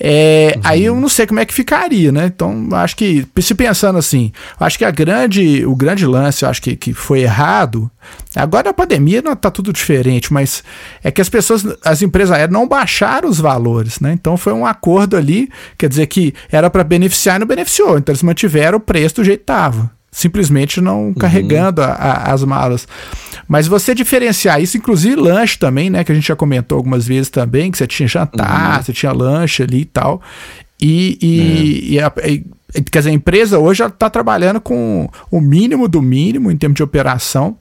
É, 0.00 0.54
uhum. 0.56 0.62
Aí 0.64 0.84
eu 0.84 0.98
não 0.98 1.08
sei 1.08 1.26
como 1.26 1.38
é 1.38 1.44
que 1.44 1.52
ficaria, 1.52 2.10
né? 2.10 2.32
Então, 2.34 2.68
acho 2.72 2.96
que, 2.96 3.26
se 3.40 3.54
pensando 3.54 3.98
assim, 3.98 4.32
acho 4.58 4.78
que 4.78 4.84
a 4.84 4.90
grande, 4.90 5.66
o 5.66 5.76
grande 5.76 6.06
lance, 6.06 6.46
acho 6.46 6.62
que, 6.62 6.74
que 6.74 6.94
foi 6.94 7.20
errado. 7.20 7.90
Agora 8.34 8.70
a 8.70 8.74
pandemia 8.74 9.20
não 9.20 9.36
tá 9.36 9.50
tudo 9.50 9.72
diferente, 9.72 10.32
mas 10.32 10.64
é 11.02 11.10
que 11.10 11.20
as 11.20 11.28
pessoas, 11.28 11.64
as 11.84 12.00
empresas 12.00 12.32
aéreas 12.32 12.50
não 12.50 12.66
baixaram 12.66 13.28
os 13.28 13.38
valores, 13.38 14.00
né? 14.00 14.12
Então 14.12 14.36
foi 14.36 14.54
um 14.54 14.64
acordo 14.64 15.16
ali, 15.16 15.50
quer 15.76 15.88
dizer 15.88 16.06
que 16.06 16.34
era 16.50 16.70
para 16.70 16.82
beneficiar 16.82 17.36
e 17.36 17.40
não 17.40 17.46
beneficiou. 17.46 17.98
Então 17.98 18.12
eles 18.12 18.22
mantiveram 18.22 18.78
o 18.78 18.80
preço 18.80 19.16
do 19.16 19.24
jeito 19.24 19.40
que 19.40 19.52
estava 19.52 19.90
simplesmente 20.14 20.80
não 20.80 21.08
uhum. 21.08 21.14
carregando 21.14 21.82
a, 21.82 21.86
a, 21.86 22.32
as 22.32 22.44
malas. 22.44 22.86
Mas 23.48 23.66
você 23.66 23.94
diferenciar 23.94 24.62
isso, 24.62 24.76
inclusive 24.76 25.16
lanche 25.16 25.58
também, 25.58 25.90
né? 25.90 26.04
Que 26.04 26.12
a 26.12 26.14
gente 26.14 26.28
já 26.28 26.36
comentou 26.36 26.76
algumas 26.76 27.04
vezes 27.04 27.28
também, 27.28 27.70
que 27.70 27.76
você 27.76 27.86
tinha 27.86 28.08
jantar, 28.08 28.76
uhum. 28.76 28.82
você 28.82 28.92
tinha 28.92 29.12
lanche 29.12 29.64
ali 29.64 29.80
e 29.80 29.84
tal. 29.84 30.22
E, 30.80 31.18
e, 31.20 31.40
é. 31.40 31.94
e, 31.94 32.00
a, 32.00 32.12
e 32.24 32.82
quer 32.82 33.00
dizer, 33.00 33.10
a 33.10 33.12
empresa 33.12 33.58
hoje 33.58 33.84
está 33.84 34.08
trabalhando 34.08 34.60
com 34.60 35.08
o 35.32 35.40
mínimo 35.40 35.88
do 35.88 36.00
mínimo 36.00 36.48
em 36.48 36.56
termos 36.56 36.76
de 36.76 36.82
operação. 36.84 37.58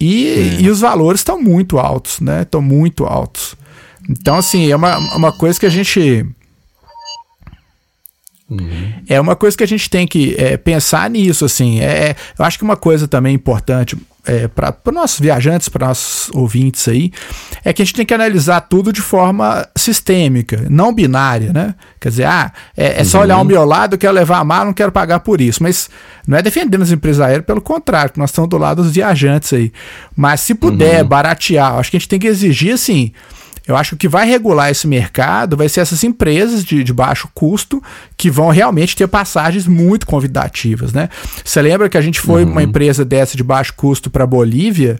E, 0.00 0.26
é. 0.26 0.60
e 0.62 0.68
os 0.68 0.80
valores 0.80 1.20
estão 1.20 1.40
muito 1.40 1.78
altos, 1.78 2.18
né? 2.18 2.42
Estão 2.42 2.60
muito 2.60 3.04
altos. 3.04 3.54
Então, 4.10 4.36
assim, 4.36 4.68
é 4.68 4.74
uma, 4.74 4.98
uma 5.14 5.30
coisa 5.30 5.60
que 5.60 5.66
a 5.66 5.70
gente 5.70 6.26
Uhum. 8.60 8.92
É 9.08 9.20
uma 9.20 9.36
coisa 9.36 9.56
que 9.56 9.64
a 9.64 9.68
gente 9.68 9.88
tem 9.88 10.06
que 10.06 10.34
é, 10.38 10.56
pensar 10.56 11.08
nisso, 11.10 11.44
assim. 11.44 11.80
É, 11.80 11.84
é 11.84 12.16
eu 12.38 12.44
acho 12.44 12.58
que 12.58 12.64
uma 12.64 12.76
coisa 12.76 13.06
também 13.08 13.34
importante 13.34 13.96
é, 14.24 14.46
para 14.46 14.76
nossos 14.92 15.18
viajantes, 15.18 15.68
para 15.68 15.88
nossos 15.88 16.30
ouvintes 16.34 16.86
aí, 16.86 17.10
é 17.64 17.72
que 17.72 17.82
a 17.82 17.84
gente 17.84 17.94
tem 17.94 18.06
que 18.06 18.14
analisar 18.14 18.60
tudo 18.60 18.92
de 18.92 19.00
forma 19.00 19.66
sistêmica, 19.76 20.64
não 20.70 20.94
binária, 20.94 21.52
né? 21.52 21.74
Quer 22.00 22.08
dizer, 22.10 22.24
ah, 22.26 22.52
é, 22.76 23.00
é 23.00 23.04
só 23.04 23.18
uhum. 23.18 23.24
olhar 23.24 23.38
o 23.38 23.44
meu 23.44 23.64
lado, 23.64 23.94
eu 23.94 23.98
quero 23.98 24.12
levar 24.12 24.38
a 24.38 24.44
mala, 24.44 24.66
não 24.66 24.72
quero 24.72 24.92
pagar 24.92 25.20
por 25.20 25.40
isso. 25.40 25.62
Mas 25.62 25.90
não 26.26 26.38
é 26.38 26.42
defendendo 26.42 26.82
as 26.82 26.92
empresas 26.92 27.20
aéreas, 27.20 27.44
pelo 27.44 27.60
contrário, 27.60 28.12
nós 28.16 28.30
estamos 28.30 28.48
do 28.48 28.58
lado 28.58 28.82
dos 28.82 28.92
viajantes 28.92 29.52
aí. 29.52 29.72
Mas 30.16 30.40
se 30.40 30.54
puder 30.54 31.02
uhum. 31.02 31.08
baratear, 31.08 31.78
acho 31.78 31.90
que 31.90 31.96
a 31.96 32.00
gente 32.00 32.08
tem 32.08 32.20
que 32.20 32.28
exigir, 32.28 32.74
assim, 32.74 33.12
eu 33.66 33.76
acho 33.76 33.90
que 33.90 33.94
o 33.94 33.98
que 33.98 34.08
vai 34.08 34.26
regular 34.26 34.70
esse 34.70 34.86
mercado 34.86 35.56
vai 35.56 35.68
ser 35.68 35.80
essas 35.80 36.02
empresas 36.02 36.64
de, 36.64 36.82
de 36.82 36.92
baixo 36.92 37.28
custo 37.32 37.82
que 38.16 38.30
vão 38.30 38.48
realmente 38.48 38.96
ter 38.96 39.06
passagens 39.06 39.66
muito 39.66 40.06
convidativas, 40.06 40.92
né? 40.92 41.08
Você 41.44 41.62
lembra 41.62 41.88
que 41.88 41.96
a 41.96 42.00
gente 42.00 42.20
foi 42.20 42.44
uhum. 42.44 42.50
uma 42.50 42.62
empresa 42.62 43.04
dessa 43.04 43.36
de 43.36 43.42
baixo 43.42 43.74
custo 43.76 44.10
para 44.10 44.26
Bolívia? 44.26 44.98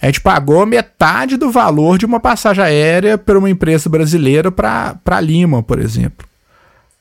A 0.00 0.06
gente 0.06 0.20
pagou 0.20 0.64
metade 0.66 1.36
do 1.36 1.50
valor 1.50 1.98
de 1.98 2.06
uma 2.06 2.20
passagem 2.20 2.62
aérea 2.62 3.18
para 3.18 3.38
uma 3.38 3.50
empresa 3.50 3.88
brasileira 3.88 4.52
para 4.52 5.20
Lima, 5.20 5.62
por 5.62 5.80
exemplo. 5.80 6.26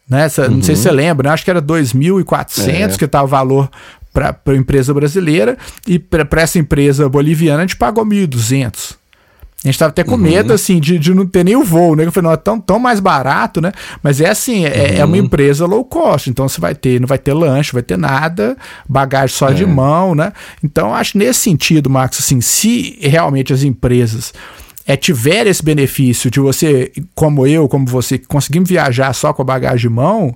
Né? 0.09 0.27
Uhum. 0.37 0.55
Não 0.55 0.63
sei 0.63 0.75
se 0.75 0.83
você 0.83 0.89
uhum. 0.89 0.95
lembra, 0.95 1.29
né? 1.29 1.33
acho 1.33 1.43
que 1.43 1.51
era 1.51 1.61
2.400 1.61 2.69
é. 2.69 2.97
que 2.97 3.05
estava 3.05 3.25
o 3.25 3.27
valor 3.27 3.69
para 4.13 4.39
a 4.47 4.55
empresa 4.55 4.93
brasileira 4.93 5.57
e 5.85 5.99
para 5.99 6.41
essa 6.41 6.57
empresa 6.57 7.09
boliviana 7.09 7.59
a 7.59 7.61
gente 7.61 7.75
pagou 7.75 8.05
1.200. 8.05 8.95
A 9.67 9.71
gente 9.71 9.79
tava 9.79 9.89
até 9.89 10.03
com 10.03 10.11
uhum. 10.11 10.17
medo, 10.17 10.53
assim, 10.53 10.79
de, 10.79 10.99
de 10.99 11.13
não 11.13 11.25
ter 11.25 11.43
nem 11.43 11.55
o 11.55 11.63
voo, 11.63 11.95
né? 11.95 12.05
Eu 12.05 12.11
falei, 12.11 12.27
não, 12.27 12.33
é 12.33 12.37
tão, 12.37 12.59
tão 12.59 12.79
mais 12.79 12.99
barato, 12.99 13.59
né? 13.59 13.71
Mas 14.03 14.21
é 14.21 14.29
assim, 14.29 14.65
é, 14.65 14.69
uhum. 14.69 14.99
é 14.99 15.05
uma 15.05 15.17
uhum. 15.17 15.23
empresa 15.23 15.65
low 15.65 15.83
cost, 15.83 16.29
então 16.29 16.47
você 16.47 16.61
vai 16.61 16.75
ter, 16.75 17.01
não 17.01 17.07
vai 17.07 17.17
ter 17.17 17.33
lanche, 17.33 17.73
vai 17.73 17.81
ter 17.81 17.97
nada, 17.97 18.55
bagagem 18.87 19.35
só 19.35 19.49
é. 19.49 19.53
de 19.53 19.65
mão, 19.65 20.13
né? 20.13 20.31
Então, 20.63 20.93
acho 20.93 21.17
nesse 21.17 21.39
sentido, 21.39 21.89
Max, 21.89 22.19
assim, 22.19 22.41
se 22.41 22.97
realmente 23.01 23.51
as 23.51 23.63
empresas 23.63 24.33
é, 24.85 24.95
tiver 24.95 25.47
esse 25.47 25.63
benefício 25.63 26.29
de 26.29 26.39
você, 26.39 26.91
como 27.15 27.47
eu, 27.47 27.67
como 27.67 27.87
você, 27.87 28.19
conseguimos 28.19 28.69
viajar 28.69 29.13
só 29.13 29.33
com 29.33 29.41
a 29.41 29.45
bagagem 29.45 29.89
de 29.89 29.89
mão, 29.89 30.35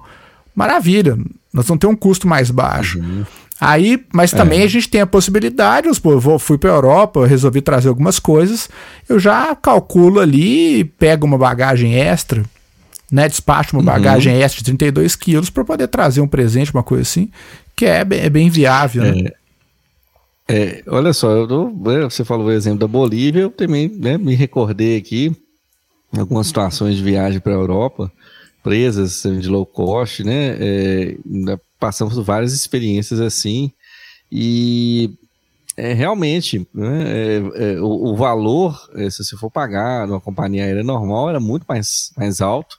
maravilha, 0.56 1.16
nós 1.54 1.68
vamos 1.68 1.80
ter 1.80 1.88
um 1.88 1.96
custo 1.96 2.28
mais 2.28 2.50
baixo. 2.50 3.00
Uhum. 3.00 3.26
Aí, 3.60 4.06
mas 4.14 4.32
também 4.32 4.62
é. 4.62 4.64
a 4.64 4.68
gente 4.68 4.88
tem 4.88 5.02
a 5.02 5.08
possibilidade, 5.08 5.88
eu 5.88 6.20
vou, 6.20 6.40
fui 6.40 6.58
para 6.58 6.70
Europa, 6.70 7.28
resolvi 7.28 7.62
trazer 7.62 7.90
algumas 7.90 8.18
coisas, 8.18 8.70
eu 9.08 9.20
já 9.20 9.54
calculo 9.54 10.22
ali, 10.22 10.86
pego 10.86 11.26
uma 11.26 11.38
bagagem 11.38 11.94
extra, 11.96 12.44
né, 13.12 13.28
despacho 13.28 13.76
uma 13.76 13.80
uhum. 13.80 13.86
bagagem 13.86 14.42
extra 14.42 14.60
de 14.60 14.66
32 14.66 15.16
quilos 15.16 15.50
para 15.50 15.66
poder 15.66 15.88
trazer 15.88 16.22
um 16.22 16.28
presente, 16.28 16.74
uma 16.74 16.84
coisa 16.84 17.02
assim, 17.02 17.30
que 17.76 17.86
é, 17.86 18.00
é 18.00 18.30
bem 18.30 18.50
viável, 18.50 19.04
né? 19.04 19.26
É. 19.26 19.40
É, 20.52 20.84
olha 20.88 21.14
só, 21.14 21.30
eu 21.30 21.72
né, 21.86 22.02
você 22.06 22.26
falou 22.26 22.48
o 22.48 22.52
exemplo 22.52 22.80
da 22.80 22.88
Bolívia, 22.88 23.42
eu 23.42 23.52
também 23.52 23.88
né, 23.88 24.18
me 24.18 24.34
recordei 24.34 24.98
aqui 24.98 25.32
algumas 26.18 26.48
situações 26.48 26.96
de 26.96 27.04
viagem 27.04 27.40
para 27.40 27.52
a 27.52 27.56
Europa, 27.56 28.12
presas 28.64 29.22
de 29.22 29.48
low 29.48 29.64
cost, 29.64 30.24
né? 30.24 30.58
É, 30.60 31.18
passamos 31.80 32.14
por 32.14 32.24
várias 32.24 32.54
experiências 32.54 33.20
assim 33.20 33.72
e 34.32 35.12
é, 35.80 35.94
realmente 35.94 36.68
né, 36.74 37.04
é, 37.08 37.38
é, 37.56 37.82
o, 37.82 38.12
o, 38.12 38.16
valor, 38.16 38.78
é, 38.96 39.10
se 39.10 39.24
você 39.24 39.38
for 39.38 39.50
pagar 39.50 40.06
numa 40.06 40.20
companhia 40.20 40.66
aérea 40.66 40.84
normal, 40.84 41.30
era 41.30 41.40
muito 41.40 41.64
mais, 41.68 42.12
mais 42.18 42.42
alto. 42.42 42.78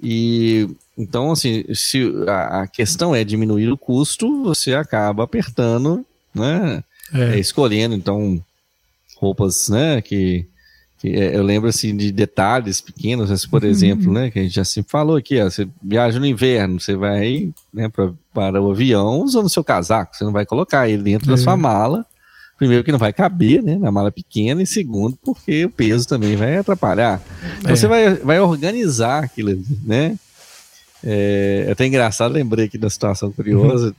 E 0.00 0.68
então, 0.96 1.32
assim, 1.32 1.64
se 1.74 2.02
a, 2.28 2.62
a 2.62 2.66
questão 2.68 3.14
é 3.14 3.24
diminuir 3.24 3.70
o 3.70 3.78
custo, 3.78 4.42
você 4.44 4.74
acaba 4.74 5.24
apertando, 5.24 6.04
né? 6.34 6.82
É. 7.12 7.38
escolhendo 7.38 7.94
então 7.94 8.42
roupas, 9.16 9.68
né? 9.68 10.00
Que 10.00 10.46
é, 10.46 10.51
eu 11.08 11.42
lembro 11.42 11.68
assim 11.68 11.96
de 11.96 12.12
detalhes 12.12 12.80
pequenos, 12.80 13.30
assim, 13.30 13.48
por 13.48 13.62
uhum. 13.62 13.68
exemplo, 13.68 14.12
né, 14.12 14.30
que 14.30 14.38
a 14.38 14.42
gente 14.42 14.54
já 14.54 14.64
sempre 14.64 14.90
falou 14.90 15.16
aqui, 15.16 15.40
ó, 15.40 15.50
você 15.50 15.68
viaja 15.82 16.20
no 16.20 16.26
inverno, 16.26 16.78
você 16.78 16.94
vai 16.94 17.52
né, 17.72 17.88
pra, 17.88 18.12
para 18.32 18.60
o 18.60 18.70
avião 18.70 19.22
usando 19.22 19.46
o 19.46 19.50
seu 19.50 19.64
casaco, 19.64 20.16
você 20.16 20.24
não 20.24 20.32
vai 20.32 20.46
colocar 20.46 20.88
ele 20.88 21.02
dentro 21.02 21.28
da 21.28 21.36
sua 21.36 21.56
mala. 21.56 22.06
Primeiro 22.58 22.84
que 22.84 22.92
não 22.92 22.98
vai 22.98 23.12
caber, 23.12 23.60
né, 23.60 23.76
na 23.76 23.90
mala 23.90 24.12
pequena, 24.12 24.62
e 24.62 24.66
segundo 24.66 25.16
porque 25.24 25.64
o 25.64 25.70
peso 25.70 26.06
também 26.06 26.36
vai 26.36 26.56
atrapalhar. 26.58 27.20
Então 27.58 27.72
é. 27.72 27.76
você 27.76 27.88
vai, 27.88 28.14
vai 28.14 28.38
organizar 28.38 29.24
aquilo, 29.24 29.60
né? 29.84 30.16
É, 31.02 31.64
é 31.66 31.72
até 31.72 31.84
engraçado, 31.84 32.30
lembrei 32.30 32.66
aqui 32.66 32.78
da 32.78 32.88
situação 32.88 33.32
curiosa. 33.32 33.86
Uhum. 33.86 33.94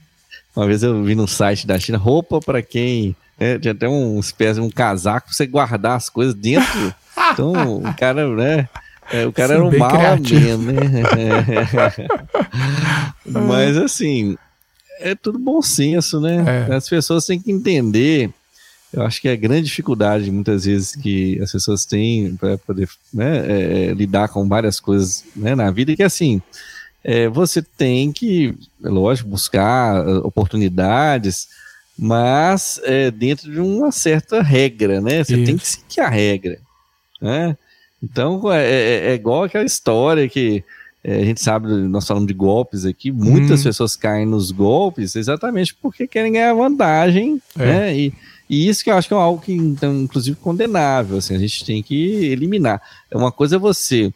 Uma 0.56 0.66
vez 0.66 0.82
eu 0.82 1.02
vi 1.02 1.14
no 1.14 1.28
site 1.28 1.66
da 1.66 1.78
China 1.78 1.98
roupa 1.98 2.40
para 2.40 2.62
quem 2.62 3.14
é, 3.38 3.58
tinha 3.58 3.72
até 3.72 3.88
um 3.88 4.18
espécie 4.18 4.60
um 4.60 4.70
casaco 4.70 5.26
pra 5.28 5.34
você 5.34 5.46
guardar 5.46 5.96
as 5.96 6.08
coisas 6.08 6.34
dentro. 6.34 6.94
Então, 7.32 7.78
o 7.78 7.94
cara, 7.94 8.28
né? 8.34 8.68
É, 9.10 9.24
o 9.24 9.32
cara 9.32 9.54
era 9.54 9.64
um 9.64 9.78
mal 9.78 10.18
mesmo, 10.18 10.72
né? 10.72 10.82
Mas 13.24 13.76
assim, 13.76 14.36
é 14.98 15.14
tudo 15.14 15.38
bom 15.38 15.62
senso, 15.62 16.20
né? 16.20 16.66
É. 16.68 16.74
As 16.74 16.88
pessoas 16.88 17.24
têm 17.24 17.40
que 17.40 17.52
entender. 17.52 18.30
Eu 18.92 19.02
acho 19.02 19.20
que 19.20 19.28
é 19.28 19.32
a 19.32 19.36
grande 19.36 19.66
dificuldade, 19.66 20.30
muitas 20.30 20.64
vezes, 20.64 20.94
que 20.94 21.40
as 21.40 21.50
pessoas 21.52 21.84
têm 21.84 22.36
para 22.36 22.58
poder 22.58 22.88
né, 23.12 23.46
é, 23.46 23.84
é, 23.86 23.94
lidar 23.94 24.28
com 24.28 24.48
várias 24.48 24.78
coisas 24.78 25.24
né, 25.34 25.54
na 25.54 25.70
vida, 25.70 25.96
que 25.96 26.02
assim, 26.02 26.42
é, 27.02 27.28
você 27.28 27.60
tem 27.60 28.12
que, 28.12 28.56
lógico, 28.80 29.28
buscar 29.28 30.06
uh, 30.06 30.26
oportunidades, 30.26 31.48
mas 31.98 32.80
é, 32.84 33.10
dentro 33.10 33.50
de 33.50 33.60
uma 33.60 33.92
certa 33.92 34.42
regra, 34.42 35.00
né? 35.00 35.22
Você 35.22 35.36
Isso. 35.36 35.44
tem 35.44 35.56
que 35.56 35.66
seguir 35.66 36.00
a 36.00 36.08
regra, 36.08 36.58
né? 37.20 37.56
Então 38.02 38.52
é, 38.52 38.64
é, 38.64 39.06
é 39.10 39.14
igual 39.14 39.44
aquela 39.44 39.64
história 39.64 40.28
que 40.28 40.64
é, 41.02 41.16
a 41.16 41.24
gente 41.24 41.42
sabe, 41.42 41.68
nós 41.68 42.06
falamos 42.06 42.26
de 42.26 42.32
golpes 42.32 42.86
aqui, 42.86 43.12
muitas 43.12 43.60
hum. 43.60 43.64
pessoas 43.64 43.94
caem 43.94 44.24
nos 44.24 44.50
golpes 44.50 45.14
exatamente 45.14 45.74
porque 45.74 46.06
querem 46.06 46.32
ganhar 46.32 46.54
vantagem, 46.54 47.40
é. 47.58 47.64
né? 47.64 47.96
E, 47.96 48.12
e 48.48 48.68
isso 48.68 48.82
que 48.82 48.90
eu 48.90 48.96
acho 48.96 49.08
que 49.08 49.14
é 49.14 49.16
algo 49.16 49.40
que, 49.40 49.52
então, 49.52 49.94
inclusive, 50.00 50.36
condenável, 50.36 51.18
assim, 51.18 51.34
a 51.34 51.38
gente 51.38 51.64
tem 51.64 51.82
que 51.82 52.24
eliminar. 52.26 52.80
É 53.10 53.16
uma 53.16 53.30
coisa 53.30 53.56
é 53.56 53.58
você 53.58 54.12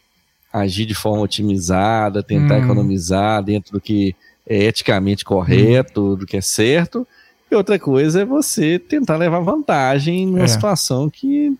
agir 0.51 0.85
de 0.85 0.95
forma 0.95 1.21
otimizada, 1.21 2.23
tentar 2.23 2.57
hum. 2.57 2.63
economizar 2.63 3.43
dentro 3.43 3.73
do 3.73 3.81
que 3.81 4.15
é 4.47 4.63
eticamente 4.63 5.23
correto, 5.23 6.13
hum. 6.13 6.15
do 6.15 6.25
que 6.25 6.37
é 6.37 6.41
certo, 6.41 7.07
e 7.51 7.55
outra 7.55 7.79
coisa 7.79 8.21
é 8.21 8.25
você 8.25 8.77
tentar 8.77 9.17
levar 9.17 9.39
vantagem 9.39 10.25
numa 10.25 10.43
é. 10.43 10.47
situação 10.47 11.09
que, 11.09 11.57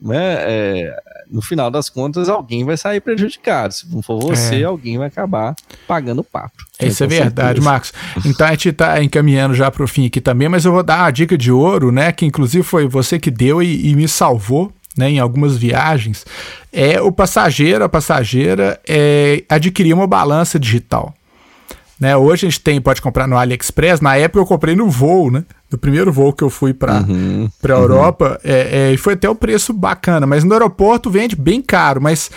né, 0.00 0.36
é, 0.40 1.02
no 1.30 1.40
final 1.40 1.70
das 1.70 1.88
contas, 1.88 2.28
alguém 2.28 2.64
vai 2.64 2.76
sair 2.76 3.00
prejudicado. 3.00 3.72
Se 3.72 3.92
não 3.92 4.02
for 4.02 4.20
você, 4.20 4.60
é. 4.60 4.64
alguém 4.64 4.98
vai 4.98 5.08
acabar 5.08 5.54
pagando 5.88 6.20
o 6.20 6.24
papo. 6.24 6.64
Isso 6.80 7.02
é 7.02 7.06
verdade, 7.06 7.60
certeza. 7.60 7.64
Marcos. 7.64 7.92
Então 8.24 8.46
a 8.46 8.50
gente 8.50 8.68
está 8.68 9.02
encaminhando 9.02 9.54
já 9.54 9.70
para 9.70 9.82
o 9.82 9.88
fim 9.88 10.06
aqui 10.06 10.20
também, 10.20 10.48
mas 10.48 10.64
eu 10.64 10.72
vou 10.72 10.82
dar 10.82 11.06
a 11.06 11.10
dica 11.10 11.38
de 11.38 11.50
ouro, 11.50 11.90
né? 11.90 12.12
Que 12.12 12.26
inclusive 12.26 12.62
foi 12.62 12.86
você 12.86 13.18
que 13.18 13.30
deu 13.30 13.62
e, 13.62 13.90
e 13.90 13.94
me 13.94 14.08
salvou. 14.08 14.72
Né, 14.96 15.10
em 15.10 15.18
algumas 15.18 15.56
viagens, 15.56 16.24
é 16.72 17.00
o 17.00 17.10
passageiro, 17.10 17.82
a 17.82 17.88
passageira 17.88 18.80
é, 18.86 19.42
adquirir 19.48 19.92
uma 19.92 20.06
balança 20.06 20.56
digital. 20.56 21.12
Né? 21.98 22.16
Hoje 22.16 22.46
a 22.46 22.50
gente 22.50 22.60
tem, 22.60 22.80
pode 22.80 23.00
comprar 23.00 23.26
no 23.26 23.36
AliExpress. 23.36 24.00
Na 24.00 24.16
época 24.16 24.40
eu 24.40 24.46
comprei 24.46 24.74
no 24.74 24.90
voo, 24.90 25.30
né? 25.30 25.44
No 25.70 25.78
primeiro 25.78 26.12
voo 26.12 26.32
que 26.32 26.42
eu 26.42 26.50
fui 26.50 26.74
para 26.74 27.00
uhum, 27.02 27.48
a 27.62 27.68
Europa. 27.68 28.40
Uhum. 28.44 28.50
É, 28.52 28.92
é, 28.92 28.96
foi 28.96 29.14
até 29.14 29.28
o 29.28 29.34
preço 29.34 29.72
bacana. 29.72 30.26
Mas 30.26 30.44
no 30.44 30.52
aeroporto 30.52 31.10
vende 31.10 31.36
bem 31.36 31.62
caro. 31.62 32.00
Mas 32.00 32.30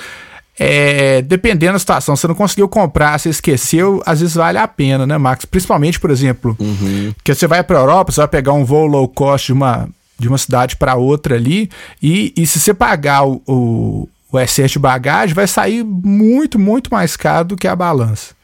é, 0.60 1.22
dependendo 1.22 1.74
da 1.74 1.80
situação, 1.80 2.16
você 2.16 2.28
não 2.28 2.34
conseguiu 2.34 2.68
comprar, 2.68 3.20
você 3.20 3.30
esqueceu, 3.30 4.02
às 4.06 4.22
vezes 4.22 4.36
vale 4.36 4.58
a 4.58 4.68
pena, 4.68 5.06
né, 5.06 5.18
Max? 5.18 5.46
Principalmente, 5.46 6.00
por 6.00 6.10
exemplo, 6.10 6.56
uhum. 6.60 7.14
que 7.24 7.34
você 7.34 7.46
vai 7.46 7.64
para 7.64 7.78
a 7.78 7.82
Europa, 7.82 8.12
você 8.12 8.22
vai 8.22 8.28
pegar 8.28 8.54
um 8.54 8.66
voo 8.66 8.88
low 8.88 9.08
cost 9.08 9.48
de 9.48 9.54
uma, 9.54 9.88
de 10.18 10.28
uma 10.28 10.38
cidade 10.38 10.76
para 10.76 10.96
outra 10.96 11.36
ali. 11.36 11.70
E, 12.02 12.34
e 12.36 12.48
se 12.48 12.60
você 12.60 12.74
pagar 12.74 13.28
o, 13.28 13.42
o, 13.48 14.10
o 14.32 14.40
excesso 14.40 14.74
de 14.74 14.80
bagagem, 14.80 15.36
vai 15.36 15.48
sair 15.48 15.84
muito, 15.84 16.58
muito 16.58 16.92
mais 16.92 17.16
caro 17.16 17.50
do 17.50 17.56
que 17.56 17.68
a 17.68 17.76
balança. 17.76 18.37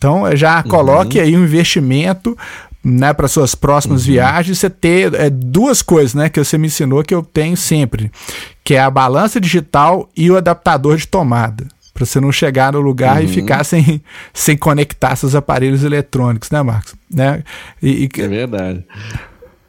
Então 0.00 0.34
já 0.34 0.62
coloque 0.62 1.18
uhum. 1.18 1.24
aí 1.24 1.36
um 1.36 1.44
investimento 1.44 2.34
né, 2.82 3.12
para 3.12 3.28
suas 3.28 3.54
próximas 3.54 4.00
uhum. 4.06 4.12
viagens, 4.14 4.58
você 4.58 4.70
ter 4.70 5.12
é, 5.12 5.28
duas 5.28 5.82
coisas 5.82 6.14
né, 6.14 6.30
que 6.30 6.42
você 6.42 6.56
me 6.56 6.68
ensinou 6.68 7.04
que 7.04 7.14
eu 7.14 7.22
tenho 7.22 7.54
sempre, 7.54 8.10
que 8.64 8.74
é 8.74 8.80
a 8.80 8.90
balança 8.90 9.38
digital 9.38 10.08
e 10.16 10.30
o 10.30 10.38
adaptador 10.38 10.96
de 10.96 11.06
tomada. 11.06 11.66
Para 11.92 12.06
você 12.06 12.18
não 12.18 12.32
chegar 12.32 12.72
no 12.72 12.80
lugar 12.80 13.18
uhum. 13.18 13.24
e 13.24 13.28
ficar 13.28 13.62
sem, 13.62 14.00
sem 14.32 14.56
conectar 14.56 15.14
seus 15.16 15.34
aparelhos 15.34 15.84
eletrônicos, 15.84 16.50
né, 16.50 16.62
Marcos? 16.62 16.94
Né? 17.12 17.44
E, 17.82 18.08
e... 18.16 18.20
É 18.22 18.28
verdade. 18.28 18.82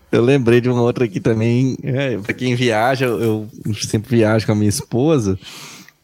Eu 0.09 0.23
lembrei 0.23 0.61
de 0.61 0.69
uma 0.69 0.81
outra 0.81 1.03
aqui 1.03 1.19
também. 1.19 1.75
É, 1.83 2.17
para 2.19 2.33
quem 2.33 2.55
viaja, 2.55 3.05
eu, 3.05 3.49
eu 3.65 3.73
sempre 3.73 4.15
viajo 4.15 4.45
com 4.45 4.53
a 4.53 4.55
minha 4.55 4.69
esposa 4.69 5.37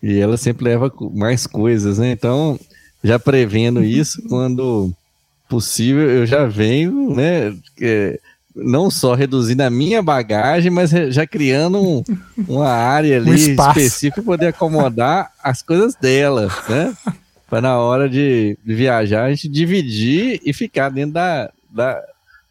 e 0.04 0.20
ela 0.20 0.36
sempre 0.36 0.66
leva 0.66 0.92
mais 1.14 1.48
coisas, 1.48 1.98
né? 1.98 2.12
Então, 2.12 2.60
já 3.08 3.18
prevendo 3.18 3.84
isso, 3.84 4.22
quando 4.28 4.94
possível, 5.50 6.10
eu 6.10 6.26
já 6.26 6.46
venho, 6.46 7.16
né? 7.16 7.56
É, 7.82 8.20
não 8.54 8.90
só 8.90 9.14
reduzindo 9.14 9.62
a 9.62 9.70
minha 9.70 10.02
bagagem, 10.02 10.72
mas 10.72 10.90
já 10.90 11.26
criando 11.26 11.82
um, 11.82 12.04
uma 12.48 12.70
área 12.70 13.18
ali 13.18 13.32
um 13.32 13.34
específica 13.34 14.16
para 14.16 14.24
poder 14.24 14.48
acomodar 14.48 15.32
as 15.42 15.62
coisas 15.62 15.96
dela, 15.96 16.52
né? 16.68 16.94
Para 17.50 17.62
na 17.62 17.78
hora 17.78 18.10
de, 18.10 18.58
viajar 18.66 19.26
a 19.26 19.30
gente 19.30 19.48
dividir 19.48 20.42
e 20.44 20.52
ficar 20.52 20.90
dentro 20.90 21.14
da, 21.14 21.50
da, 21.70 22.04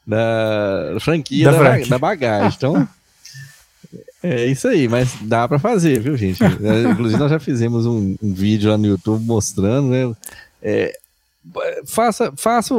da 0.07 0.97
franquia 1.01 1.53
da, 1.53 1.63
da, 1.63 1.79
da 1.85 1.99
bagagem. 1.99 2.57
Então, 2.57 2.89
é 4.23 4.47
isso 4.47 4.67
aí, 4.67 4.89
mas 4.89 5.15
dá 5.23 5.47
para 5.47 5.59
fazer, 5.59 6.01
viu, 6.01 6.17
gente? 6.17 6.43
É, 6.43 6.91
inclusive, 6.91 7.21
nós 7.21 7.31
já 7.31 7.39
fizemos 7.39 7.87
um, 7.87 8.17
um, 8.21 8.35
vídeo 8.35 8.71
lá 8.71 8.79
no 8.79 8.87
YouTube 8.87 9.25
mostrando, 9.25 9.89
né? 9.89 10.13
É, 10.63 10.99
faça, 11.87 12.33
faça 12.37 12.75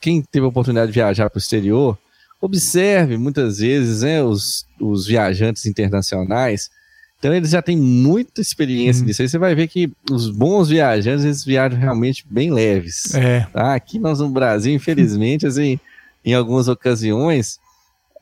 quem 0.00 0.22
teve 0.22 0.44
a 0.44 0.48
oportunidade 0.48 0.92
de 0.92 0.94
viajar 0.94 1.28
para 1.28 1.38
o 1.38 1.40
exterior, 1.40 1.98
observe 2.40 3.16
muitas 3.16 3.58
vezes 3.58 4.02
né, 4.02 4.22
os, 4.22 4.66
os 4.78 5.06
viajantes 5.06 5.64
internacionais 5.66 6.70
Então 7.18 7.34
eles 7.34 7.50
já 7.50 7.62
têm 7.62 7.76
muita 7.76 8.40
experiência 8.40 9.00
uhum. 9.00 9.06
nisso. 9.06 9.22
Aí 9.22 9.28
você 9.28 9.38
vai 9.38 9.54
ver 9.54 9.66
que 9.66 9.90
os 10.10 10.30
bons 10.30 10.68
viajantes, 10.68 11.24
eles 11.24 11.44
viajam 11.44 11.78
realmente 11.78 12.24
bem 12.28 12.52
leves. 12.52 13.14
É. 13.14 13.46
Tá? 13.52 13.74
Aqui 13.74 13.98
nós 13.98 14.20
no 14.20 14.28
Brasil, 14.28 14.74
infelizmente, 14.74 15.46
assim, 15.46 15.80
em 16.24 16.34
algumas 16.34 16.68
ocasiões, 16.68 17.58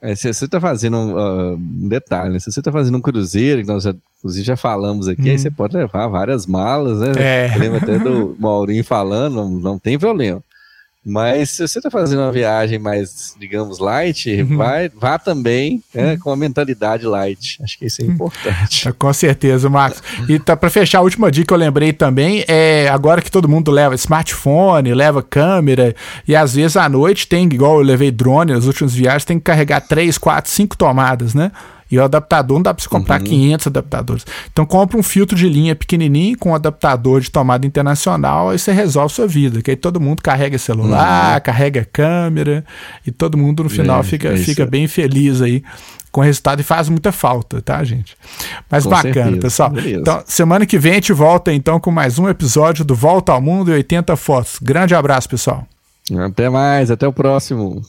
é, 0.02 0.16
se 0.16 0.34
você 0.34 0.46
está 0.46 0.60
fazendo 0.60 0.96
um, 0.96 1.14
uh, 1.14 1.54
um 1.54 1.88
detalhe, 1.88 2.32
né? 2.32 2.40
se 2.40 2.50
você 2.50 2.58
está 2.58 2.72
fazendo 2.72 2.98
um 2.98 3.00
cruzeiro, 3.00 3.62
que 3.62 3.68
nós 3.68 3.84
já, 3.84 3.94
inclusive 4.18 4.44
já 4.44 4.56
falamos 4.56 5.06
aqui, 5.06 5.22
aí 5.22 5.30
uhum. 5.30 5.38
você 5.38 5.50
pode 5.50 5.76
levar 5.76 6.08
várias 6.08 6.44
malas, 6.44 6.98
né? 6.98 7.12
É. 7.16 7.54
Eu 7.54 7.60
lembro 7.60 7.78
até 7.78 7.98
do 8.00 8.34
Maurinho 8.40 8.82
falando, 8.82 9.36
não, 9.36 9.48
não 9.48 9.78
tem 9.78 9.96
problema. 9.96 10.42
Mas 11.04 11.50
se 11.50 11.66
você 11.66 11.80
está 11.80 11.90
fazendo 11.90 12.20
uma 12.20 12.30
viagem 12.30 12.78
mais, 12.78 13.34
digamos, 13.38 13.80
light, 13.80 14.30
uhum. 14.42 14.56
vai, 14.56 14.88
vá 14.88 15.18
também 15.18 15.82
né, 15.92 16.16
com 16.16 16.30
a 16.30 16.36
mentalidade 16.36 17.04
light. 17.06 17.58
Acho 17.60 17.76
que 17.76 17.86
isso 17.86 18.02
é 18.02 18.04
importante. 18.04 18.92
com 18.96 19.12
certeza, 19.12 19.68
Marcos. 19.68 20.00
E 20.28 20.38
tá, 20.38 20.56
para 20.56 20.70
fechar, 20.70 20.98
a 20.98 21.02
última 21.02 21.28
dica 21.30 21.48
que 21.48 21.54
eu 21.54 21.58
lembrei 21.58 21.92
também 21.92 22.44
é 22.46 22.88
agora 22.88 23.20
que 23.20 23.32
todo 23.32 23.48
mundo 23.48 23.72
leva 23.72 23.96
smartphone, 23.96 24.94
leva 24.94 25.24
câmera, 25.24 25.94
e 26.26 26.36
às 26.36 26.54
vezes 26.54 26.76
à 26.76 26.88
noite 26.88 27.26
tem, 27.26 27.46
igual 27.46 27.78
eu 27.78 27.82
levei 27.82 28.12
drone 28.12 28.52
nas 28.52 28.66
últimas 28.66 28.94
viagens, 28.94 29.24
tem 29.24 29.38
que 29.38 29.44
carregar 29.44 29.80
3, 29.80 30.16
4, 30.16 30.50
5 30.50 30.76
tomadas, 30.76 31.34
né? 31.34 31.50
E 31.92 31.98
o 31.98 32.02
adaptador 32.02 32.56
não 32.56 32.62
dá 32.62 32.72
para 32.72 32.82
você 32.82 32.88
comprar 32.88 33.20
uhum. 33.20 33.26
500 33.26 33.66
adaptadores. 33.66 34.26
Então 34.50 34.64
compra 34.64 34.96
um 34.96 35.02
filtro 35.02 35.36
de 35.36 35.46
linha 35.46 35.76
pequenininho 35.76 36.38
com 36.38 36.52
um 36.52 36.54
adaptador 36.54 37.20
de 37.20 37.30
tomada 37.30 37.66
internacional, 37.66 38.48
aí 38.48 38.58
você 38.58 38.72
resolve 38.72 39.14
sua 39.14 39.26
vida. 39.26 39.60
Que 39.60 39.72
aí 39.72 39.76
todo 39.76 40.00
mundo 40.00 40.22
carrega 40.22 40.56
celular, 40.56 41.34
uhum. 41.34 41.40
carrega 41.42 41.86
câmera 41.92 42.64
e 43.06 43.10
todo 43.10 43.36
mundo 43.36 43.64
no 43.64 43.68
final 43.68 44.00
é, 44.00 44.02
fica, 44.04 44.28
é 44.28 44.36
fica 44.38 44.64
bem 44.64 44.88
feliz 44.88 45.42
aí 45.42 45.62
com 46.10 46.22
o 46.22 46.24
resultado 46.24 46.60
e 46.60 46.62
faz 46.62 46.88
muita 46.88 47.12
falta, 47.12 47.60
tá, 47.60 47.84
gente? 47.84 48.16
Mas 48.70 48.84
com 48.84 48.90
bacana, 48.90 49.12
certeza. 49.12 49.40
pessoal. 49.40 49.70
Beleza. 49.70 50.00
Então, 50.00 50.22
semana 50.24 50.64
que 50.64 50.78
vem 50.78 50.92
a 50.92 50.94
gente 50.94 51.12
volta 51.12 51.52
então 51.52 51.78
com 51.78 51.90
mais 51.90 52.18
um 52.18 52.26
episódio 52.26 52.86
do 52.86 52.94
Volta 52.94 53.32
ao 53.32 53.40
Mundo 53.42 53.70
e 53.70 53.74
80 53.74 54.16
Fotos. 54.16 54.58
Grande 54.62 54.94
abraço, 54.94 55.28
pessoal. 55.28 55.66
Até 56.26 56.48
mais, 56.48 56.90
até 56.90 57.06
o 57.06 57.12
próximo. 57.12 57.82